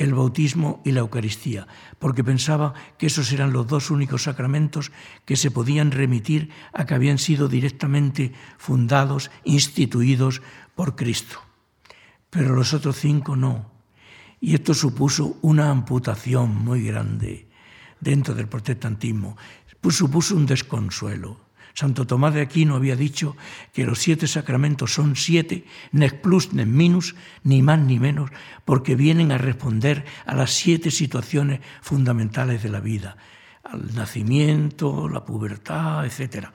el 0.00 0.14
bautismo 0.14 0.80
y 0.82 0.92
la 0.92 1.00
Eucaristía, 1.00 1.68
porque 1.98 2.24
pensaba 2.24 2.72
que 2.96 3.06
esos 3.06 3.30
eran 3.32 3.52
los 3.52 3.66
dos 3.66 3.90
únicos 3.90 4.22
sacramentos 4.22 4.92
que 5.26 5.36
se 5.36 5.50
podían 5.50 5.90
remitir 5.90 6.48
a 6.72 6.86
que 6.86 6.94
habían 6.94 7.18
sido 7.18 7.48
directamente 7.48 8.32
fundados, 8.56 9.30
instituidos 9.44 10.40
por 10.74 10.96
Cristo. 10.96 11.42
Pero 12.30 12.54
los 12.54 12.72
otros 12.72 12.96
cinco 12.96 13.36
no. 13.36 13.70
Y 14.40 14.54
esto 14.54 14.72
supuso 14.72 15.36
una 15.42 15.68
amputación 15.68 16.56
muy 16.56 16.82
grande 16.82 17.46
dentro 18.00 18.34
del 18.34 18.48
protestantismo, 18.48 19.36
supuso 19.90 20.34
un 20.34 20.46
desconsuelo. 20.46 21.49
Santo 21.74 22.06
Tomás 22.06 22.34
de 22.34 22.42
Aquino 22.42 22.76
había 22.76 22.96
dicho 22.96 23.36
que 23.72 23.84
los 23.84 23.98
siete 23.98 24.26
sacramentos 24.26 24.92
son 24.92 25.16
siete, 25.16 25.64
ne 25.92 26.10
plus 26.10 26.52
ne 26.52 26.66
minus, 26.66 27.14
ni 27.44 27.62
más 27.62 27.78
ni 27.78 27.98
menos, 27.98 28.30
porque 28.64 28.96
vienen 28.96 29.32
a 29.32 29.38
responder 29.38 30.04
a 30.26 30.34
las 30.34 30.52
siete 30.52 30.90
situaciones 30.90 31.60
fundamentales 31.80 32.62
de 32.62 32.68
la 32.68 32.80
vida, 32.80 33.16
al 33.62 33.94
nacimiento, 33.94 35.08
la 35.08 35.24
pubertad, 35.24 36.04
etc. 36.04 36.48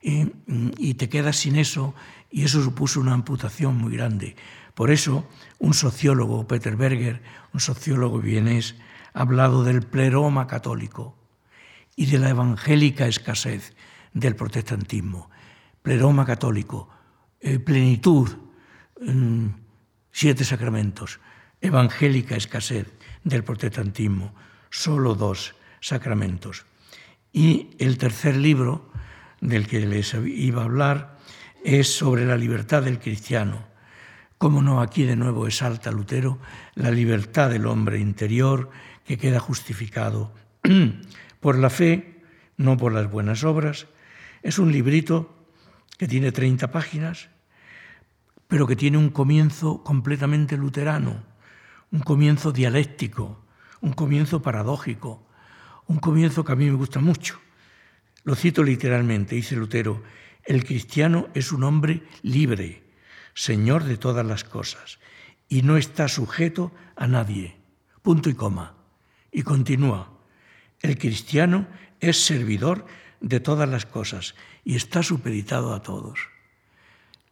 Y, 0.00 0.30
y 0.78 0.94
te 0.94 1.08
quedas 1.08 1.36
sin 1.36 1.56
eso, 1.56 1.94
y 2.30 2.44
eso 2.44 2.62
supuso 2.62 3.00
una 3.00 3.14
amputación 3.14 3.76
muy 3.76 3.96
grande. 3.96 4.36
Por 4.74 4.90
eso, 4.90 5.28
un 5.58 5.72
sociólogo, 5.72 6.46
Peter 6.46 6.76
Berger, 6.76 7.22
un 7.52 7.60
sociólogo 7.60 8.18
vienés, 8.18 8.74
ha 9.14 9.20
hablado 9.20 9.62
del 9.62 9.82
pleroma 9.82 10.46
católico 10.46 11.16
y 11.96 12.06
de 12.06 12.18
la 12.18 12.30
evangélica 12.30 13.06
escasez 13.06 13.74
del 14.14 14.36
protestantismo. 14.36 15.28
Pleroma 15.82 16.24
católico, 16.24 16.88
eh, 17.40 17.58
plenitud, 17.58 18.30
mm, 19.02 19.46
siete 20.10 20.44
sacramentos, 20.44 21.20
evangélica 21.60 22.36
escasez 22.36 22.86
del 23.22 23.44
protestantismo, 23.44 24.34
solo 24.70 25.14
dos 25.14 25.54
sacramentos. 25.80 26.64
Y 27.32 27.70
el 27.78 27.98
tercer 27.98 28.36
libro 28.36 28.90
del 29.40 29.66
que 29.66 29.80
les 29.80 30.14
iba 30.14 30.62
a 30.62 30.64
hablar 30.64 31.18
es 31.64 31.92
sobre 31.92 32.24
la 32.24 32.36
libertad 32.36 32.82
del 32.82 32.98
cristiano. 32.98 33.66
Cómo 34.38 34.62
no, 34.62 34.80
aquí 34.80 35.04
de 35.04 35.16
nuevo 35.16 35.46
exalta 35.46 35.90
Lutero 35.90 36.38
la 36.74 36.90
libertad 36.90 37.50
del 37.50 37.66
hombre 37.66 37.98
interior 37.98 38.70
que 39.04 39.18
queda 39.18 39.40
justificado 39.40 40.32
por 41.40 41.58
la 41.58 41.70
fe, 41.70 42.22
no 42.56 42.76
por 42.76 42.92
las 42.92 43.10
buenas 43.10 43.44
obras, 43.44 43.86
es 44.44 44.58
un 44.58 44.70
librito 44.70 45.48
que 45.96 46.06
tiene 46.06 46.30
30 46.30 46.70
páginas, 46.70 47.30
pero 48.46 48.66
que 48.66 48.76
tiene 48.76 48.98
un 48.98 49.08
comienzo 49.08 49.82
completamente 49.82 50.58
luterano, 50.58 51.24
un 51.90 52.00
comienzo 52.00 52.52
dialéctico, 52.52 53.42
un 53.80 53.94
comienzo 53.94 54.42
paradójico, 54.42 55.26
un 55.86 55.98
comienzo 55.98 56.44
que 56.44 56.52
a 56.52 56.56
mí 56.56 56.66
me 56.66 56.76
gusta 56.76 57.00
mucho. 57.00 57.40
Lo 58.22 58.34
cito 58.34 58.62
literalmente, 58.62 59.34
dice 59.34 59.56
Lutero, 59.56 60.02
el 60.44 60.62
cristiano 60.64 61.28
es 61.32 61.50
un 61.50 61.64
hombre 61.64 62.02
libre, 62.20 62.84
señor 63.32 63.84
de 63.84 63.96
todas 63.96 64.26
las 64.26 64.44
cosas, 64.44 64.98
y 65.48 65.62
no 65.62 65.78
está 65.78 66.06
sujeto 66.06 66.70
a 66.96 67.06
nadie. 67.06 67.56
Punto 68.02 68.28
y 68.28 68.34
coma. 68.34 68.76
Y 69.32 69.40
continúa, 69.40 70.12
el 70.80 70.98
cristiano 70.98 71.66
es 71.98 72.22
servidor 72.26 72.84
de 73.24 73.40
todas 73.40 73.68
las 73.68 73.86
cosas 73.86 74.34
y 74.64 74.76
está 74.76 75.02
supeditado 75.02 75.72
a 75.72 75.80
todos. 75.80 76.20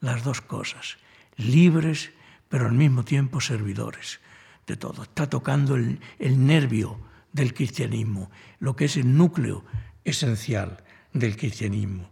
Las 0.00 0.24
dos 0.24 0.40
cosas, 0.40 0.96
libres 1.36 2.10
pero 2.48 2.66
al 2.66 2.72
mismo 2.72 3.04
tiempo 3.04 3.40
servidores 3.40 4.20
de 4.66 4.76
todo. 4.76 5.04
Está 5.04 5.28
tocando 5.28 5.76
el, 5.76 5.98
nervio 6.18 6.98
del 7.32 7.54
cristianismo, 7.54 8.30
lo 8.58 8.74
que 8.74 8.86
es 8.86 8.96
el 8.96 9.16
núcleo 9.16 9.64
esencial 10.04 10.82
del 11.12 11.36
cristianismo. 11.36 12.10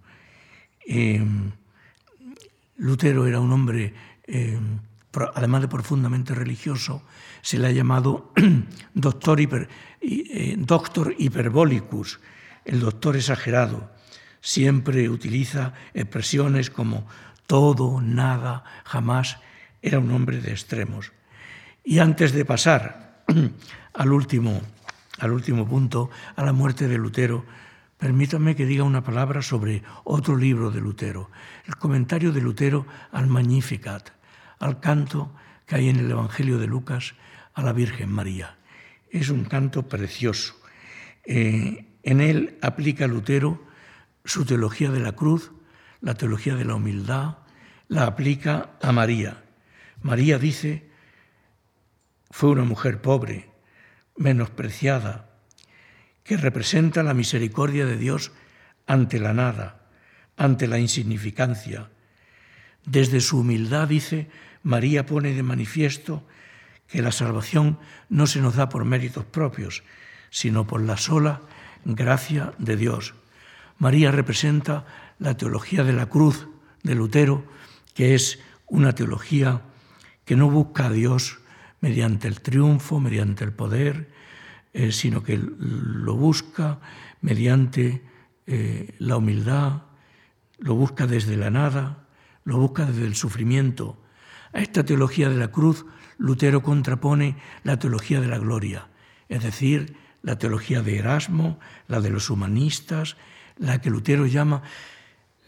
Em, 0.86 1.52
Lutero 2.76 3.26
era 3.26 3.40
un 3.40 3.52
hombre, 3.52 3.92
em, 4.26 4.80
además 5.34 5.62
de 5.62 5.68
profundamente 5.68 6.34
religioso, 6.34 7.02
se 7.42 7.58
le 7.58 7.66
ha 7.68 7.72
llamado 7.72 8.32
doctor, 8.94 9.40
hiper, 9.40 9.68
eh, 10.00 10.54
doctor 10.58 11.14
hyperbolicus, 11.18 12.18
el 12.64 12.80
doctor 12.80 13.16
exagerado 13.16 13.90
siempre 14.40 15.08
utiliza 15.08 15.74
expresiones 15.94 16.70
como 16.70 17.06
todo, 17.46 18.00
nada, 18.00 18.64
jamás. 18.84 19.38
Era 19.82 19.98
un 19.98 20.10
hombre 20.12 20.40
de 20.40 20.50
extremos. 20.52 21.12
Y 21.84 21.98
antes 21.98 22.32
de 22.32 22.44
pasar 22.44 23.24
al 23.94 24.12
último, 24.12 24.60
al 25.18 25.32
último 25.32 25.66
punto, 25.66 26.10
a 26.36 26.44
la 26.44 26.52
muerte 26.52 26.88
de 26.88 26.98
Lutero, 26.98 27.44
permítame 27.98 28.56
que 28.56 28.66
diga 28.66 28.84
una 28.84 29.02
palabra 29.02 29.42
sobre 29.42 29.82
otro 30.04 30.36
libro 30.36 30.70
de 30.70 30.80
Lutero, 30.80 31.30
el 31.66 31.76
comentario 31.76 32.32
de 32.32 32.40
Lutero 32.40 32.86
al 33.12 33.26
Magnificat, 33.26 34.10
al 34.58 34.80
canto 34.80 35.34
que 35.66 35.76
hay 35.76 35.88
en 35.88 35.96
el 35.96 36.10
Evangelio 36.10 36.58
de 36.58 36.66
Lucas 36.66 37.14
a 37.54 37.62
la 37.62 37.72
Virgen 37.72 38.12
María. 38.12 38.58
Es 39.10 39.28
un 39.28 39.44
canto 39.44 39.88
precioso. 39.88 40.54
Eh, 41.24 41.89
en 42.02 42.20
él 42.20 42.58
aplica 42.62 43.06
Lutero 43.06 43.64
su 44.24 44.44
teología 44.44 44.90
de 44.90 45.00
la 45.00 45.12
cruz, 45.12 45.52
la 46.00 46.14
teología 46.14 46.54
de 46.54 46.64
la 46.64 46.74
humildad, 46.74 47.38
la 47.88 48.04
aplica 48.04 48.70
a 48.80 48.92
María. 48.92 49.44
María 50.02 50.38
dice, 50.38 50.90
fue 52.30 52.50
una 52.50 52.64
mujer 52.64 53.02
pobre, 53.02 53.50
menospreciada, 54.16 55.30
que 56.22 56.36
representa 56.36 57.02
la 57.02 57.14
misericordia 57.14 57.86
de 57.86 57.96
Dios 57.96 58.32
ante 58.86 59.18
la 59.18 59.34
nada, 59.34 59.88
ante 60.36 60.66
la 60.66 60.78
insignificancia. 60.78 61.90
Desde 62.84 63.20
su 63.20 63.40
humildad, 63.40 63.88
dice, 63.88 64.30
María 64.62 65.06
pone 65.06 65.34
de 65.34 65.42
manifiesto 65.42 66.26
que 66.86 67.02
la 67.02 67.12
salvación 67.12 67.78
no 68.08 68.26
se 68.26 68.40
nos 68.40 68.56
da 68.56 68.68
por 68.68 68.84
méritos 68.84 69.24
propios, 69.24 69.82
sino 70.30 70.66
por 70.66 70.80
la 70.82 70.96
sola 70.96 71.40
gracia 71.84 72.52
de 72.58 72.76
Dios. 72.76 73.14
María 73.78 74.10
representa 74.10 74.86
la 75.18 75.36
teología 75.36 75.84
de 75.84 75.92
la 75.92 76.06
cruz 76.06 76.48
de 76.82 76.94
Lutero, 76.94 77.44
que 77.94 78.14
es 78.14 78.38
una 78.66 78.94
teología 78.94 79.62
que 80.24 80.36
no 80.36 80.50
busca 80.50 80.86
a 80.86 80.92
Dios 80.92 81.40
mediante 81.80 82.28
el 82.28 82.40
triunfo, 82.40 83.00
mediante 83.00 83.44
el 83.44 83.52
poder, 83.52 84.10
eh, 84.72 84.92
sino 84.92 85.22
que 85.22 85.38
lo 85.38 86.14
busca 86.14 86.78
mediante 87.20 88.02
eh, 88.46 88.94
la 88.98 89.16
humildad, 89.16 89.82
lo 90.58 90.74
busca 90.74 91.06
desde 91.06 91.36
la 91.36 91.50
nada, 91.50 92.06
lo 92.44 92.58
busca 92.58 92.84
desde 92.84 93.06
el 93.06 93.14
sufrimiento. 93.14 94.00
A 94.52 94.60
esta 94.60 94.84
teología 94.84 95.28
de 95.28 95.36
la 95.36 95.50
cruz 95.50 95.86
Lutero 96.18 96.62
contrapone 96.62 97.36
la 97.64 97.78
teología 97.78 98.20
de 98.20 98.28
la 98.28 98.38
gloria, 98.38 98.88
es 99.28 99.42
decir, 99.42 99.96
la 100.22 100.38
teología 100.38 100.82
de 100.82 100.98
Erasmo, 100.98 101.58
la 101.88 102.00
de 102.00 102.10
los 102.10 102.30
humanistas, 102.30 103.16
la 103.56 103.80
que 103.80 103.90
Lutero 103.90 104.26
llama 104.26 104.62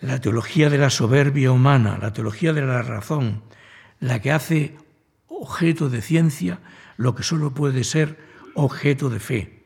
la 0.00 0.20
teología 0.20 0.68
de 0.68 0.78
la 0.78 0.90
soberbia 0.90 1.52
humana, 1.52 1.98
la 2.00 2.12
teología 2.12 2.52
de 2.52 2.62
la 2.62 2.82
razón, 2.82 3.42
la 4.00 4.20
que 4.20 4.32
hace 4.32 4.76
objeto 5.28 5.88
de 5.88 6.02
ciencia 6.02 6.60
lo 6.96 7.14
que 7.14 7.22
solo 7.22 7.54
puede 7.54 7.84
ser 7.84 8.18
objeto 8.54 9.10
de 9.10 9.20
fe. 9.20 9.64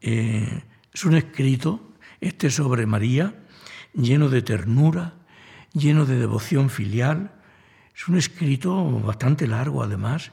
Eh, 0.00 0.64
es 0.92 1.04
un 1.04 1.14
escrito, 1.14 1.92
este 2.20 2.50
sobre 2.50 2.86
María, 2.86 3.34
lleno 3.94 4.28
de 4.28 4.42
ternura, 4.42 5.14
lleno 5.72 6.06
de 6.06 6.18
devoción 6.18 6.70
filial. 6.70 7.32
Es 7.94 8.08
un 8.08 8.16
escrito 8.16 8.84
bastante 9.00 9.46
largo 9.46 9.82
además, 9.82 10.32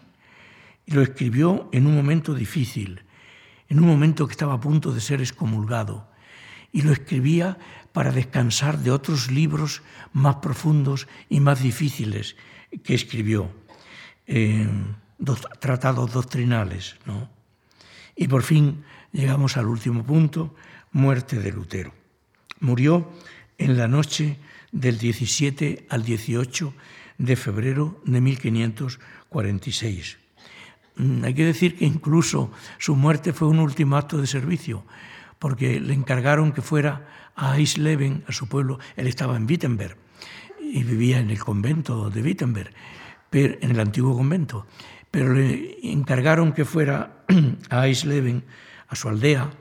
y 0.85 0.93
lo 0.93 1.01
escribió 1.01 1.69
en 1.71 1.85
un 1.85 1.95
momento 1.95 2.33
difícil, 2.33 3.01
en 3.69 3.79
un 3.79 3.87
momento 3.87 4.27
que 4.27 4.31
estaba 4.31 4.53
a 4.53 4.59
punto 4.59 4.91
de 4.91 5.01
ser 5.01 5.21
excomulgado, 5.21 6.07
y 6.71 6.81
lo 6.81 6.91
escribía 6.91 7.57
para 7.91 8.11
descansar 8.11 8.77
de 8.79 8.91
otros 8.91 9.31
libros 9.31 9.81
más 10.13 10.35
profundos 10.37 11.07
y 11.29 11.39
más 11.39 11.63
difíciles 11.63 12.35
que 12.83 12.93
escribió, 12.93 13.49
eh, 14.27 14.69
tratados 15.59 16.11
doctrinales. 16.13 16.97
¿no? 17.05 17.29
Y 18.15 18.27
por 18.27 18.43
fin 18.43 18.83
llegamos 19.11 19.57
al 19.57 19.67
último 19.67 20.03
punto, 20.03 20.53
muerte 20.91 21.39
de 21.39 21.51
Lutero. 21.51 21.93
Murió 22.59 23.11
en 23.57 23.77
la 23.77 23.87
noche 23.87 24.37
del 24.71 24.97
17 24.99 25.87
al 25.89 26.03
18 26.03 26.73
de 27.17 27.35
febrero 27.35 28.01
de 28.05 28.21
1546. 28.21 30.17
Mm, 30.97 31.23
hay 31.23 31.33
que 31.33 31.45
decir 31.45 31.77
que 31.77 31.85
incluso 31.85 32.51
su 32.77 32.95
muerte 32.95 33.33
fue 33.33 33.47
un 33.47 33.59
último 33.59 33.97
acto 33.97 34.17
de 34.17 34.27
servicio, 34.27 34.83
porque 35.39 35.79
le 35.79 35.93
encargaron 35.93 36.51
que 36.51 36.61
fuera 36.61 37.31
a 37.35 37.57
Eisleben, 37.57 38.23
a 38.27 38.31
su 38.31 38.47
pueblo. 38.47 38.79
Él 38.95 39.07
estaba 39.07 39.37
en 39.37 39.45
Wittenberg 39.45 39.97
y 40.59 40.83
vivía 40.83 41.19
en 41.19 41.29
el 41.29 41.39
convento 41.39 42.09
de 42.09 42.21
Wittenberg, 42.21 42.73
en 43.31 43.71
el 43.71 43.79
antiguo 43.79 44.15
convento, 44.15 44.65
pero 45.11 45.33
le 45.33 45.77
encargaron 45.83 46.53
que 46.53 46.65
fuera 46.65 47.23
a 47.69 47.87
Eisleben, 47.87 48.43
a 48.87 48.95
su 48.95 49.09
aldea, 49.09 49.51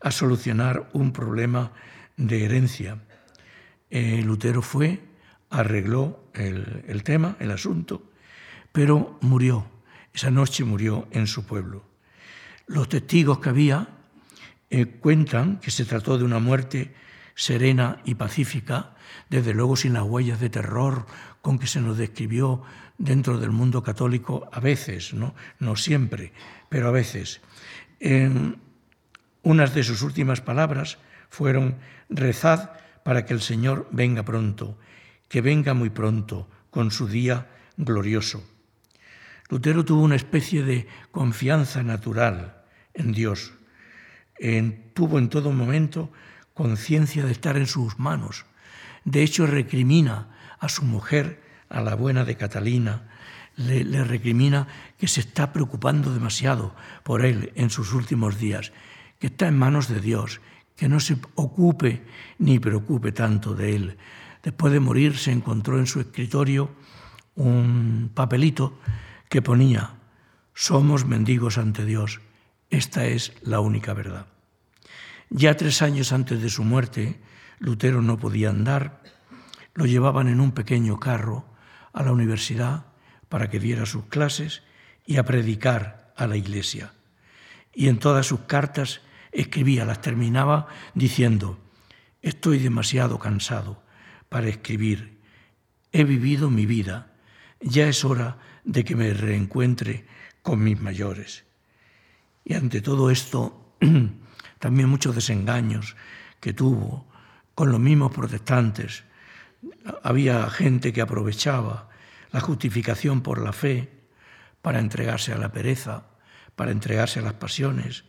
a 0.00 0.10
solucionar 0.10 0.90
un 0.92 1.12
problema 1.12 1.72
de 2.16 2.44
herencia. 2.44 2.98
Eh, 3.90 4.22
Lutero 4.22 4.62
fue, 4.62 5.00
arregló 5.50 6.24
el, 6.34 7.02
tema, 7.02 7.36
el 7.40 7.50
asunto, 7.50 8.02
pero 8.72 9.18
murió. 9.20 9.66
Esa 10.14 10.30
noche 10.30 10.62
murió 10.64 11.08
en 11.10 11.26
su 11.26 11.44
pueblo. 11.44 11.84
Los 12.68 12.88
testigos 12.88 13.40
que 13.40 13.48
había 13.48 13.88
eh, 14.70 14.86
cuentan 14.86 15.58
que 15.58 15.72
se 15.72 15.84
trató 15.84 16.16
de 16.16 16.24
una 16.24 16.38
muerte 16.38 16.94
serena 17.34 18.00
y 18.04 18.14
pacífica, 18.14 18.94
desde 19.28 19.52
luego 19.54 19.74
sin 19.74 19.92
las 19.94 20.04
huellas 20.04 20.38
de 20.38 20.50
terror 20.50 21.06
con 21.42 21.58
que 21.58 21.66
se 21.66 21.80
nos 21.80 21.98
describió 21.98 22.62
dentro 22.96 23.38
del 23.38 23.50
mundo 23.50 23.82
católico 23.82 24.48
a 24.52 24.60
veces, 24.60 25.12
no, 25.14 25.34
no 25.58 25.74
siempre, 25.74 26.32
pero 26.68 26.88
a 26.88 26.92
veces. 26.92 27.40
unas 29.42 29.74
de 29.74 29.82
sus 29.82 30.02
últimas 30.02 30.40
palabras 30.40 30.98
fueron, 31.28 31.76
rezad 32.08 32.70
para 33.02 33.26
que 33.26 33.34
el 33.34 33.40
Señor 33.40 33.88
venga 33.90 34.22
pronto, 34.22 34.78
que 35.28 35.40
venga 35.40 35.74
muy 35.74 35.90
pronto, 35.90 36.48
con 36.70 36.92
su 36.92 37.08
día 37.08 37.48
glorioso. 37.76 38.53
Lutero 39.48 39.84
tuvo 39.84 40.02
una 40.02 40.16
especie 40.16 40.62
de 40.62 40.86
confianza 41.10 41.82
natural 41.82 42.62
en 42.94 43.12
Dios. 43.12 43.52
tuvo 44.94 45.18
en 45.18 45.28
todo 45.28 45.52
momento 45.52 46.10
conciencia 46.54 47.24
de 47.24 47.32
estar 47.32 47.56
en 47.56 47.66
sus 47.66 47.98
manos. 47.98 48.46
De 49.04 49.22
hecho, 49.22 49.46
recrimina 49.46 50.56
a 50.58 50.68
su 50.68 50.84
mujer, 50.84 51.42
a 51.68 51.80
la 51.80 51.94
buena 51.94 52.24
de 52.24 52.36
Catalina, 52.36 53.10
le, 53.56 53.84
le, 53.84 54.02
recrimina 54.02 54.66
que 54.98 55.06
se 55.06 55.20
está 55.20 55.52
preocupando 55.52 56.12
demasiado 56.12 56.74
por 57.04 57.24
él 57.24 57.52
en 57.54 57.70
sus 57.70 57.92
últimos 57.92 58.38
días, 58.38 58.72
que 59.20 59.28
está 59.28 59.46
en 59.46 59.58
manos 59.58 59.88
de 59.88 60.00
Dios, 60.00 60.40
que 60.76 60.88
no 60.88 60.98
se 61.00 61.16
ocupe 61.36 62.04
ni 62.38 62.58
preocupe 62.58 63.12
tanto 63.12 63.54
de 63.54 63.76
él. 63.76 63.96
Después 64.42 64.72
de 64.72 64.80
morir 64.80 65.16
se 65.16 65.32
encontró 65.32 65.78
en 65.78 65.86
su 65.86 66.00
escritorio 66.00 66.70
un 67.36 68.10
papelito 68.14 68.78
que 69.34 69.42
ponía, 69.42 69.98
somos 70.54 71.06
mendigos 71.06 71.58
ante 71.58 71.84
Dios, 71.84 72.20
esta 72.70 73.06
es 73.06 73.32
la 73.42 73.58
única 73.58 73.92
verdad. 73.92 74.26
Ya 75.28 75.56
tres 75.56 75.82
años 75.82 76.12
antes 76.12 76.40
de 76.40 76.48
su 76.48 76.62
muerte, 76.62 77.20
Lutero 77.58 78.00
no 78.00 78.16
podía 78.16 78.50
andar, 78.50 79.02
lo 79.74 79.86
llevaban 79.86 80.28
en 80.28 80.38
un 80.38 80.52
pequeño 80.52 81.00
carro 81.00 81.46
a 81.92 82.04
la 82.04 82.12
universidad 82.12 82.86
para 83.28 83.50
que 83.50 83.58
diera 83.58 83.86
sus 83.86 84.06
clases 84.06 84.62
y 85.04 85.16
a 85.16 85.24
predicar 85.24 86.14
a 86.16 86.28
la 86.28 86.36
iglesia. 86.36 86.92
Y 87.74 87.88
en 87.88 87.98
todas 87.98 88.26
sus 88.26 88.42
cartas 88.42 89.00
escribía, 89.32 89.84
las 89.84 90.00
terminaba 90.00 90.68
diciendo, 90.94 91.58
estoy 92.22 92.60
demasiado 92.60 93.18
cansado 93.18 93.82
para 94.28 94.46
escribir, 94.46 95.18
he 95.90 96.04
vivido 96.04 96.50
mi 96.50 96.66
vida, 96.66 97.10
ya 97.60 97.88
es 97.88 98.04
hora 98.04 98.38
de 98.64 98.84
que 98.84 98.96
me 98.96 99.12
reencuentre 99.12 100.04
con 100.42 100.62
mis 100.62 100.80
mayores. 100.80 101.44
Y 102.44 102.54
ante 102.54 102.80
todo 102.80 103.10
esto, 103.10 103.76
también 104.58 104.88
muchos 104.88 105.14
desengaños 105.14 105.96
que 106.40 106.52
tuvo 106.52 107.06
con 107.54 107.70
los 107.70 107.80
mismos 107.80 108.12
protestantes. 108.12 109.04
Había 110.02 110.48
gente 110.50 110.92
que 110.92 111.00
aprovechaba 111.00 111.88
la 112.32 112.40
justificación 112.40 113.22
por 113.22 113.40
la 113.40 113.52
fe 113.52 113.90
para 114.60 114.80
entregarse 114.80 115.32
a 115.32 115.38
la 115.38 115.52
pereza, 115.52 116.06
para 116.56 116.72
entregarse 116.72 117.20
a 117.20 117.22
las 117.22 117.34
pasiones, 117.34 118.04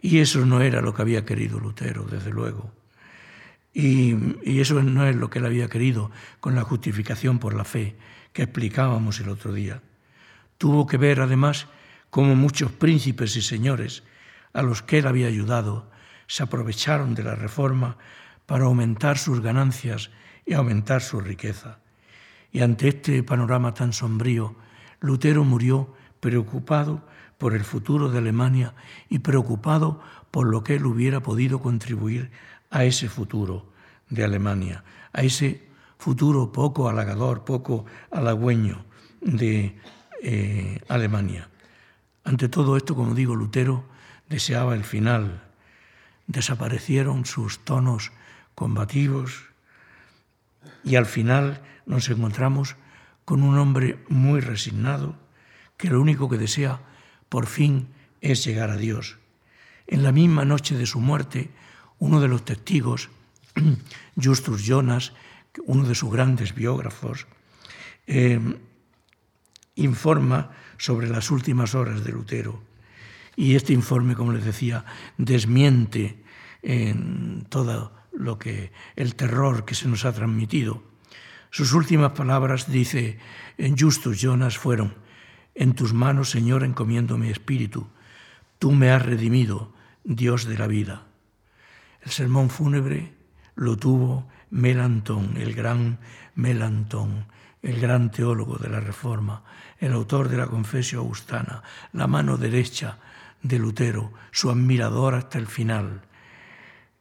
y 0.00 0.18
eso 0.18 0.44
no 0.44 0.60
era 0.60 0.80
lo 0.80 0.94
que 0.94 1.02
había 1.02 1.24
querido 1.24 1.58
Lutero, 1.58 2.04
desde 2.04 2.30
luego. 2.30 2.72
Y, 3.78 4.16
eso 4.58 4.82
no 4.82 5.06
es 5.06 5.14
lo 5.14 5.28
que 5.28 5.38
él 5.38 5.44
había 5.44 5.68
querido 5.68 6.10
con 6.40 6.54
la 6.54 6.62
justificación 6.62 7.38
por 7.38 7.52
la 7.52 7.64
fe 7.64 7.94
que 8.32 8.44
explicábamos 8.44 9.20
el 9.20 9.28
otro 9.28 9.52
día. 9.52 9.82
Tuvo 10.56 10.86
que 10.86 10.96
ver, 10.96 11.20
además, 11.20 11.66
cómo 12.08 12.34
muchos 12.36 12.72
príncipes 12.72 13.36
y 13.36 13.42
señores 13.42 14.02
a 14.54 14.62
los 14.62 14.80
que 14.80 15.00
él 15.00 15.06
había 15.06 15.26
ayudado 15.26 15.90
se 16.26 16.42
aprovecharon 16.42 17.14
de 17.14 17.24
la 17.24 17.34
reforma 17.34 17.98
para 18.46 18.64
aumentar 18.64 19.18
sus 19.18 19.42
ganancias 19.42 20.10
y 20.46 20.54
aumentar 20.54 21.02
su 21.02 21.20
riqueza. 21.20 21.80
Y 22.52 22.62
ante 22.62 22.88
este 22.88 23.22
panorama 23.22 23.74
tan 23.74 23.92
sombrío, 23.92 24.56
Lutero 25.00 25.44
murió 25.44 25.94
preocupado 26.20 27.06
por 27.36 27.52
el 27.52 27.64
futuro 27.64 28.08
de 28.08 28.16
Alemania 28.16 28.72
y 29.10 29.18
preocupado 29.18 30.00
por 30.30 30.46
lo 30.46 30.64
que 30.64 30.76
él 30.76 30.86
hubiera 30.86 31.20
podido 31.20 31.60
contribuir 31.60 32.30
a 32.70 32.84
ese 32.84 33.08
futuro 33.08 33.72
de 34.08 34.24
Alemania, 34.24 34.84
a 35.12 35.22
ese 35.22 35.66
futuro 35.98 36.52
poco 36.52 36.88
halagador, 36.88 37.44
poco 37.44 37.86
halagüeño 38.10 38.84
de 39.20 39.76
eh, 40.22 40.80
Alemania. 40.88 41.48
Ante 42.24 42.48
todo 42.48 42.76
esto, 42.76 42.94
como 42.94 43.14
digo, 43.14 43.34
Lutero 43.34 43.84
deseaba 44.28 44.74
el 44.74 44.84
final. 44.84 45.42
Desaparecieron 46.26 47.24
sus 47.24 47.64
tonos 47.64 48.12
combativos 48.54 49.46
y 50.82 50.96
al 50.96 51.06
final 51.06 51.62
nos 51.86 52.08
encontramos 52.08 52.76
con 53.24 53.42
un 53.42 53.58
hombre 53.58 54.02
muy 54.08 54.40
resignado 54.40 55.14
que 55.76 55.90
lo 55.90 56.00
único 56.00 56.28
que 56.28 56.38
desea 56.38 56.80
por 57.28 57.46
fin 57.46 57.88
es 58.20 58.44
llegar 58.44 58.70
a 58.70 58.76
Dios. 58.76 59.18
En 59.86 60.02
la 60.02 60.10
misma 60.10 60.44
noche 60.44 60.76
de 60.76 60.86
su 60.86 61.00
muerte, 61.00 61.50
uno 61.98 62.20
de 62.20 62.28
los 62.28 62.44
testigos, 62.44 63.08
Justus 64.22 64.64
Jonas, 64.64 65.12
uno 65.64 65.88
de 65.88 65.94
sus 65.94 66.10
grandes 66.10 66.54
biógrafos, 66.54 67.26
eh, 68.06 68.40
informa 69.76 70.50
sobre 70.78 71.08
las 71.08 71.30
últimas 71.30 71.74
horas 71.74 72.04
de 72.04 72.12
Lutero. 72.12 72.62
Y 73.36 73.54
este 73.54 73.72
informe, 73.72 74.14
como 74.14 74.32
les 74.32 74.44
decía, 74.44 74.84
desmiente 75.18 76.22
en 76.62 77.46
todo 77.48 77.92
lo 78.12 78.38
que 78.38 78.72
el 78.96 79.14
terror 79.14 79.64
que 79.64 79.74
se 79.74 79.88
nos 79.88 80.04
ha 80.04 80.12
transmitido. 80.12 80.82
Sus 81.50 81.72
últimas 81.72 82.12
palabras, 82.12 82.70
dice 82.70 83.18
en 83.58 83.76
Justus 83.78 84.20
Jonas, 84.20 84.58
fueron: 84.58 84.94
en 85.54 85.74
tus 85.74 85.92
manos, 85.92 86.30
Señor, 86.30 86.64
encomiendo 86.64 87.18
mi 87.18 87.30
espíritu. 87.30 87.88
Tú 88.58 88.72
me 88.72 88.90
has 88.90 89.04
redimido, 89.04 89.72
Dios 90.04 90.46
de 90.46 90.58
la 90.58 90.66
vida. 90.66 91.06
El 92.06 92.12
sermón 92.12 92.50
fúnebre 92.50 93.12
lo 93.56 93.76
tuvo 93.76 94.28
Melantón, 94.50 95.36
el 95.38 95.54
gran 95.54 95.98
Melantón, 96.36 97.26
el 97.62 97.80
gran 97.80 98.12
teólogo 98.12 98.58
de 98.58 98.68
la 98.68 98.78
Reforma, 98.78 99.42
el 99.80 99.92
autor 99.92 100.28
de 100.28 100.36
la 100.36 100.46
Confesio 100.46 101.00
Augustana, 101.00 101.64
la 101.92 102.06
mano 102.06 102.36
derecha 102.36 102.98
de 103.42 103.58
Lutero, 103.58 104.12
su 104.30 104.50
admirador 104.50 105.14
hasta 105.14 105.38
el 105.38 105.48
final. 105.48 106.02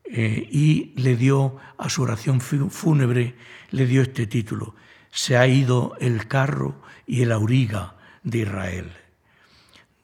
Eh, 0.05 0.49
y 0.51 0.93
le 0.95 1.15
dio 1.15 1.57
a 1.77 1.87
su 1.87 2.01
oración 2.01 2.41
fúnebre, 2.41 3.35
le 3.69 3.85
dio 3.85 4.01
este 4.01 4.25
título, 4.25 4.73
Se 5.11 5.37
ha 5.37 5.45
ido 5.45 5.95
el 5.99 6.27
carro 6.27 6.81
y 7.05 7.21
el 7.21 7.31
auriga 7.31 7.93
de 8.23 8.39
Israel. 8.39 8.91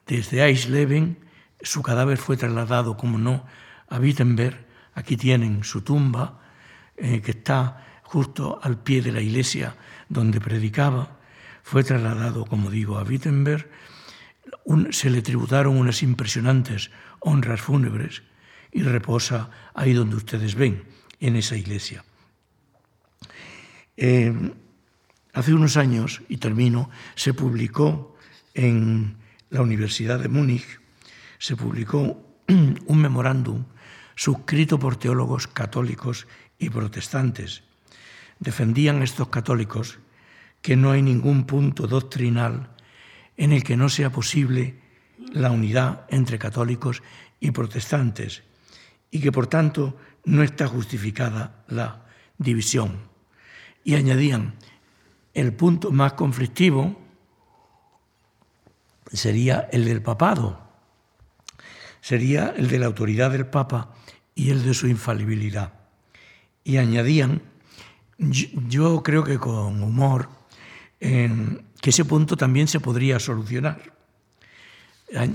Desde 0.06 0.46
Eisleben 0.46 1.18
su 1.60 1.82
cadáver 1.82 2.20
fue 2.20 2.38
trasladado, 2.38 2.98
como 2.98 3.18
no, 3.18 3.48
a 3.90 3.98
Wittenberg. 3.98 4.70
Aquí 4.94 5.18
tienen 5.18 5.64
su 5.64 5.82
tumba, 5.82 6.42
eh, 6.98 7.22
que 7.22 7.32
está 7.32 8.02
justo 8.04 8.60
al 8.62 8.78
pie 8.78 9.02
de 9.02 9.12
la 9.12 9.22
iglesia 9.22 9.76
donde 10.10 10.42
predicaba. 10.42 11.18
Fue 11.64 11.84
trasladado, 11.84 12.46
como 12.46 12.70
digo, 12.70 12.98
a 12.98 13.04
Wittenberg. 13.04 13.70
se 14.92 15.10
le 15.10 15.22
tributaron 15.22 15.78
unas 15.78 16.04
impresionantes 16.04 16.92
honras 17.20 17.62
fúnebres 17.62 18.24
y 18.72 18.84
reposa 18.84 19.50
ahí 19.74 19.94
donde 19.94 20.16
ustedes 20.16 20.56
ven, 20.56 20.84
en 21.20 21.36
esa 21.36 21.56
iglesia. 21.56 22.04
Eh, 23.96 24.34
hace 25.34 25.54
unos 25.54 25.78
años, 25.78 26.22
y 26.28 26.38
termino, 26.38 26.90
se 27.16 27.34
publicó 27.34 28.16
en 28.54 29.18
la 29.50 29.62
Universidad 29.62 30.20
de 30.20 30.30
Múnich 30.30 30.80
se 31.38 31.56
publicó 31.56 32.22
un 32.48 33.02
memorándum 33.02 33.66
suscrito 34.22 34.78
por 34.78 34.98
teólogos 34.98 35.48
católicos 35.48 36.28
y 36.60 36.70
protestantes. 36.70 37.64
Defendían 38.38 39.02
estos 39.02 39.30
católicos 39.30 39.98
que 40.62 40.76
no 40.76 40.92
hay 40.92 41.02
ningún 41.02 41.48
punto 41.48 41.88
doctrinal 41.88 42.70
en 43.36 43.52
el 43.52 43.64
que 43.64 43.76
no 43.76 43.90
sea 43.90 44.12
posible 44.12 44.80
la 45.34 45.50
unidad 45.50 46.06
entre 46.10 46.38
católicos 46.38 47.02
y 47.40 47.50
protestantes 47.50 48.44
y 49.10 49.22
que 49.22 49.32
por 49.32 49.48
tanto 49.48 49.98
no 50.26 50.44
está 50.44 50.68
justificada 50.68 51.66
la 51.68 52.06
división. 52.38 53.00
Y 53.84 53.96
añadían, 53.96 54.54
el 55.34 55.52
punto 55.52 55.90
más 55.90 56.14
conflictivo 56.14 56.96
sería 59.12 59.68
el 59.72 59.86
del 59.86 60.04
papado, 60.04 60.62
sería 62.02 62.54
el 62.56 62.68
de 62.68 62.78
la 62.78 62.86
autoridad 62.86 63.32
del 63.32 63.48
Papa 63.48 63.96
y 64.36 64.50
el 64.50 64.64
de 64.64 64.74
su 64.74 64.88
infalibilidad. 64.88 65.74
Y 66.64 66.78
añadían, 66.78 67.42
yo 68.18 69.04
creo 69.04 69.24
que 69.24 69.38
con 69.38 69.82
humor, 69.84 70.30
que 71.00 71.90
ese 71.90 72.06
punto 72.06 72.38
también 72.38 72.68
se 72.68 72.80
podría 72.80 73.20
solucionar. 73.20 73.98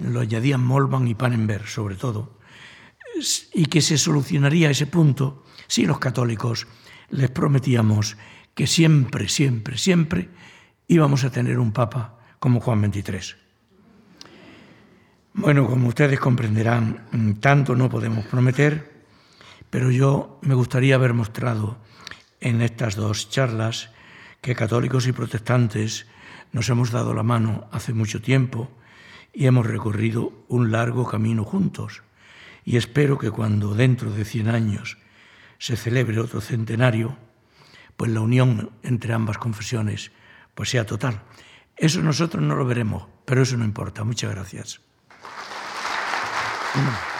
Lo 0.04 0.20
añadían 0.20 0.64
Molman 0.64 1.08
y 1.08 1.14
Pannenberg, 1.14 1.68
sobre 1.68 1.96
todo, 1.96 2.38
y 3.52 3.66
que 3.66 3.82
se 3.82 3.98
solucionaría 3.98 4.70
ese 4.70 4.86
punto 4.86 5.44
si 5.66 5.84
los 5.84 5.98
católicos 5.98 6.66
les 7.10 7.30
prometíamos 7.30 8.16
que 8.54 8.66
siempre, 8.66 9.28
siempre, 9.28 9.76
siempre 9.76 10.30
íbamos 10.88 11.24
a 11.24 11.30
tener 11.30 11.58
un 11.58 11.72
Papa 11.72 12.18
como 12.38 12.60
Juan 12.60 12.92
XXIII. 12.92 13.45
Bueno, 15.38 15.66
como 15.66 15.88
ustedes 15.88 16.18
comprenderán, 16.18 17.04
mm, 17.12 17.32
tanto 17.40 17.76
no 17.76 17.90
podemos 17.90 18.24
prometer, 18.24 19.04
pero 19.68 19.90
yo 19.90 20.38
me 20.40 20.54
gustaría 20.54 20.94
haber 20.94 21.12
mostrado 21.12 21.76
en 22.40 22.62
estas 22.62 22.96
dos 22.96 23.28
charlas 23.28 23.90
que 24.40 24.54
católicos 24.54 25.06
y 25.06 25.12
protestantes 25.12 26.06
nos 26.52 26.70
hemos 26.70 26.90
dado 26.90 27.12
la 27.12 27.22
mano 27.22 27.68
hace 27.70 27.92
mucho 27.92 28.22
tiempo 28.22 28.70
y 29.34 29.44
hemos 29.44 29.66
recorrido 29.66 30.32
un 30.48 30.72
largo 30.72 31.06
camino 31.06 31.44
juntos. 31.44 32.02
Y 32.64 32.78
espero 32.78 33.18
que 33.18 33.30
cuando 33.30 33.74
dentro 33.74 34.10
de 34.10 34.24
100 34.24 34.48
años 34.48 34.96
se 35.58 35.76
celebre 35.76 36.18
otro 36.18 36.40
centenario, 36.40 37.18
pues 37.98 38.10
la 38.10 38.22
unión 38.22 38.70
entre 38.82 39.12
ambas 39.12 39.36
confesiones 39.36 40.12
pues 40.54 40.70
sea 40.70 40.86
total. 40.86 41.24
Eso 41.76 42.00
nosotros 42.00 42.42
no 42.42 42.56
lo 42.56 42.64
veremos, 42.64 43.06
pero 43.26 43.42
eso 43.42 43.58
no 43.58 43.66
importa. 43.66 44.02
Muchas 44.02 44.30
gracias. 44.30 44.85
Mm. 46.76 47.00